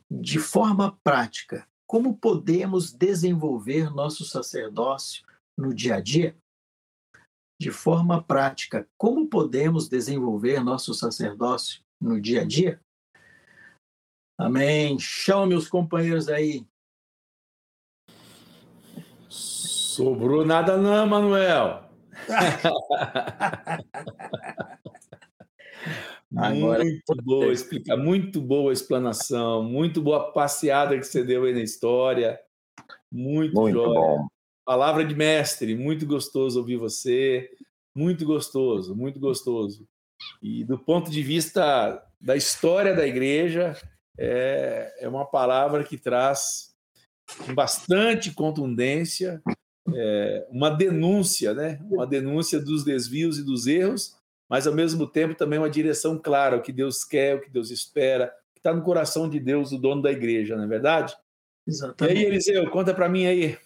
de 0.09 0.39
forma 0.39 0.97
prática, 1.03 1.67
como 1.95 2.13
podemos 2.13 2.91
desenvolver 2.91 3.89
nosso 3.89 4.25
sacerdócio 4.25 5.25
no 5.57 5.73
dia 5.73 5.95
a 5.95 6.01
dia? 6.01 6.37
De 7.57 7.71
forma 7.71 8.21
prática, 8.21 8.85
como 8.97 9.29
podemos 9.29 9.87
desenvolver 9.87 10.61
nosso 10.61 10.93
sacerdócio 10.93 11.81
no 12.01 12.19
dia 12.19 12.41
a 12.41 12.45
dia? 12.45 12.81
Amém. 14.37 14.99
Chama 14.99 15.47
meus 15.47 15.69
companheiros 15.69 16.27
aí. 16.27 16.67
Sobrou 19.29 20.45
nada 20.45 20.77
não, 20.77 21.07
Manuel. 21.07 21.89
Agora, 26.37 26.83
muito 26.83 27.15
boa 27.23 27.51
explicar, 27.51 27.97
muito 27.97 28.41
boa 28.41 28.73
explanação, 28.73 29.63
muito 29.63 30.01
boa 30.01 30.31
passeada 30.31 30.97
que 30.97 31.03
você 31.03 31.23
deu 31.23 31.43
aí 31.43 31.53
na 31.53 31.61
história. 31.61 32.39
Muito, 33.11 33.53
muito 33.53 33.73
jóia. 33.73 33.99
bom. 33.99 34.27
Palavra 34.65 35.05
de 35.05 35.15
mestre, 35.15 35.75
muito 35.75 36.05
gostoso 36.05 36.59
ouvir 36.59 36.77
você. 36.77 37.49
Muito 37.95 38.25
gostoso, 38.25 38.93
muito 38.93 39.19
gostoso. 39.19 39.87
E 40.41 40.63
do 40.65 40.77
ponto 40.77 41.09
de 41.09 41.23
vista 41.23 42.03
da 42.19 42.35
história 42.35 42.93
da 42.93 43.07
igreja, 43.07 43.77
é, 44.17 44.93
é 44.99 45.07
uma 45.07 45.25
palavra 45.25 45.83
que 45.83 45.97
traz 45.97 46.73
bastante 47.53 48.33
contundência, 48.33 49.41
é, 49.93 50.47
uma 50.49 50.69
denúncia, 50.69 51.53
né? 51.53 51.79
Uma 51.89 52.05
denúncia 52.05 52.59
dos 52.59 52.83
desvios 52.83 53.37
e 53.37 53.43
dos 53.43 53.67
erros, 53.67 54.15
mas 54.49 54.67
ao 54.67 54.73
mesmo 54.73 55.07
tempo 55.07 55.35
também 55.35 55.59
uma 55.59 55.69
direção 55.69 56.17
clara, 56.17 56.57
o 56.57 56.61
que 56.61 56.71
Deus 56.71 57.03
quer, 57.03 57.35
o 57.35 57.41
que 57.41 57.49
Deus 57.49 57.71
espera, 57.71 58.35
que 58.53 58.59
está 58.59 58.73
no 58.73 58.83
coração 58.83 59.29
de 59.29 59.39
Deus, 59.39 59.71
o 59.71 59.77
dono 59.77 60.01
da 60.01 60.11
igreja, 60.11 60.55
não 60.55 60.63
é 60.63 60.67
verdade? 60.67 61.15
Exatamente. 61.67 62.15
E 62.15 62.19
aí, 62.19 62.25
Eliseu, 62.25 62.69
conta 62.69 62.93
para 62.93 63.09
mim 63.09 63.25
aí. 63.25 63.57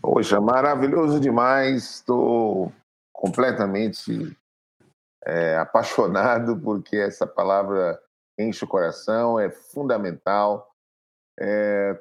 Poxa, 0.00 0.40
maravilhoso 0.40 1.20
demais. 1.20 1.96
Estou 1.96 2.72
completamente 3.12 4.36
é, 5.24 5.56
apaixonado 5.56 6.58
porque 6.58 6.96
essa 6.96 7.26
palavra 7.26 8.00
enche 8.38 8.64
o 8.64 8.68
coração, 8.68 9.38
é 9.38 9.50
fundamental. 9.50 10.70
É, 11.38 11.98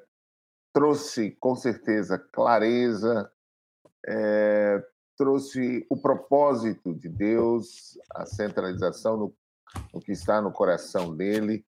trouxe 0.73 1.31
com 1.39 1.55
certeza 1.55 2.17
clareza, 2.17 3.31
é, 4.05 4.83
trouxe 5.17 5.85
o 5.89 5.97
propósito 5.97 6.93
de 6.93 7.09
Deus, 7.09 7.97
a 8.13 8.25
centralização 8.25 9.17
no, 9.17 9.35
no 9.93 10.01
que 10.01 10.11
está 10.11 10.41
no 10.41 10.51
coração 10.51 11.15
dele. 11.15 11.65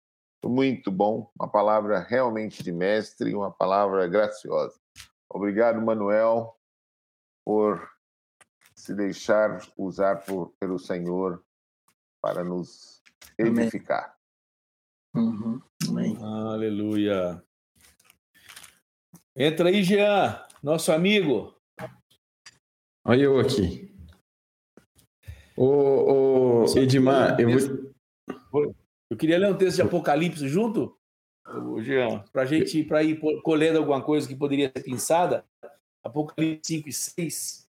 Muito 0.44 0.90
bom, 0.90 1.30
uma 1.38 1.48
palavra 1.48 1.98
realmente 1.98 2.62
de 2.62 2.70
mestre, 2.70 3.34
uma 3.34 3.50
palavra 3.50 4.06
graciosa. 4.06 4.78
Obrigado, 5.28 5.80
Manuel, 5.82 6.56
por 7.44 7.88
se 8.74 8.94
deixar 8.94 9.60
usar 9.76 10.24
por, 10.24 10.54
pelo 10.60 10.78
Senhor 10.78 11.44
para 12.22 12.44
nos 12.44 13.02
edificar. 13.36 14.16
Amém. 15.14 15.28
Uhum. 15.28 15.62
Amém. 15.88 16.18
Aleluia. 16.22 17.42
Entra 19.34 19.68
aí, 19.68 19.82
Jean, 19.82 20.44
nosso 20.62 20.92
amigo. 20.92 21.57
Olha 23.08 23.22
eu 23.22 23.40
aqui. 23.40 23.90
Ô, 25.56 26.62
ô 26.62 26.64
Edmar, 26.76 27.40
eu 27.40 27.48
vou... 28.52 28.76
Eu 29.10 29.16
queria 29.16 29.38
ler 29.38 29.50
um 29.50 29.56
texto 29.56 29.76
de 29.76 29.82
Apocalipse 29.82 30.46
junto, 30.46 30.94
Jean, 31.80 32.22
para 32.30 32.42
a 32.42 32.44
gente 32.44 32.84
para 32.84 33.02
ir 33.02 33.18
colhendo 33.42 33.78
alguma 33.78 34.02
coisa 34.02 34.28
que 34.28 34.36
poderia 34.36 34.70
ser 34.76 34.82
pensada. 34.82 35.42
Apocalipse 36.04 36.74
5 36.74 36.88
e 36.90 36.92
6. 36.92 37.68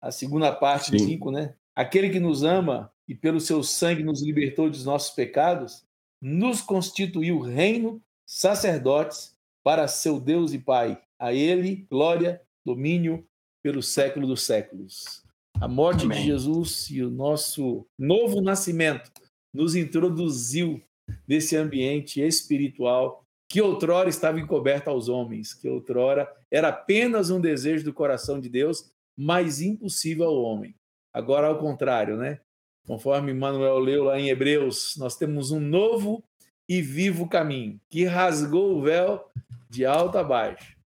A 0.00 0.10
segunda 0.10 0.50
parte 0.50 0.86
Sim. 0.86 0.96
do 0.96 1.02
5, 1.02 1.30
né? 1.30 1.54
Aquele 1.76 2.08
que 2.08 2.18
nos 2.18 2.42
ama 2.42 2.90
e 3.06 3.14
pelo 3.14 3.38
seu 3.38 3.62
sangue 3.62 4.02
nos 4.02 4.22
libertou 4.22 4.70
dos 4.70 4.86
nossos 4.86 5.14
pecados, 5.14 5.86
nos 6.22 6.62
constituiu 6.62 7.38
reino, 7.38 8.02
sacerdotes 8.26 9.36
para 9.62 9.86
seu 9.88 10.18
Deus 10.18 10.54
e 10.54 10.58
Pai. 10.58 11.02
A 11.18 11.34
ele 11.34 11.86
glória, 11.90 12.40
domínio, 12.64 13.28
pelo 13.62 13.82
século 13.82 14.26
dos 14.26 14.42
séculos. 14.42 15.22
A 15.60 15.68
morte 15.68 16.04
Amém. 16.04 16.18
de 16.18 16.26
Jesus 16.26 16.90
e 16.90 17.02
o 17.02 17.10
nosso 17.10 17.86
novo 17.98 18.40
nascimento 18.40 19.10
nos 19.54 19.74
introduziu 19.74 20.82
nesse 21.28 21.56
ambiente 21.56 22.20
espiritual 22.20 23.24
que 23.48 23.60
outrora 23.60 24.08
estava 24.08 24.40
encoberto 24.40 24.88
aos 24.88 25.08
homens, 25.08 25.52
que 25.52 25.68
outrora 25.68 26.28
era 26.50 26.68
apenas 26.68 27.30
um 27.30 27.40
desejo 27.40 27.84
do 27.84 27.92
coração 27.92 28.40
de 28.40 28.48
Deus, 28.48 28.90
mas 29.16 29.60
impossível 29.60 30.24
ao 30.24 30.42
homem. 30.42 30.74
Agora, 31.12 31.48
ao 31.48 31.58
contrário, 31.58 32.16
né? 32.16 32.40
Conforme 32.86 33.32
Manuel 33.32 33.78
leu 33.78 34.04
lá 34.04 34.18
em 34.18 34.30
Hebreus, 34.30 34.96
nós 34.96 35.16
temos 35.16 35.50
um 35.50 35.60
novo 35.60 36.24
e 36.68 36.80
vivo 36.80 37.28
caminho 37.28 37.78
que 37.90 38.04
rasgou 38.04 38.76
o 38.76 38.82
véu 38.82 39.30
de 39.68 39.84
alto 39.84 40.18
a 40.18 40.24
baixo 40.24 40.81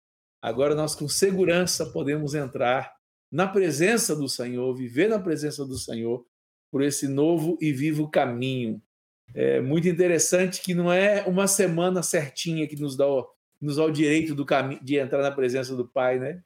Agora 0.44 0.74
nós 0.74 0.94
com 0.94 1.08
segurança 1.08 1.86
podemos 1.86 2.34
entrar 2.34 2.94
na 3.32 3.48
presença 3.48 4.14
do 4.14 4.28
Senhor, 4.28 4.74
viver 4.74 5.08
na 5.08 5.18
presença 5.18 5.64
do 5.64 5.78
Senhor 5.78 6.22
por 6.70 6.82
esse 6.82 7.08
novo 7.08 7.56
e 7.62 7.72
vivo 7.72 8.10
caminho. 8.10 8.78
É 9.34 9.62
muito 9.62 9.88
interessante 9.88 10.60
que 10.60 10.74
não 10.74 10.92
é 10.92 11.22
uma 11.22 11.46
semana 11.46 12.02
certinha 12.02 12.68
que 12.68 12.76
nos 12.76 12.94
dá 12.94 13.08
o, 13.08 13.26
nos 13.58 13.76
dá 13.76 13.84
o 13.86 13.90
direito 13.90 14.34
do 14.34 14.44
caminho 14.44 14.84
de 14.84 14.98
entrar 14.98 15.22
na 15.22 15.30
presença 15.30 15.74
do 15.74 15.88
Pai, 15.88 16.18
né? 16.18 16.42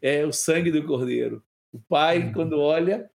É 0.00 0.24
o 0.24 0.32
sangue 0.32 0.70
do 0.70 0.86
Cordeiro. 0.86 1.42
O 1.72 1.80
Pai, 1.80 2.20
uhum. 2.20 2.32
quando 2.34 2.60
olha 2.60 3.10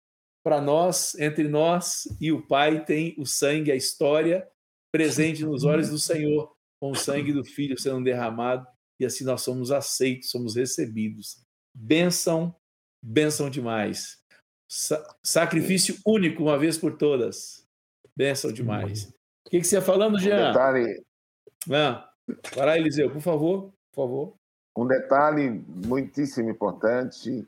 para 0.43 0.63
nós, 0.63 1.15
entre 1.17 1.47
nós 1.47 2.05
e 2.19 2.33
o 2.33 2.41
Pai, 2.41 2.83
tem 2.87 3.15
o 3.19 3.27
sangue, 3.27 3.71
a 3.71 3.77
história 3.77 4.49
presente 4.91 5.45
nos 5.45 5.63
olhos 5.63 5.91
do 5.91 5.99
Senhor, 5.99 6.57
com 6.81 6.93
o 6.93 6.97
sangue 6.97 7.35
do 7.35 7.45
Filho 7.45 7.79
sendo 7.79 8.03
derramado 8.03 8.67
e 8.99 9.05
assim 9.05 9.25
nós 9.25 9.43
somos 9.43 9.71
aceitos, 9.71 10.31
somos 10.31 10.57
recebidos. 10.57 11.43
Bênção, 11.75 12.55
bênção 13.03 13.51
demais. 13.51 14.19
Sa 14.69 15.17
sacrifício 15.23 15.97
único, 16.05 16.43
uma 16.43 16.59
vez 16.59 16.77
por 16.79 16.97
todas. 16.97 17.67
Bênção 18.17 18.53
demais. 18.53 19.13
O 19.47 19.51
que, 19.51 19.61
que 19.61 19.65
você 19.65 19.77
ia 19.77 19.83
falando, 19.83 20.19
Jean? 20.19 20.49
Um 20.49 20.53
detalhe... 20.53 21.07
Ah, 21.71 22.11
para 22.55 22.79
Eliseu, 22.79 23.11
por 23.11 23.21
favor, 23.21 23.73
por 23.93 24.03
favor. 24.03 24.35
Um 24.77 24.87
detalhe 24.87 25.51
muitíssimo 25.69 26.51
importante 26.51 27.47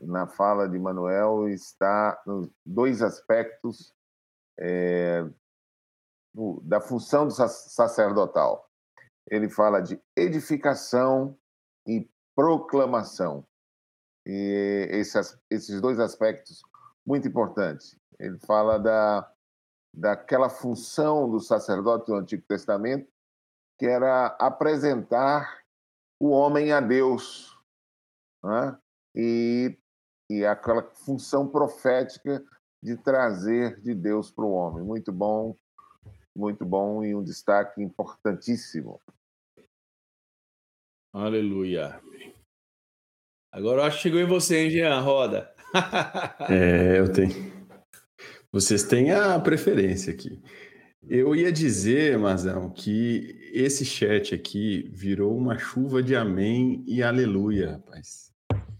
na 0.00 0.26
fala 0.26 0.68
de 0.68 0.78
Manuel 0.78 1.48
está 1.48 2.20
nos 2.26 2.48
dois 2.64 3.02
aspectos 3.02 3.94
é, 4.58 5.24
da 6.62 6.80
função 6.80 7.26
do 7.26 7.32
sacerdotal 7.32 8.65
ele 9.30 9.48
fala 9.48 9.80
de 9.80 10.00
edificação 10.16 11.36
e 11.86 12.08
proclamação. 12.34 13.46
E 14.26 14.88
esses, 14.90 15.38
esses 15.50 15.80
dois 15.80 15.98
aspectos 15.98 16.62
muito 17.06 17.28
importantes. 17.28 17.96
Ele 18.18 18.38
fala 18.40 18.78
da, 18.78 19.32
daquela 19.94 20.48
função 20.48 21.30
do 21.30 21.40
sacerdote 21.40 22.06
do 22.06 22.14
Antigo 22.14 22.42
Testamento, 22.46 23.08
que 23.78 23.86
era 23.86 24.26
apresentar 24.38 25.62
o 26.18 26.30
homem 26.30 26.72
a 26.72 26.80
Deus, 26.80 27.56
né? 28.42 28.78
e, 29.14 29.78
e 30.30 30.44
aquela 30.44 30.82
função 30.82 31.46
profética 31.46 32.42
de 32.82 32.96
trazer 32.96 33.80
de 33.80 33.94
Deus 33.94 34.30
para 34.30 34.44
o 34.44 34.52
homem. 34.52 34.84
Muito 34.84 35.12
bom, 35.12 35.56
muito 36.36 36.64
bom 36.64 37.04
e 37.04 37.14
um 37.14 37.22
destaque 37.22 37.82
importantíssimo. 37.82 39.00
Aleluia. 41.12 42.00
Agora 43.50 43.80
eu 43.80 43.84
acho 43.84 43.96
que 43.96 44.02
chegou 44.02 44.20
em 44.20 44.26
você, 44.26 44.58
hein, 44.58 44.70
Jean? 44.70 45.00
Roda. 45.00 45.50
é, 46.50 46.98
eu 46.98 47.10
tenho. 47.10 47.52
Vocês 48.52 48.82
têm 48.82 49.12
a 49.12 49.38
preferência 49.40 50.12
aqui. 50.12 50.42
Eu 51.08 51.34
ia 51.34 51.52
dizer, 51.52 52.18
Mazão, 52.18 52.68
que 52.68 53.50
esse 53.52 53.84
chat 53.84 54.34
aqui 54.34 54.90
virou 54.92 55.36
uma 55.36 55.56
chuva 55.56 56.02
de 56.02 56.16
amém 56.16 56.84
e 56.86 57.02
aleluia, 57.02 57.72
rapaz. 57.72 58.32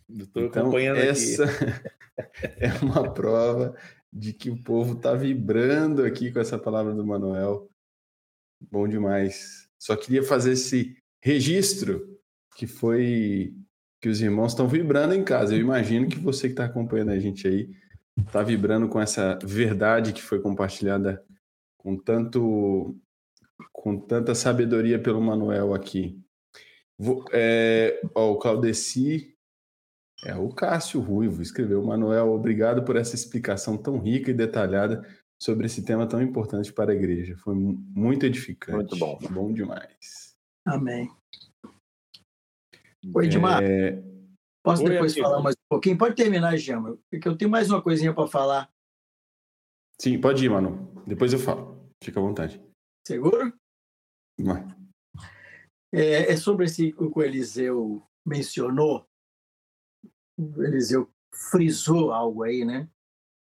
Estou 0.09 0.45
então, 0.45 0.63
acompanhando 0.63 0.99
essa 0.99 1.45
é 2.59 2.69
uma 2.83 3.13
prova 3.13 3.75
de 4.13 4.33
que 4.33 4.51
o 4.51 4.63
povo 4.63 4.95
está 4.95 5.15
vibrando 5.15 6.05
aqui 6.05 6.33
com 6.33 6.41
essa 6.41 6.59
palavra 6.59 6.95
do 6.95 7.05
Manuel. 7.05 7.71
Bom 8.71 8.89
demais. 8.89 9.69
Só 9.79 9.97
queria 9.97 10.23
fazer 10.23 10.53
esse 10.53 10.97
registro 11.23 12.19
que 12.57 12.67
foi 12.67 13.55
que 14.01 14.09
os 14.09 14.21
irmãos 14.21 14.53
estão 14.53 14.69
vibrando 14.69 15.15
em 15.15 15.25
casa. 15.25 15.55
Eu 15.55 15.61
imagino 15.61 16.09
que 16.09 16.19
você 16.19 16.49
que 16.49 16.53
está 16.53 16.65
acompanhando 16.65 17.11
a 17.11 17.19
gente 17.19 17.47
aí 17.47 17.71
está 18.19 18.43
vibrando 18.43 18.89
com 18.89 19.01
essa 19.01 19.39
verdade 19.43 20.13
que 20.13 20.23
foi 20.23 20.41
compartilhada 20.41 21.23
com 21.77 21.97
tanto 21.97 22.97
com 23.73 23.99
tanta 23.99 24.35
sabedoria 24.35 24.99
pelo 24.99 25.21
Manuel 25.21 25.75
aqui. 25.75 26.19
Vou, 26.99 27.25
é, 27.31 28.01
ó, 28.15 28.33
o 28.33 28.39
Claudeci 28.39 29.36
é 30.25 30.35
o 30.35 30.49
Cássio 30.49 31.01
Ruivo 31.01 31.43
escreveu 31.43 31.85
Manuel, 31.85 32.33
obrigado 32.33 32.85
por 32.85 32.97
essa 32.97 33.15
explicação 33.15 33.77
tão 33.77 33.99
rica 33.99 34.31
e 34.31 34.35
detalhada 34.35 35.07
sobre 35.41 35.67
esse 35.67 35.85
tema 35.85 36.09
tão 36.09 36.23
importante 36.23 36.73
para 36.73 36.93
a 36.93 36.95
igreja. 36.95 37.37
Foi 37.37 37.55
muito 37.55 38.25
edificante. 38.25 38.77
Muito 38.77 38.97
bom. 38.97 39.19
Bom 39.31 39.53
demais. 39.53 40.35
Amém. 40.67 41.11
Oi, 43.15 43.27
Edmar. 43.27 43.63
É... 43.63 44.03
Posso 44.65 44.83
Oi, 44.83 44.91
depois 44.91 45.13
amigo. 45.13 45.29
falar 45.29 45.43
mais 45.43 45.55
um 45.55 45.69
pouquinho? 45.69 45.99
Pode 45.99 46.17
terminar, 46.17 46.57
Gema, 46.57 46.99
porque 47.09 47.29
eu 47.29 47.37
tenho 47.37 47.51
mais 47.51 47.71
uma 47.71 47.81
coisinha 47.81 48.13
para 48.13 48.27
falar. 48.27 48.71
Sim, 50.01 50.21
pode 50.21 50.45
ir, 50.45 50.49
Manu. 50.49 50.93
Depois 51.07 51.33
eu 51.33 51.39
falo. 51.39 51.89
Fica 52.03 52.19
à 52.19 52.23
vontade. 52.23 52.61
Seguro? 53.07 53.53
Vai. 54.41 54.67
É, 55.95 56.33
é 56.33 56.37
sobre 56.37 56.65
esse 56.65 56.95
o 56.99 57.11
que 57.11 57.19
o 57.19 57.23
Eliseu 57.23 58.03
mencionou. 58.27 59.07
Eliseu 60.39 61.09
frisou 61.33 62.13
algo 62.13 62.43
aí, 62.43 62.65
né? 62.65 62.89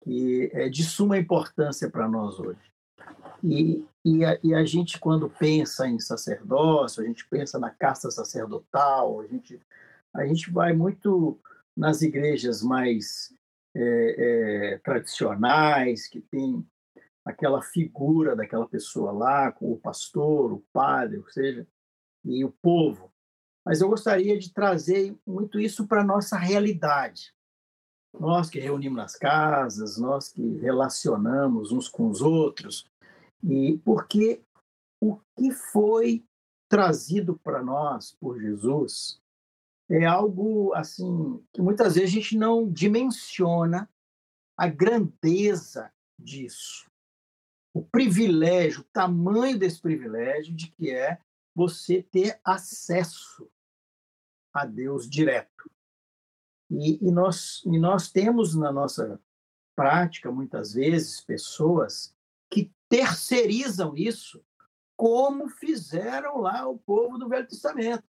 Que 0.02 0.50
é 0.52 0.68
de 0.68 0.82
suma 0.82 1.18
importância 1.18 1.90
para 1.90 2.08
nós 2.08 2.38
hoje. 2.38 2.70
E, 3.42 3.86
e 4.04 4.24
a, 4.24 4.38
e, 4.42 4.54
a, 4.54 4.64
gente, 4.64 4.98
quando 4.98 5.30
pensa 5.30 5.88
em 5.88 5.98
sacerdócio, 5.98 7.02
a 7.02 7.06
gente 7.06 7.26
pensa 7.28 7.58
na 7.58 7.70
casta 7.70 8.10
sacerdotal, 8.10 9.20
a 9.20 9.26
gente, 9.26 9.60
a 10.14 10.26
gente 10.26 10.50
vai 10.50 10.72
muito 10.72 11.38
nas 11.76 12.02
igrejas 12.02 12.62
mais 12.62 13.32
é, 13.74 14.72
é, 14.74 14.78
tradicionais, 14.78 16.06
que 16.06 16.20
tem 16.20 16.66
aquela 17.24 17.62
figura 17.62 18.34
daquela 18.34 18.68
pessoa 18.68 19.12
lá, 19.12 19.52
com 19.52 19.72
o 19.72 19.78
pastor, 19.78 20.52
o 20.52 20.64
padre, 20.72 21.18
ou 21.18 21.28
seja, 21.28 21.66
e 22.24 22.44
o 22.44 22.50
povo. 22.50 23.10
Mas 23.64 23.80
eu 23.80 23.88
gostaria 23.88 24.38
de 24.38 24.52
trazer 24.52 25.16
muito 25.26 25.60
isso 25.60 25.86
para 25.86 26.00
a 26.00 26.04
nossa 26.04 26.36
realidade. 26.36 27.34
Nós 28.18 28.50
que 28.50 28.58
reunimos 28.58 28.96
nas 28.96 29.16
casas, 29.16 29.98
nós 29.98 30.32
que 30.32 30.58
relacionamos 30.58 31.70
uns 31.70 31.88
com 31.88 32.08
os 32.08 32.20
outros, 32.20 32.90
e 33.42 33.78
porque 33.84 34.42
o 35.00 35.18
que 35.36 35.52
foi 35.52 36.24
trazido 36.68 37.38
para 37.38 37.62
nós 37.62 38.16
por 38.20 38.40
Jesus 38.40 39.20
é 39.88 40.04
algo 40.04 40.72
assim 40.74 41.42
que 41.52 41.60
muitas 41.60 41.94
vezes 41.94 42.10
a 42.10 42.14
gente 42.14 42.36
não 42.36 42.70
dimensiona 42.70 43.88
a 44.56 44.68
grandeza 44.68 45.92
disso. 46.18 46.88
O 47.74 47.82
privilégio, 47.82 48.82
o 48.82 48.92
tamanho 48.92 49.58
desse 49.58 49.80
privilégio 49.80 50.54
de 50.54 50.70
que 50.72 50.90
é 50.90 51.18
você 51.60 52.02
ter 52.02 52.40
acesso 52.42 53.46
a 54.50 54.64
Deus 54.64 55.06
direto. 55.06 55.70
E, 56.70 57.06
e, 57.06 57.10
nós, 57.10 57.62
e 57.66 57.78
nós 57.78 58.10
temos 58.10 58.54
na 58.54 58.72
nossa 58.72 59.20
prática, 59.76 60.32
muitas 60.32 60.72
vezes, 60.72 61.20
pessoas 61.20 62.16
que 62.48 62.72
terceirizam 62.88 63.94
isso, 63.94 64.42
como 64.96 65.50
fizeram 65.50 66.38
lá 66.38 66.66
o 66.66 66.78
povo 66.78 67.18
do 67.18 67.28
Velho 67.28 67.46
Testamento. 67.46 68.08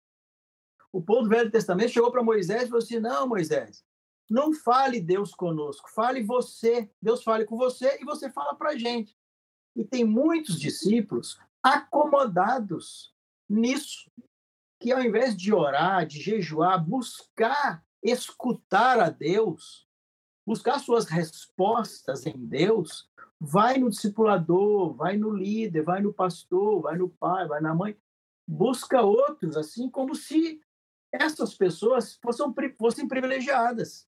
O 0.92 1.02
povo 1.02 1.22
do 1.22 1.30
Velho 1.30 1.50
Testamento 1.50 1.90
chegou 1.90 2.12
para 2.12 2.22
Moisés 2.22 2.62
e 2.62 2.66
falou 2.66 2.78
assim: 2.78 3.00
Não, 3.00 3.26
Moisés, 3.26 3.84
não 4.28 4.54
fale 4.54 5.00
Deus 5.00 5.34
conosco, 5.34 5.90
fale 5.90 6.22
você. 6.22 6.88
Deus 7.02 7.24
fale 7.24 7.44
com 7.44 7.56
você 7.56 7.98
e 8.00 8.04
você 8.04 8.30
fala 8.30 8.54
para 8.54 8.70
a 8.70 8.78
gente. 8.78 9.16
E 9.74 9.84
tem 9.84 10.04
muitos 10.04 10.58
discípulos 10.58 11.36
acomodados 11.60 13.12
nisso, 13.50 14.10
que 14.80 14.92
ao 14.92 15.02
invés 15.02 15.36
de 15.36 15.52
orar, 15.52 16.06
de 16.06 16.20
jejuar, 16.20 16.82
buscar 16.82 17.84
escutar 18.02 18.98
a 18.98 19.10
Deus, 19.10 19.86
buscar 20.46 20.78
suas 20.78 21.06
respostas 21.06 22.24
em 22.24 22.36
Deus, 22.36 23.08
vai 23.38 23.78
no 23.78 23.90
discipulador, 23.90 24.94
vai 24.94 25.16
no 25.16 25.30
líder, 25.30 25.82
vai 25.82 26.00
no 26.00 26.12
pastor, 26.12 26.80
vai 26.80 26.96
no 26.96 27.08
pai, 27.08 27.46
vai 27.46 27.60
na 27.60 27.74
mãe, 27.74 27.96
busca 28.46 29.02
outros, 29.02 29.56
assim 29.56 29.88
como 29.90 30.14
se 30.14 30.60
essas 31.12 31.54
pessoas 31.54 32.16
fossem, 32.22 32.46
fossem 32.78 33.08
privilegiadas, 33.08 34.08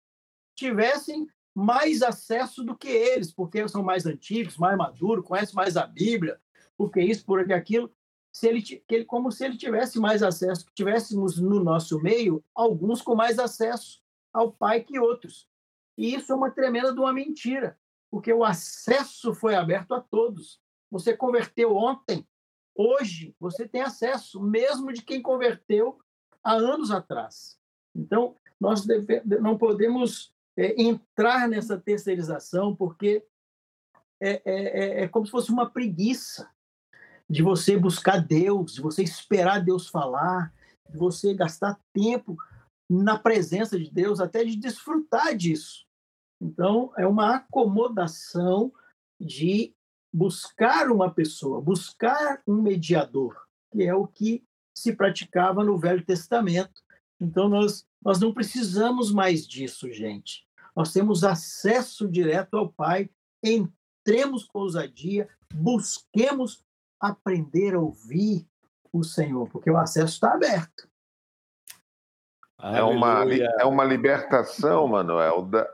tivessem 0.54 1.26
mais 1.54 2.02
acesso 2.02 2.62
do 2.62 2.76
que 2.76 2.88
eles, 2.88 3.32
porque 3.32 3.66
são 3.68 3.82
mais 3.82 4.06
antigos, 4.06 4.56
mais 4.56 4.76
maduros, 4.76 5.26
conhecem 5.26 5.54
mais 5.54 5.76
a 5.76 5.86
Bíblia, 5.86 6.40
porque 6.76 7.00
isso, 7.00 7.24
porque 7.24 7.52
aquilo. 7.52 7.92
Se 8.32 8.46
ele, 8.48 8.62
que 8.62 8.82
ele, 8.88 9.04
como 9.04 9.32
se 9.32 9.44
ele 9.44 9.56
tivesse 9.56 9.98
mais 9.98 10.22
acesso, 10.22 10.64
que 10.64 10.74
tivéssemos 10.74 11.38
no 11.38 11.62
nosso 11.62 12.00
meio 12.00 12.44
alguns 12.54 13.02
com 13.02 13.14
mais 13.14 13.38
acesso 13.38 14.00
ao 14.32 14.52
Pai 14.52 14.82
que 14.82 14.98
outros. 14.98 15.48
E 15.98 16.14
isso 16.14 16.32
é 16.32 16.34
uma 16.36 16.50
tremenda 16.50 16.92
de 16.92 17.00
uma 17.00 17.12
mentira, 17.12 17.78
porque 18.10 18.32
o 18.32 18.44
acesso 18.44 19.34
foi 19.34 19.54
aberto 19.54 19.92
a 19.92 20.00
todos. 20.00 20.60
Você 20.90 21.16
converteu 21.16 21.76
ontem, 21.76 22.26
hoje 22.74 23.34
você 23.38 23.68
tem 23.68 23.82
acesso, 23.82 24.40
mesmo 24.40 24.92
de 24.92 25.02
quem 25.02 25.20
converteu 25.20 26.00
há 26.42 26.52
anos 26.52 26.90
atrás. 26.90 27.58
Então, 27.94 28.36
nós 28.60 28.86
deve, 28.86 29.22
não 29.40 29.58
podemos 29.58 30.32
é, 30.56 30.80
entrar 30.80 31.48
nessa 31.48 31.78
terceirização, 31.78 32.74
porque 32.74 33.24
é, 34.20 34.30
é, 34.30 34.42
é, 34.44 35.02
é 35.02 35.08
como 35.08 35.26
se 35.26 35.32
fosse 35.32 35.50
uma 35.50 35.68
preguiça 35.68 36.50
de 37.30 37.42
você 37.42 37.76
buscar 37.76 38.18
Deus, 38.18 38.74
de 38.74 38.80
você 38.80 39.04
esperar 39.04 39.64
Deus 39.64 39.86
falar, 39.86 40.52
de 40.90 40.98
você 40.98 41.32
gastar 41.32 41.78
tempo 41.92 42.36
na 42.90 43.16
presença 43.16 43.78
de 43.78 43.88
Deus, 43.88 44.18
até 44.18 44.44
de 44.44 44.56
desfrutar 44.56 45.36
disso. 45.36 45.86
Então, 46.42 46.92
é 46.98 47.06
uma 47.06 47.36
acomodação 47.36 48.72
de 49.20 49.72
buscar 50.12 50.90
uma 50.90 51.08
pessoa, 51.08 51.60
buscar 51.60 52.42
um 52.44 52.60
mediador, 52.60 53.40
que 53.70 53.84
é 53.84 53.94
o 53.94 54.08
que 54.08 54.42
se 54.74 54.96
praticava 54.96 55.62
no 55.62 55.78
Velho 55.78 56.04
Testamento. 56.04 56.82
Então, 57.20 57.48
nós, 57.48 57.86
nós 58.04 58.18
não 58.18 58.34
precisamos 58.34 59.12
mais 59.12 59.46
disso, 59.46 59.92
gente. 59.92 60.44
Nós 60.74 60.92
temos 60.92 61.22
acesso 61.22 62.08
direto 62.08 62.56
ao 62.56 62.72
Pai, 62.72 63.08
entremos 63.44 64.44
com 64.44 64.60
ousadia, 64.60 65.28
busquemos 65.54 66.64
aprender 67.00 67.74
a 67.74 67.80
ouvir 67.80 68.46
o 68.92 69.02
Senhor, 69.02 69.48
porque 69.48 69.70
o 69.70 69.76
acesso 69.76 70.14
está 70.14 70.34
aberto. 70.34 70.88
É 72.62 72.82
uma, 72.82 73.24
é 73.58 73.64
uma 73.64 73.84
libertação, 73.84 74.86
Manuel, 74.86 75.42
da, 75.42 75.66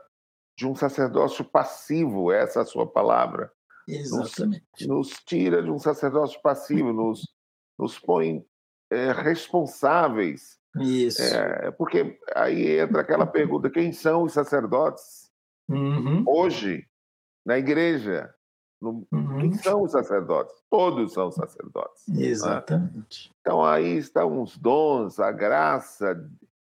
de 0.57 0.65
um 0.65 0.75
sacerdócio 0.75 1.43
passivo, 1.43 2.31
essa 2.31 2.59
é 2.59 2.61
a 2.61 2.65
sua 2.65 2.87
palavra. 2.87 3.51
Exatamente. 3.87 4.87
Nos, 4.87 5.09
nos 5.09 5.09
tira 5.25 5.61
de 5.61 5.69
um 5.69 5.79
sacerdócio 5.79 6.41
passivo, 6.41 6.93
nos, 6.93 7.21
nos 7.77 7.99
põe 7.99 8.45
é, 8.89 9.11
responsáveis. 9.11 10.57
Isso. 10.79 11.21
É, 11.21 11.71
porque 11.71 12.19
aí 12.35 12.79
entra 12.79 13.01
aquela 13.01 13.25
pergunta: 13.25 13.69
quem 13.69 13.91
são 13.91 14.23
os 14.23 14.33
sacerdotes 14.33 15.29
uhum. 15.69 16.23
hoje 16.27 16.87
na 17.45 17.57
igreja? 17.57 18.33
No, 18.81 19.07
uhum. 19.11 19.39
Quem 19.39 19.53
são 19.53 19.83
os 19.83 19.91
sacerdotes? 19.91 20.55
Todos 20.69 21.13
são 21.13 21.31
sacerdotes. 21.31 22.07
Né? 22.07 22.25
Exatamente. 22.25 23.29
Né? 23.29 23.35
Então 23.41 23.65
aí 23.65 23.97
estão 23.97 24.41
os 24.41 24.57
dons, 24.57 25.19
a 25.19 25.31
graça 25.31 26.15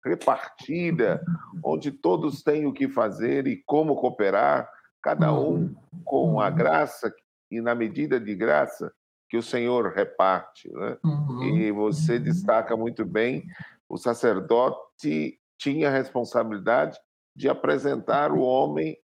repartida, 0.05 1.23
onde 1.63 1.93
todos 1.93 2.43
têm 2.43 2.67
o 2.67 2.73
que 2.73 2.89
fazer 2.89 3.47
e 3.47 3.63
como 3.65 3.95
cooperar, 3.95 4.69
cada 5.01 5.33
um 5.33 5.55
uhum. 5.55 5.77
com 6.05 6.41
a 6.41 6.51
graça 6.51 7.13
e 7.51 7.61
na 7.61 7.75
medida 7.75 8.19
de 8.19 8.35
graça 8.35 8.93
que 9.29 9.37
o 9.37 9.43
Senhor 9.43 9.93
reparte. 9.93 10.71
Né? 10.73 10.99
Uhum. 11.05 11.43
E 11.45 11.73
você 11.73 12.19
destaca 12.19 12.77
muito 12.77 13.05
bem: 13.05 13.45
o 13.89 13.97
sacerdote 13.97 15.39
tinha 15.59 15.89
a 15.89 15.93
responsabilidade 15.93 16.99
de 17.35 17.49
apresentar 17.49 18.33
o 18.33 18.41
homem 18.41 18.97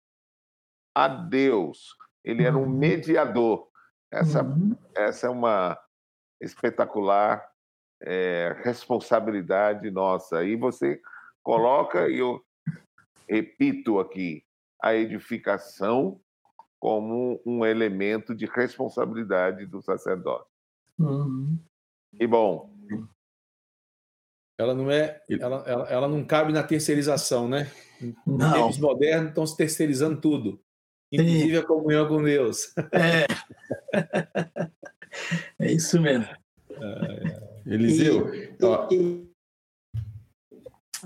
a 0.94 1.07
Deus, 1.07 1.96
ele 2.25 2.45
era 2.45 2.57
um 2.57 2.62
uhum. 2.62 2.69
mediador. 2.69 3.69
Essa, 4.11 4.43
uhum. 4.43 4.77
essa 4.95 5.27
é 5.27 5.31
uma 5.31 5.79
espetacular 6.41 7.47
é, 8.03 8.57
responsabilidade 8.64 9.91
nossa. 9.91 10.45
E 10.45 10.57
você 10.57 11.01
coloca, 11.43 12.09
e 12.09 12.19
eu 12.19 12.43
repito 13.29 13.99
aqui, 13.99 14.45
a 14.83 14.95
edificação 14.95 16.21
como 16.81 17.41
um 17.45 17.64
elemento 17.66 18.35
de 18.35 18.47
responsabilidade 18.47 19.66
do 19.66 19.83
sacerdote. 19.83 20.49
Uhum. 20.99 21.59
E 22.19 22.27
bom. 22.27 22.73
Ela 24.59 24.75
não 24.75 24.91
é, 24.91 25.23
ela, 25.29 25.62
ela, 25.66 25.89
ela 25.89 26.09
não 26.09 26.25
cabe 26.25 26.53
na 26.53 26.62
terceirização, 26.62 27.49
né? 27.49 27.71
Não. 28.27 28.53
tempos 28.53 28.79
modernos 28.79 29.29
estão 29.31 29.47
se 29.47 29.57
terceirizando 29.57 30.21
tudo, 30.21 30.61
inclusive 31.13 31.51
Sim. 31.51 31.57
a 31.57 31.63
comunhão 31.63 32.09
com 32.09 32.23
Deus. 32.23 32.73
É, 32.93 33.27
é 35.59 35.73
isso 35.73 36.01
mesmo. 36.01 36.29
Eliseu. 37.67 38.33
E, 38.35 38.95
e, 38.95 39.29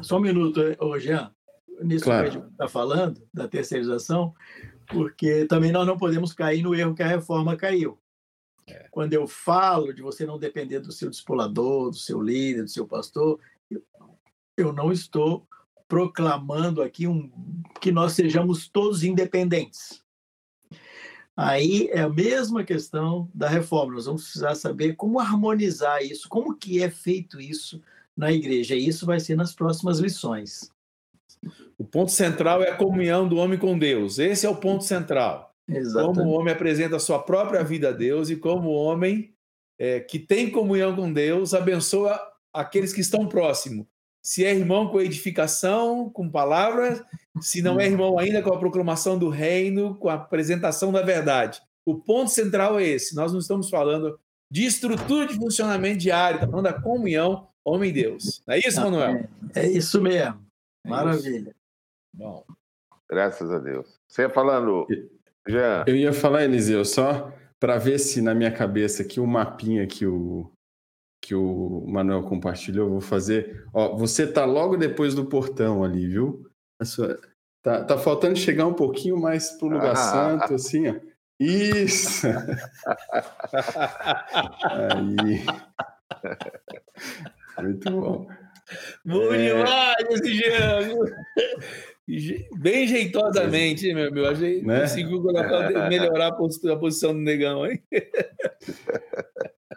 só 0.03 0.17
um 0.17 0.21
minuto, 0.21 0.61
ô 0.81 0.99
Jean, 0.99 1.35
nisso 1.83 2.05
claro. 2.05 2.23
que 2.23 2.37
a 2.37 2.41
gente 2.41 2.51
está 2.51 2.69
falando, 2.69 3.23
da 3.33 3.49
terceirização, 3.49 4.35
porque 4.89 5.45
também 5.47 5.73
nós 5.73 5.87
não 5.87 5.99
podemos 5.99 6.33
cair 6.33 6.63
no 6.63 6.75
erro 6.75 6.95
que 6.95 7.03
a 7.03 7.09
reforma 7.09 7.57
caiu. 7.57 7.99
É. 8.67 8.87
Quando 8.91 9.13
eu 9.13 9.27
falo 9.27 9.93
de 9.93 10.03
você 10.03 10.25
não 10.25 10.39
depender 10.39 10.81
do 10.81 10.93
seu 10.93 11.11
discipulador, 11.11 11.91
do 11.91 11.97
seu 11.97 12.23
líder, 12.23 12.63
do 12.63 12.71
seu 12.71 12.87
pastor, 12.87 13.41
eu 14.57 14.73
não 14.73 14.93
estou 14.93 15.47
proclamando 15.93 16.80
aqui 16.80 17.07
um, 17.07 17.30
que 17.78 17.93
nós 17.93 18.14
sejamos 18.14 18.66
todos 18.66 19.05
independentes. 19.05 20.03
Aí 21.36 21.90
é 21.93 22.01
a 22.01 22.09
mesma 22.09 22.64
questão 22.64 23.28
da 23.34 23.47
reforma. 23.47 23.93
Nós 23.93 24.07
vamos 24.07 24.22
precisar 24.22 24.55
saber 24.55 24.95
como 24.97 25.20
harmonizar 25.20 26.03
isso, 26.03 26.30
como 26.30 26.57
que 26.57 26.82
é 26.82 26.88
feito 26.88 27.38
isso 27.38 27.78
na 28.16 28.32
igreja. 28.32 28.74
E 28.74 28.88
isso 28.88 29.05
vai 29.05 29.20
ser 29.20 29.36
nas 29.36 29.55
próximas 29.55 29.99
lições. 29.99 30.70
O 31.76 31.84
ponto 31.84 32.11
central 32.11 32.62
é 32.62 32.70
a 32.70 32.76
comunhão 32.76 33.28
do 33.28 33.36
homem 33.36 33.59
com 33.59 33.78
Deus. 33.78 34.18
Esse 34.18 34.47
é 34.47 34.49
o 34.49 34.57
ponto 34.57 34.84
central. 34.84 35.55
Exatamente. 35.68 36.16
Como 36.16 36.30
o 36.30 36.32
homem 36.32 36.55
apresenta 36.55 36.97
a 36.97 37.01
sua 37.01 37.18
própria 37.18 37.62
vida 37.62 37.90
a 37.90 37.93
Deus 37.93 38.30
e 38.30 38.36
como 38.36 38.70
o 38.70 38.74
homem 38.74 39.34
é, 39.78 40.01
que 40.01 40.18
tem 40.18 40.51
comunhão 40.51 40.97
com 40.97 41.12
Deus 41.12 41.53
abençoa 41.53 42.18
aqueles 42.51 42.95
que 42.95 43.03
estão 43.03 43.28
próximos. 43.28 43.91
Se 44.23 44.45
é 44.45 44.55
irmão 44.55 44.89
com 44.89 45.01
edificação, 45.01 46.09
com 46.09 46.31
palavras, 46.31 47.03
se 47.41 47.61
não 47.61 47.81
é 47.81 47.87
irmão 47.87 48.18
ainda 48.18 48.41
com 48.41 48.55
a 48.55 48.59
proclamação 48.59 49.18
do 49.18 49.29
reino, 49.29 49.97
com 49.97 50.09
a 50.09 50.14
apresentação 50.14 50.93
da 50.93 51.03
verdade. 51.03 51.61
O 51.85 51.97
ponto 51.97 52.31
central 52.31 52.79
é 52.79 52.85
esse. 52.85 53.16
Nós 53.16 53.33
não 53.33 53.41
estamos 53.41 53.68
falando 53.68 54.18
de 54.51 54.64
estrutura 54.64 55.27
de 55.27 55.35
funcionamento 55.35 55.99
diário, 55.99 56.37
estamos 56.37 56.53
falando 56.53 56.75
da 56.75 56.81
comunhão 56.81 57.49
homem-deus. 57.64 58.43
Não 58.47 58.55
é 58.55 58.59
isso, 58.59 58.81
Manuel? 58.81 59.29
É, 59.55 59.61
é 59.61 59.68
isso 59.68 60.01
mesmo. 60.01 60.41
É 60.85 60.89
Maravilha. 60.89 61.51
Isso. 61.51 61.57
Bom. 62.14 62.45
Graças 63.11 63.51
a 63.51 63.59
Deus. 63.59 64.01
Você 64.09 64.23
ia 64.23 64.31
falando, 64.31 64.87
Jean? 65.49 65.85
Eu 65.87 65.97
ia 65.97 66.12
falar, 66.12 66.45
Eliseu, 66.45 66.85
só 66.85 67.33
para 67.59 67.79
ver 67.79 67.99
se 67.99 68.20
na 68.20 68.35
minha 68.35 68.51
cabeça 68.51 69.03
aqui 69.03 69.20
o 69.20 69.27
mapinha 69.27 69.87
que 69.87 70.07
o, 70.07 70.51
que 71.23 71.35
o 71.37 71.85
Manuel 71.87 72.25
compartilhou, 72.25 72.91
vou 72.91 73.01
fazer. 73.01 73.64
Ó, 73.73 73.97
você 73.97 74.27
tá 74.27 74.45
logo 74.45 74.77
depois 74.77 75.14
do 75.14 75.25
portão 75.25 75.85
ali, 75.85 76.09
viu? 76.09 76.45
Sua... 76.83 77.16
Tá, 77.62 77.85
tá 77.85 77.97
faltando 77.97 78.37
chegar 78.37 78.66
um 78.66 78.75
pouquinho 78.75 79.16
mais 79.16 79.53
pro 79.53 79.68
lugar 79.68 79.93
ah. 79.93 79.97
santo, 79.97 80.55
assim, 80.55 80.89
ó. 80.89 80.97
Isso! 81.39 82.27
Aí. 84.64 85.45
Muito 87.62 87.91
bom. 87.91 88.27
Muito 89.05 89.35
é... 89.35 89.55
demais 89.55 90.07
esse 90.11 90.35
jogo! 90.35 91.05
Bem 92.59 92.87
jeitosamente, 92.89 93.95
meu 93.95 94.12
meu. 94.12 94.29
Achei 94.29 94.61
né? 94.62 94.81
conseguiu 94.81 95.23
melhorar 95.89 96.29
a, 96.29 96.33
postura, 96.33 96.75
a 96.75 96.79
posição 96.79 97.14
do 97.14 97.20
negão, 97.20 97.64
hein? 97.64 97.81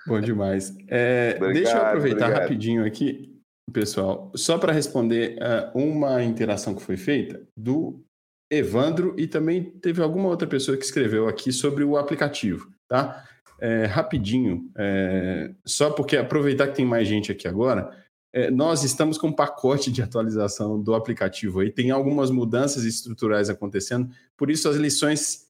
Bom 0.07 0.19
demais. 0.19 0.75
É, 0.87 1.35
obrigado, 1.37 1.53
deixa 1.53 1.77
eu 1.77 1.85
aproveitar 1.85 2.25
obrigado. 2.25 2.41
rapidinho 2.41 2.85
aqui, 2.85 3.35
pessoal, 3.71 4.31
só 4.35 4.57
para 4.57 4.71
responder 4.71 5.37
uh, 5.37 5.77
uma 5.77 6.23
interação 6.23 6.75
que 6.75 6.81
foi 6.81 6.97
feita 6.97 7.41
do 7.55 8.03
Evandro 8.49 9.15
e 9.17 9.27
também 9.27 9.63
teve 9.63 10.01
alguma 10.01 10.29
outra 10.29 10.47
pessoa 10.47 10.77
que 10.77 10.85
escreveu 10.85 11.27
aqui 11.27 11.51
sobre 11.51 11.83
o 11.83 11.97
aplicativo, 11.97 12.71
tá? 12.87 13.23
É, 13.59 13.85
rapidinho, 13.85 14.69
é, 14.77 15.51
só 15.65 15.89
porque 15.89 16.17
aproveitar 16.17 16.67
que 16.67 16.75
tem 16.75 16.85
mais 16.85 17.07
gente 17.07 17.31
aqui 17.31 17.47
agora, 17.47 17.89
é, 18.33 18.51
nós 18.51 18.83
estamos 18.83 19.17
com 19.17 19.27
um 19.27 19.33
pacote 19.33 19.89
de 19.89 20.01
atualização 20.01 20.81
do 20.81 20.93
aplicativo 20.93 21.61
aí, 21.61 21.71
tem 21.71 21.89
algumas 21.89 22.29
mudanças 22.29 22.83
estruturais 22.83 23.49
acontecendo, 23.49 24.09
por 24.35 24.51
isso 24.51 24.67
as 24.67 24.75
lições 24.75 25.44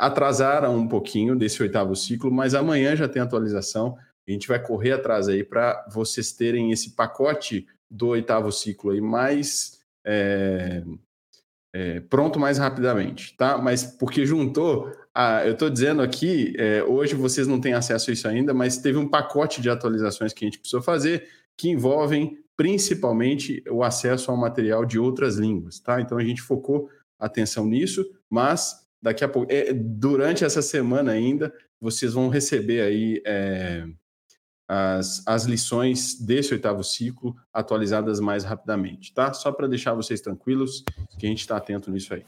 atrasaram 0.00 0.74
um 0.74 0.88
pouquinho 0.88 1.36
desse 1.36 1.62
oitavo 1.62 1.94
ciclo, 1.94 2.32
mas 2.32 2.54
amanhã 2.54 2.96
já 2.96 3.06
tem 3.06 3.20
atualização. 3.20 3.98
A 4.26 4.30
gente 4.30 4.48
vai 4.48 4.58
correr 4.58 4.92
atrás 4.92 5.28
aí 5.28 5.44
para 5.44 5.86
vocês 5.92 6.32
terem 6.32 6.72
esse 6.72 6.96
pacote 6.96 7.66
do 7.90 8.08
oitavo 8.08 8.50
ciclo 8.50 8.92
aí 8.92 9.00
mais 9.00 9.78
é, 10.04 10.82
é, 11.74 12.00
pronto 12.00 12.38
mais 12.38 12.56
rapidamente, 12.56 13.36
tá? 13.36 13.58
Mas 13.58 13.84
porque 13.84 14.24
juntou, 14.24 14.90
a, 15.14 15.44
eu 15.44 15.52
estou 15.52 15.68
dizendo 15.68 16.00
aqui, 16.00 16.54
é, 16.56 16.82
hoje 16.82 17.14
vocês 17.14 17.46
não 17.46 17.60
têm 17.60 17.74
acesso 17.74 18.10
a 18.10 18.12
isso 18.14 18.26
ainda, 18.26 18.54
mas 18.54 18.78
teve 18.78 18.96
um 18.96 19.08
pacote 19.08 19.60
de 19.60 19.68
atualizações 19.68 20.32
que 20.32 20.44
a 20.44 20.48
gente 20.48 20.58
precisou 20.58 20.80
fazer 20.80 21.28
que 21.56 21.68
envolvem 21.68 22.38
principalmente 22.56 23.62
o 23.70 23.82
acesso 23.82 24.30
ao 24.30 24.36
material 24.36 24.86
de 24.86 24.98
outras 24.98 25.36
línguas, 25.36 25.78
tá? 25.78 26.00
Então 26.00 26.16
a 26.16 26.24
gente 26.24 26.40
focou 26.40 26.88
atenção 27.18 27.66
nisso, 27.66 28.04
mas 28.30 28.88
daqui 29.02 29.24
a 29.24 29.28
pouco, 29.28 29.50
é, 29.52 29.72
durante 29.72 30.44
essa 30.44 30.62
semana 30.62 31.12
ainda, 31.12 31.52
vocês 31.80 32.12
vão 32.12 32.28
receber 32.28 32.82
aí 32.82 33.22
é, 33.24 33.86
as, 34.68 35.26
as 35.26 35.44
lições 35.44 36.20
desse 36.20 36.52
oitavo 36.52 36.84
ciclo 36.84 37.34
atualizadas 37.52 38.20
mais 38.20 38.44
rapidamente, 38.44 39.12
tá? 39.12 39.32
Só 39.32 39.50
para 39.50 39.66
deixar 39.66 39.94
vocês 39.94 40.20
tranquilos 40.20 40.84
que 41.18 41.26
a 41.26 41.28
gente 41.28 41.40
está 41.40 41.56
atento 41.56 41.90
nisso 41.90 42.14
aí. 42.14 42.24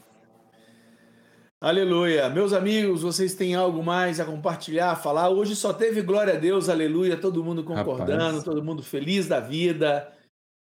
Aleluia. 1.61 2.29
Meus 2.29 2.51
amigos, 2.51 3.03
vocês 3.03 3.35
têm 3.35 3.55
algo 3.55 3.81
mais 3.81 4.19
a 4.19 4.25
compartilhar, 4.25 4.91
a 4.91 4.95
falar? 4.97 5.29
Hoje 5.29 5.55
só 5.55 5.71
teve 5.71 6.01
glória 6.01 6.33
a 6.33 6.37
Deus, 6.37 6.67
aleluia, 6.67 7.15
todo 7.15 7.41
mundo 7.41 7.63
concordando, 7.63 8.23
Rapaz. 8.23 8.43
todo 8.43 8.61
mundo 8.61 8.83
feliz 8.83 9.29
da 9.29 9.39
vida. 9.39 10.11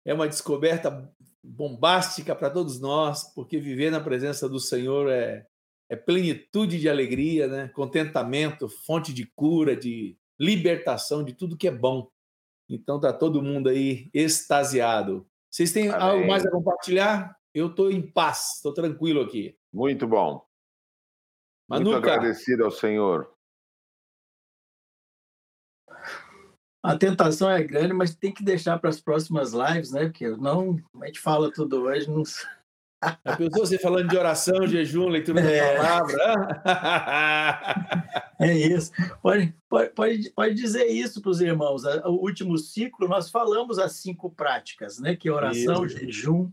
É 0.05 0.13
uma 0.13 0.29
descoberta 0.29 1.11
bombástica 1.43 2.33
para 2.33 2.49
todos 2.49 2.79
nós, 2.79 3.33
porque 3.35 3.59
viver 3.59 3.91
na 3.91 3.99
presença 3.99 4.47
do 4.47 4.61
Senhor 4.61 5.11
é, 5.11 5.45
é 5.89 5.95
plenitude 5.95 6.79
de 6.79 6.89
alegria, 6.89 7.47
né? 7.47 7.67
contentamento, 7.69 8.67
fonte 8.67 9.13
de 9.13 9.25
cura, 9.25 9.75
de 9.75 10.17
libertação, 10.39 11.23
de 11.23 11.33
tudo 11.33 11.57
que 11.57 11.67
é 11.67 11.71
bom. 11.71 12.09
Então 12.67 12.99
tá 12.99 13.13
todo 13.13 13.43
mundo 13.43 13.69
aí 13.69 14.09
extasiado. 14.13 15.27
Vocês 15.49 15.71
têm 15.71 15.89
Amém. 15.89 16.01
algo 16.01 16.27
mais 16.27 16.45
a 16.45 16.51
compartilhar? 16.51 17.37
Eu 17.53 17.67
estou 17.67 17.91
em 17.91 18.01
paz, 18.01 18.55
estou 18.55 18.73
tranquilo 18.73 19.21
aqui. 19.21 19.57
Muito 19.71 20.07
bom. 20.07 20.45
Manuca. 21.67 21.91
Muito 21.91 22.05
agradecido 22.05 22.65
ao 22.65 22.71
Senhor. 22.71 23.33
A 26.83 26.95
tentação 26.97 27.49
é 27.49 27.63
grande, 27.63 27.93
mas 27.93 28.13
tem 28.13 28.31
que 28.31 28.43
deixar 28.43 28.77
para 28.77 28.89
as 28.89 29.01
próximas 29.01 29.53
lives, 29.53 29.91
né? 29.91 30.05
Porque 30.05 30.27
não, 30.29 30.77
a 31.01 31.05
gente 31.07 31.19
fala 31.19 31.51
tudo 31.51 31.81
hoje, 31.81 32.07
não, 32.07 32.21
a 33.01 33.35
pessoa 33.35 33.65
você 33.65 33.77
falando 33.77 34.09
de 34.09 34.17
oração, 34.17 34.65
jejum, 34.65 35.07
leitura 35.07 35.41
é. 35.41 35.75
da 35.75 35.83
palavra. 35.83 36.17
é 38.39 38.57
isso. 38.57 38.91
Pode, 39.21 39.55
pode, 39.95 40.29
pode 40.31 40.53
dizer 40.55 40.85
isso 40.85 41.21
para 41.21 41.31
os 41.31 41.41
irmãos. 41.41 41.83
O 41.83 42.13
último 42.13 42.57
ciclo, 42.57 43.07
nós 43.07 43.29
falamos 43.29 43.77
as 43.77 43.93
cinco 43.97 44.31
práticas, 44.31 44.99
né? 44.99 45.15
Que 45.15 45.29
é 45.29 45.31
oração, 45.31 45.85
isso. 45.85 45.97
jejum, 45.97 46.51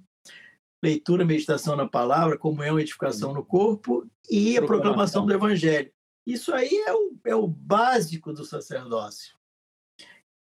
leitura, 0.82 1.24
meditação 1.24 1.76
na 1.76 1.88
palavra, 1.88 2.36
comunhão, 2.36 2.78
edificação 2.78 3.32
no 3.32 3.44
corpo 3.44 4.06
e 4.30 4.58
a 4.58 4.62
proclamação 4.62 5.24
do 5.24 5.32
evangelho. 5.32 5.92
Isso 6.26 6.52
aí 6.52 6.70
é 6.86 6.92
o, 6.92 7.16
é 7.24 7.34
o 7.34 7.46
básico 7.46 8.32
do 8.32 8.44
sacerdócio. 8.44 9.34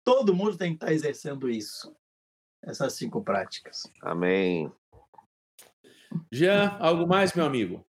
Todo 0.05 0.35
mundo 0.35 0.57
tem 0.57 0.71
que 0.71 0.77
estar 0.77 0.93
exercendo 0.93 1.51
isso, 1.51 1.93
essas 2.63 2.93
cinco 2.93 3.23
práticas. 3.25 3.91
Amém. 4.01 4.71
Jean, 6.33 6.77
algo 6.79 7.07
mais, 7.07 7.33
meu 7.35 7.45
amigo? 7.45 7.85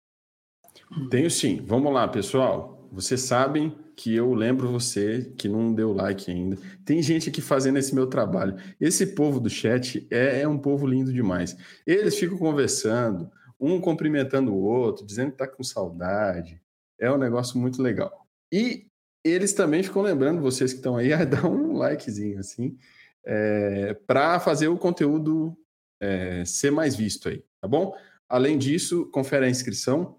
Tenho 1.11 1.31
sim. 1.31 1.63
Vamos 1.65 1.93
lá, 1.93 2.07
pessoal. 2.07 2.89
Vocês 2.93 3.23
sabem 3.23 3.77
que 3.97 4.15
eu 4.15 4.35
lembro 4.35 4.71
você 4.71 5.33
que 5.39 5.49
não 5.49 5.73
deu 5.73 5.93
like 5.93 6.31
ainda. 6.31 6.59
Tem 6.85 7.03
gente 7.03 7.31
aqui 7.31 7.41
fazendo 7.41 7.79
esse 7.79 7.95
meu 7.95 8.07
trabalho. 8.07 8.57
Esse 8.81 9.07
povo 9.15 9.41
do 9.41 9.49
chat 9.49 10.07
é, 10.11 10.43
é 10.43 10.49
um 10.49 10.59
povo 10.59 10.87
lindo 10.87 11.13
demais. 11.13 11.57
Eles 11.87 12.19
ficam 12.19 12.37
conversando, 12.37 13.31
um 13.59 13.81
cumprimentando 13.81 14.53
o 14.53 14.63
outro, 14.63 15.07
dizendo 15.07 15.29
que 15.29 15.43
está 15.43 15.49
com 15.49 15.63
saudade. 15.63 16.61
É 17.01 17.11
um 17.11 17.19
negócio 17.19 17.59
muito 17.59 17.83
legal. 17.83 18.27
E 18.53 18.87
eles 19.25 19.53
também 19.55 19.83
ficam 19.83 20.03
lembrando 20.03 20.41
vocês 20.41 20.73
que 20.73 20.79
estão 20.79 20.97
aí 20.97 21.13
a 21.15 21.25
dar 21.25 21.47
um 21.47 21.77
likezinho 21.77 22.39
assim, 22.39 22.77
é, 23.25 23.95
para 24.07 24.39
fazer 24.39 24.69
o 24.69 24.79
conteúdo 24.79 25.57
é, 26.01 26.45
ser 26.45 26.71
mais 26.71 26.95
visto 26.95 27.29
aí, 27.29 27.43
tá 27.61 27.67
bom? 27.67 27.95
Além 28.29 28.59
disso, 28.59 29.07
confere 29.07 29.47
a 29.47 29.51
inscrição. 29.51 30.19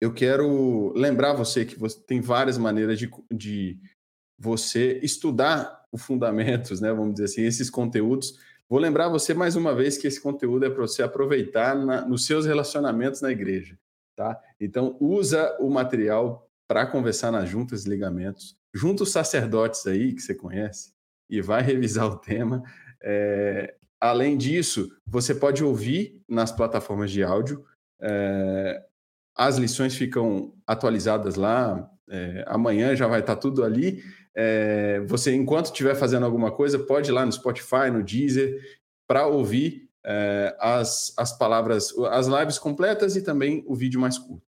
Eu 0.00 0.12
quero 0.12 0.92
lembrar 0.94 1.32
você 1.32 1.64
que 1.64 1.78
você 1.78 1.98
tem 2.00 2.20
várias 2.20 2.58
maneiras 2.58 2.98
de, 2.98 3.10
de 3.32 3.78
você 4.38 4.98
estudar 5.02 5.84
os 5.90 6.02
fundamentos, 6.02 6.80
né? 6.80 6.92
Vamos 6.92 7.14
dizer 7.14 7.24
assim, 7.24 7.42
esses 7.42 7.70
conteúdos. 7.70 8.38
Vou 8.68 8.78
lembrar 8.78 9.08
você 9.08 9.32
mais 9.32 9.56
uma 9.56 9.74
vez 9.74 9.96
que 9.96 10.06
esse 10.06 10.20
conteúdo 10.20 10.66
é 10.66 10.70
para 10.70 10.82
você 10.82 11.02
aproveitar 11.02 11.74
na, 11.74 12.04
nos 12.04 12.26
seus 12.26 12.46
relacionamentos 12.46 13.20
na 13.20 13.30
igreja, 13.30 13.78
tá? 14.16 14.38
Então 14.60 14.96
usa 15.00 15.56
o 15.60 15.70
material 15.70 16.50
para 16.68 16.86
conversar 16.86 17.30
nas 17.30 17.48
juntas 17.48 17.86
e 17.86 17.88
ligamentos, 17.88 18.58
junta 18.74 19.04
os 19.04 19.12
sacerdotes 19.12 19.86
aí 19.86 20.12
que 20.12 20.20
você 20.20 20.34
conhece 20.34 20.92
e 21.30 21.40
vai 21.40 21.62
revisar 21.62 22.06
o 22.06 22.18
tema. 22.18 22.62
É, 23.00 23.76
além 24.00 24.36
disso, 24.36 24.88
você 25.06 25.34
pode 25.34 25.64
ouvir 25.64 26.22
nas 26.28 26.52
plataformas 26.52 27.10
de 27.10 27.22
áudio. 27.22 27.64
É, 28.00 28.82
as 29.36 29.56
lições 29.56 29.94
ficam 29.94 30.54
atualizadas 30.66 31.36
lá. 31.36 31.90
É, 32.08 32.44
amanhã 32.46 32.94
já 32.94 33.06
vai 33.06 33.20
estar 33.20 33.36
tudo 33.36 33.64
ali. 33.64 34.02
É, 34.34 35.00
você, 35.06 35.34
enquanto 35.34 35.66
estiver 35.66 35.94
fazendo 35.94 36.26
alguma 36.26 36.52
coisa, 36.52 36.78
pode 36.78 37.10
ir 37.10 37.12
lá 37.12 37.24
no 37.24 37.32
Spotify, 37.32 37.90
no 37.92 38.02
Deezer, 38.02 38.60
para 39.08 39.26
ouvir 39.26 39.86
as, 40.60 41.12
as 41.18 41.36
palavras, 41.36 41.92
as 42.10 42.28
lives 42.28 42.60
completas 42.60 43.16
e 43.16 43.22
também 43.22 43.64
o 43.66 43.74
vídeo 43.74 44.00
mais 44.00 44.16
curto. 44.16 44.46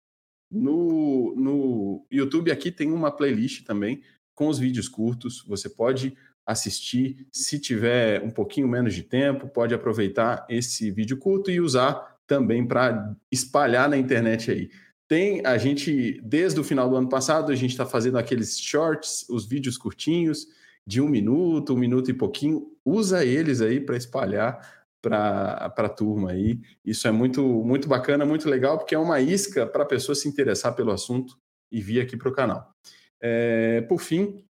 No, 0.51 1.33
no 1.35 2.05
YouTube 2.11 2.51
aqui 2.51 2.71
tem 2.71 2.91
uma 2.91 3.09
playlist 3.11 3.65
também 3.65 4.01
com 4.33 4.47
os 4.47 4.59
vídeos 4.59 4.87
curtos. 4.87 5.43
Você 5.47 5.69
pode 5.69 6.15
assistir, 6.45 7.27
se 7.31 7.59
tiver 7.59 8.21
um 8.21 8.29
pouquinho 8.29 8.67
menos 8.67 8.93
de 8.93 9.03
tempo, 9.03 9.47
pode 9.47 9.73
aproveitar 9.73 10.45
esse 10.49 10.91
vídeo 10.91 11.17
curto 11.17 11.49
e 11.49 11.59
usar 11.59 12.17
também 12.27 12.67
para 12.67 13.15
espalhar 13.31 13.89
na 13.89 13.97
internet 13.97 14.51
aí. 14.51 14.69
Tem 15.07 15.45
a 15.45 15.57
gente, 15.57 16.19
desde 16.23 16.59
o 16.59 16.63
final 16.63 16.89
do 16.89 16.95
ano 16.95 17.09
passado, 17.09 17.51
a 17.51 17.55
gente 17.55 17.71
está 17.71 17.85
fazendo 17.85 18.17
aqueles 18.17 18.59
shorts, 18.59 19.25
os 19.29 19.45
vídeos 19.45 19.77
curtinhos, 19.77 20.47
de 20.85 21.01
um 21.01 21.07
minuto, 21.07 21.73
um 21.73 21.77
minuto 21.77 22.09
e 22.09 22.13
pouquinho. 22.13 22.71
Usa 22.83 23.25
eles 23.25 23.61
aí 23.61 23.79
para 23.79 23.97
espalhar 23.97 24.85
para 25.01 25.71
a 25.75 25.89
turma 25.89 26.31
aí. 26.31 26.59
Isso 26.83 27.07
é 27.07 27.11
muito, 27.11 27.43
muito 27.43 27.87
bacana, 27.87 28.25
muito 28.25 28.49
legal, 28.49 28.77
porque 28.77 28.95
é 28.95 28.99
uma 28.99 29.19
isca 29.21 29.65
para 29.67 29.83
a 29.83 29.87
pessoa 29.87 30.15
se 30.15 30.27
interessar 30.27 30.75
pelo 30.75 30.91
assunto 30.91 31.37
e 31.71 31.81
vir 31.81 32.01
aqui 32.01 32.17
para 32.17 32.29
o 32.29 32.33
canal. 32.33 32.73
É, 33.21 33.81
por 33.81 33.99
fim, 33.99 34.43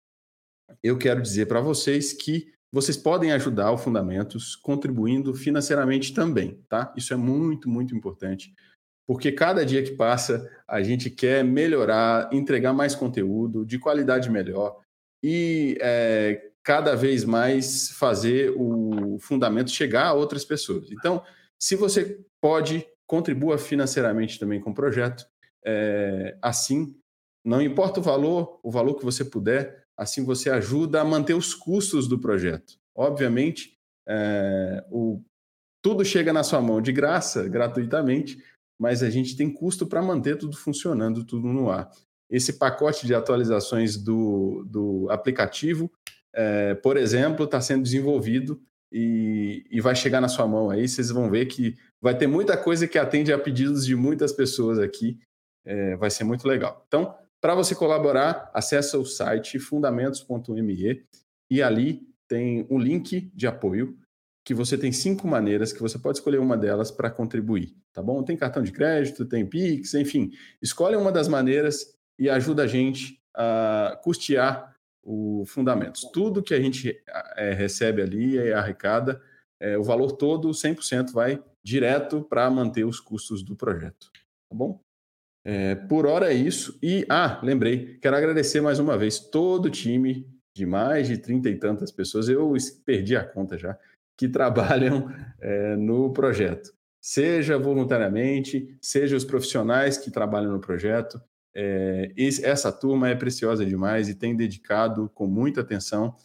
eu 0.84 0.98
quero 0.98 1.22
dizer 1.22 1.48
para 1.48 1.62
vocês 1.62 2.14
que 2.14 2.54
vocês 2.72 2.98
podem 2.98 3.32
ajudar 3.32 3.72
o 3.72 3.78
Fundamentos 3.78 4.56
contribuindo 4.56 5.34
financeiramente 5.34 6.14
também, 6.14 6.62
tá? 6.68 6.94
Isso 6.98 7.14
é 7.14 7.18
muito, 7.18 7.70
muito 7.70 7.96
importante 7.96 8.54
porque 9.08 9.32
cada 9.32 9.66
dia 9.66 9.84
que 9.84 9.92
passa 9.92 10.50
a 10.68 10.82
gente 10.82 11.10
quer 11.10 11.44
melhorar, 11.44 12.30
entregar 12.34 12.74
mais 12.74 12.96
conteúdo 12.96 13.66
de 13.66 13.78
qualidade 13.78 14.30
melhor 14.30 14.82
e 15.24 15.78
é, 15.80 16.52
cada 16.64 16.96
vez 16.96 17.24
mais 17.24 17.92
fazer 17.92 18.54
o 18.58 19.18
fundamento 19.20 19.70
chegar 19.70 20.08
a 20.08 20.14
outras 20.14 20.44
pessoas. 20.44 20.92
Então, 20.92 21.24
se 21.60 21.76
você 21.76 22.20
pode, 22.42 22.86
contribua 23.08 23.58
financeiramente 23.58 24.40
também 24.40 24.60
com 24.60 24.72
o 24.72 24.76
projeto. 24.76 25.26
É, 25.64 26.38
assim, 26.42 26.96
não 27.44 27.62
importa 27.62 28.00
o 28.00 28.04
valor, 28.04 28.60
o 28.64 28.72
valor 28.72 28.96
que 28.96 29.06
você 29.06 29.24
puder, 29.24 29.85
assim 29.98 30.24
você 30.24 30.50
ajuda 30.50 31.02
a 31.02 31.06
manter 31.06 31.34
os 31.34 31.54
custos 31.54 32.08
do 32.08 32.20
projeto. 32.20 32.78
Obviamente, 32.96 33.78
é, 34.08 34.84
o, 34.90 35.22
tudo 35.82 36.04
chega 36.04 36.34
na 36.34 36.44
sua 36.44 36.62
mão 36.62 36.82
de 36.82 36.92
graça, 36.92 37.48
gratuitamente, 37.48 38.38
mas 38.80 39.04
a 39.04 39.10
gente 39.10 39.38
tem 39.38 39.52
custo 39.52 39.86
para 39.86 40.02
manter 40.02 40.38
tudo 40.38 40.58
funcionando, 40.58 41.24
tudo 41.24 41.48
no 41.48 41.70
ar. 41.70 41.90
Esse 42.30 42.54
pacote 42.54 43.06
de 43.06 43.14
atualizações 43.14 43.96
do, 43.96 44.66
do 44.68 45.08
aplicativo, 45.10 45.92
é, 46.34 46.74
por 46.76 46.98
exemplo, 46.98 47.46
está 47.46 47.62
sendo 47.62 47.84
desenvolvido 47.84 48.60
e, 48.92 49.66
e, 49.70 49.80
vai 49.80 49.96
chegar 49.96 50.22
na 50.22 50.28
sua 50.28 50.48
mão 50.48 50.70
aí. 50.70 50.88
Vocês 50.88 51.10
vão 51.10 51.30
ver 51.30 51.46
que 51.46 51.76
vai 52.02 52.18
ter 52.18 52.28
muita 52.28 52.58
coisa 52.58 52.88
que 52.88 52.98
atende 52.98 53.32
a 53.32 53.40
pedidos 53.40 53.86
de 53.86 53.96
muitas 53.96 54.34
pessoas 54.34 54.80
aqui. 54.80 55.20
É, 55.66 55.96
vai 55.96 56.10
ser 56.10 56.24
muito 56.24 56.48
legal. 56.48 56.84
Então, 56.88 57.16
para 57.46 57.54
você 57.54 57.76
colaborar, 57.76 58.50
acessa 58.56 58.98
o 58.98 59.06
site 59.06 59.60
fundamentos.me 59.60 61.06
e 61.48 61.62
ali 61.62 62.02
tem 62.28 62.66
um 62.72 62.80
link 62.80 63.32
de 63.36 63.46
apoio 63.46 63.96
que 64.44 64.52
você 64.52 64.76
tem 64.76 64.92
cinco 64.92 65.28
maneiras 65.28 65.72
que 65.72 65.80
você 65.80 66.00
pode 66.00 66.18
escolher 66.18 66.40
uma 66.40 66.58
delas 66.58 66.90
para 66.90 67.12
contribuir, 67.12 67.78
tá 67.94 68.02
bom? 68.02 68.24
Tem 68.24 68.36
cartão 68.36 68.64
de 68.64 68.72
crédito, 68.72 69.26
tem 69.28 69.46
Pix, 69.46 69.94
enfim. 69.94 70.32
Escolhe 70.60 70.96
uma 70.96 71.12
das 71.12 71.28
maneiras 71.28 71.96
e 72.18 72.32
ajuda 72.32 72.64
a 72.64 72.68
gente 72.68 73.22
a 73.38 73.96
custear 74.04 74.76
o 75.04 75.46
Fundamentos. 75.46 76.02
Tudo 76.12 76.42
que 76.42 76.56
a 76.56 76.60
gente 76.60 77.00
é, 77.36 77.54
recebe 77.54 78.02
ali 78.02 78.38
e 78.38 78.54
arrecada, 78.54 79.22
é, 79.60 79.78
o 79.78 79.84
valor 79.84 80.14
todo, 80.14 80.50
100%, 80.50 81.12
vai 81.12 81.40
direto 81.64 82.24
para 82.24 82.50
manter 82.50 82.86
os 82.86 83.00
custos 83.00 83.44
do 83.44 83.56
projeto, 83.56 84.10
tá 84.50 84.56
bom? 84.56 84.84
É, 85.46 85.76
por 85.76 86.08
hora 86.08 86.34
é 86.34 86.34
isso. 86.34 86.78
E, 86.82 87.06
ah, 87.08 87.40
lembrei, 87.44 88.00
quero 88.02 88.16
agradecer 88.18 88.62
mais 88.62 88.80
uma 88.80 88.98
vez 88.98 89.20
todo 89.20 89.68
o 89.68 89.70
time 89.70 90.28
de 90.56 90.66
mais 90.66 91.08
de 91.08 91.20
trinta 91.20 91.50
e 91.50 91.56
tantas 91.56 91.92
pessoas. 91.92 92.28
Eu 92.28 92.52
perdi 92.84 93.16
a 93.16 93.24
conta 93.24 93.56
já 93.58 93.78
que 94.18 94.28
trabalham 94.30 95.08
é, 95.40 95.76
no 95.76 96.12
projeto, 96.12 96.74
seja 97.00 97.60
voluntariamente, 97.60 98.76
seja 98.82 99.16
os 99.16 99.24
profissionais 99.24 99.98
que 99.98 100.10
trabalham 100.10 100.52
no 100.52 100.60
projeto. 100.60 101.22
É, 101.54 102.12
essa 102.18 102.72
turma 102.72 103.10
é 103.10 103.16
preciosa 103.16 103.66
demais 103.66 104.10
e 104.10 104.16
tem 104.16 104.36
dedicado 104.36 105.10
com 105.14 105.28
muita 105.28 105.62
atenção 105.62 106.16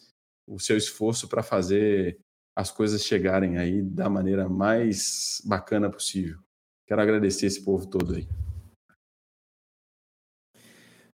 o 0.47 0.59
seu 0.59 0.75
esforço 0.75 1.29
para 1.29 1.43
fazer 1.43 2.17
as 2.55 2.71
coisas 2.71 3.03
chegarem 3.03 3.57
aí 3.57 3.81
da 3.81 4.09
maneira 4.09 4.49
mais 4.49 5.41
bacana 5.45 5.89
possível. 5.89 6.37
Quero 6.85 7.01
agradecer 7.01 7.45
esse 7.45 7.63
povo 7.63 7.87
todo 7.87 8.15
aí. 8.15 8.27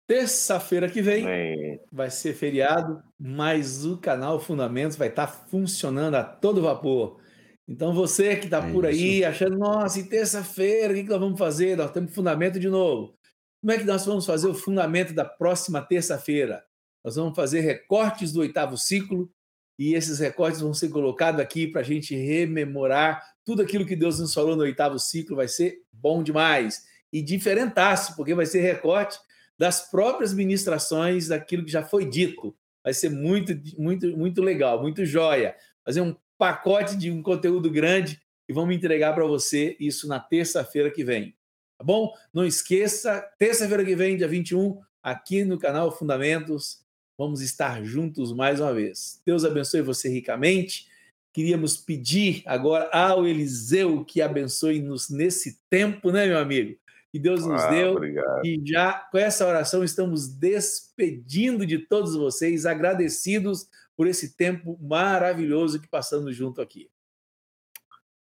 Terça-feira 0.06 0.90
que 0.90 1.00
vem 1.00 1.80
vai 1.90 2.10
ser 2.10 2.34
feriado, 2.34 3.02
mas 3.18 3.84
o 3.86 3.98
canal 3.98 4.40
Fundamentos 4.40 4.96
vai 4.96 5.08
estar 5.08 5.26
tá 5.26 5.32
funcionando 5.32 6.16
a 6.16 6.24
todo 6.24 6.62
vapor. 6.62 7.20
Então 7.68 7.94
você 7.94 8.36
que 8.36 8.46
está 8.46 8.58
é 8.58 8.72
por 8.72 8.84
aí 8.84 9.18
isso. 9.18 9.28
achando, 9.28 9.56
nossa, 9.56 9.98
e 10.00 10.04
terça-feira, 10.04 10.92
o 10.92 10.96
que, 10.96 11.04
que 11.04 11.08
nós 11.08 11.20
vamos 11.20 11.38
fazer? 11.38 11.76
Nós 11.76 11.92
temos 11.92 12.14
fundamento 12.14 12.58
de 12.58 12.68
novo. 12.68 13.14
Como 13.60 13.72
é 13.72 13.78
que 13.78 13.84
nós 13.84 14.04
vamos 14.04 14.26
fazer 14.26 14.48
o 14.48 14.54
fundamento 14.54 15.14
da 15.14 15.24
próxima 15.24 15.80
terça-feira? 15.80 16.64
Nós 17.04 17.16
vamos 17.16 17.34
fazer 17.34 17.60
recortes 17.60 18.32
do 18.32 18.40
oitavo 18.40 18.76
ciclo 18.76 19.30
e 19.78 19.94
esses 19.94 20.18
recortes 20.18 20.60
vão 20.60 20.74
ser 20.74 20.88
colocados 20.88 21.40
aqui 21.40 21.66
para 21.66 21.80
a 21.80 21.84
gente 21.84 22.14
rememorar 22.14 23.22
tudo 23.44 23.62
aquilo 23.62 23.86
que 23.86 23.96
Deus 23.96 24.18
nos 24.18 24.34
falou 24.34 24.56
no 24.56 24.62
oitavo 24.62 24.98
ciclo. 24.98 25.36
Vai 25.36 25.48
ser 25.48 25.78
bom 25.92 26.22
demais 26.22 26.84
e 27.12 27.22
diferentaço, 27.22 28.16
porque 28.16 28.34
vai 28.34 28.46
ser 28.46 28.60
recorte 28.60 29.18
das 29.58 29.90
próprias 29.90 30.32
ministrações 30.34 31.28
daquilo 31.28 31.64
que 31.64 31.70
já 31.70 31.84
foi 31.84 32.08
dito. 32.08 32.54
Vai 32.82 32.92
ser 32.92 33.10
muito, 33.10 33.52
muito, 33.78 34.16
muito 34.16 34.42
legal, 34.42 34.80
muito 34.80 35.04
joia. 35.04 35.54
Fazer 35.84 36.00
um 36.00 36.16
pacote 36.36 36.96
de 36.96 37.10
um 37.10 37.22
conteúdo 37.22 37.70
grande 37.70 38.20
e 38.48 38.52
vamos 38.52 38.74
entregar 38.74 39.14
para 39.14 39.24
você 39.24 39.76
isso 39.78 40.08
na 40.08 40.18
terça-feira 40.18 40.90
que 40.90 41.04
vem. 41.04 41.36
Tá 41.78 41.84
bom? 41.84 42.12
Não 42.32 42.44
esqueça, 42.44 43.20
terça-feira 43.38 43.84
que 43.84 43.94
vem, 43.94 44.16
dia 44.16 44.28
21, 44.28 44.80
aqui 45.02 45.44
no 45.44 45.58
canal 45.58 45.96
Fundamentos, 45.96 46.80
vamos 47.16 47.40
estar 47.40 47.84
juntos 47.84 48.32
mais 48.32 48.60
uma 48.60 48.72
vez. 48.72 49.20
Deus 49.24 49.44
abençoe 49.44 49.82
você 49.82 50.08
ricamente. 50.08 50.88
Queríamos 51.32 51.76
pedir 51.76 52.42
agora 52.44 52.90
ao 52.92 53.26
Eliseu 53.26 54.04
que 54.04 54.20
abençoe-nos 54.20 55.08
nesse 55.08 55.58
tempo, 55.70 56.10
né, 56.10 56.26
meu 56.26 56.38
amigo? 56.38 56.76
Que 57.12 57.18
Deus 57.18 57.44
nos 57.44 57.62
ah, 57.62 57.68
deu. 57.68 57.92
Obrigado. 57.92 58.44
E 58.46 58.58
já 58.64 58.94
com 58.94 59.18
essa 59.18 59.46
oração 59.46 59.84
estamos 59.84 60.28
despedindo 60.28 61.66
de 61.66 61.78
todos 61.78 62.16
vocês, 62.16 62.64
agradecidos 62.64 63.68
por 63.94 64.06
esse 64.06 64.34
tempo 64.34 64.78
maravilhoso 64.80 65.78
que 65.78 65.86
passamos 65.86 66.34
junto 66.34 66.62
aqui. 66.62 66.90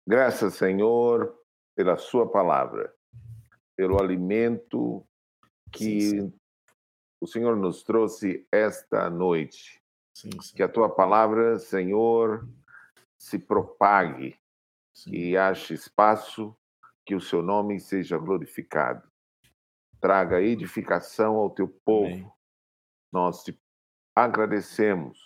Graças, 0.05 0.55
Senhor, 0.55 1.39
pela 1.77 1.97
Sua 1.97 2.29
palavra, 2.29 2.93
pelo 3.77 4.03
alimento 4.03 5.07
que 5.71 6.01
sim, 6.01 6.21
sim. 6.21 6.33
o 7.21 7.29
Senhor 7.29 7.57
nos 7.57 7.85
trouxe 7.85 8.45
esta 8.51 9.09
noite. 9.09 9.81
Sim, 10.13 10.31
que 10.57 10.65
a 10.65 10.69
Tua 10.69 10.89
palavra, 10.89 11.61
Senhor, 11.61 12.45
se 13.17 13.39
propague 13.39 14.37
e 15.07 15.37
ache 15.37 15.75
espaço 15.75 16.57
que 17.11 17.15
o 17.17 17.21
seu 17.21 17.43
nome 17.43 17.81
seja 17.81 18.17
glorificado. 18.17 19.03
traga 20.01 20.41
edificação 20.41 21.35
ao 21.35 21.51
teu 21.51 21.67
povo. 21.85 22.07
Amém. 22.07 22.33
Nós 23.13 23.43
te 23.43 23.61
agradecemos 24.15 25.19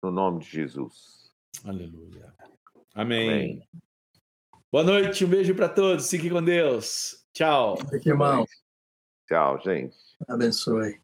no 0.00 0.12
nome 0.12 0.38
de 0.38 0.48
Jesus. 0.48 1.34
Aleluia. 1.64 2.32
Amém. 2.94 3.28
Amém. 3.28 3.68
Boa 4.70 4.84
noite, 4.84 5.24
um 5.24 5.28
beijo 5.28 5.56
para 5.56 5.68
todos. 5.68 6.08
Fique 6.08 6.30
com 6.30 6.40
Deus. 6.40 7.26
Tchau. 7.32 7.76
Fique, 7.90 8.08
irmão. 8.08 8.46
Tchau, 9.26 9.60
gente. 9.60 9.96
Abençoe. 10.28 11.01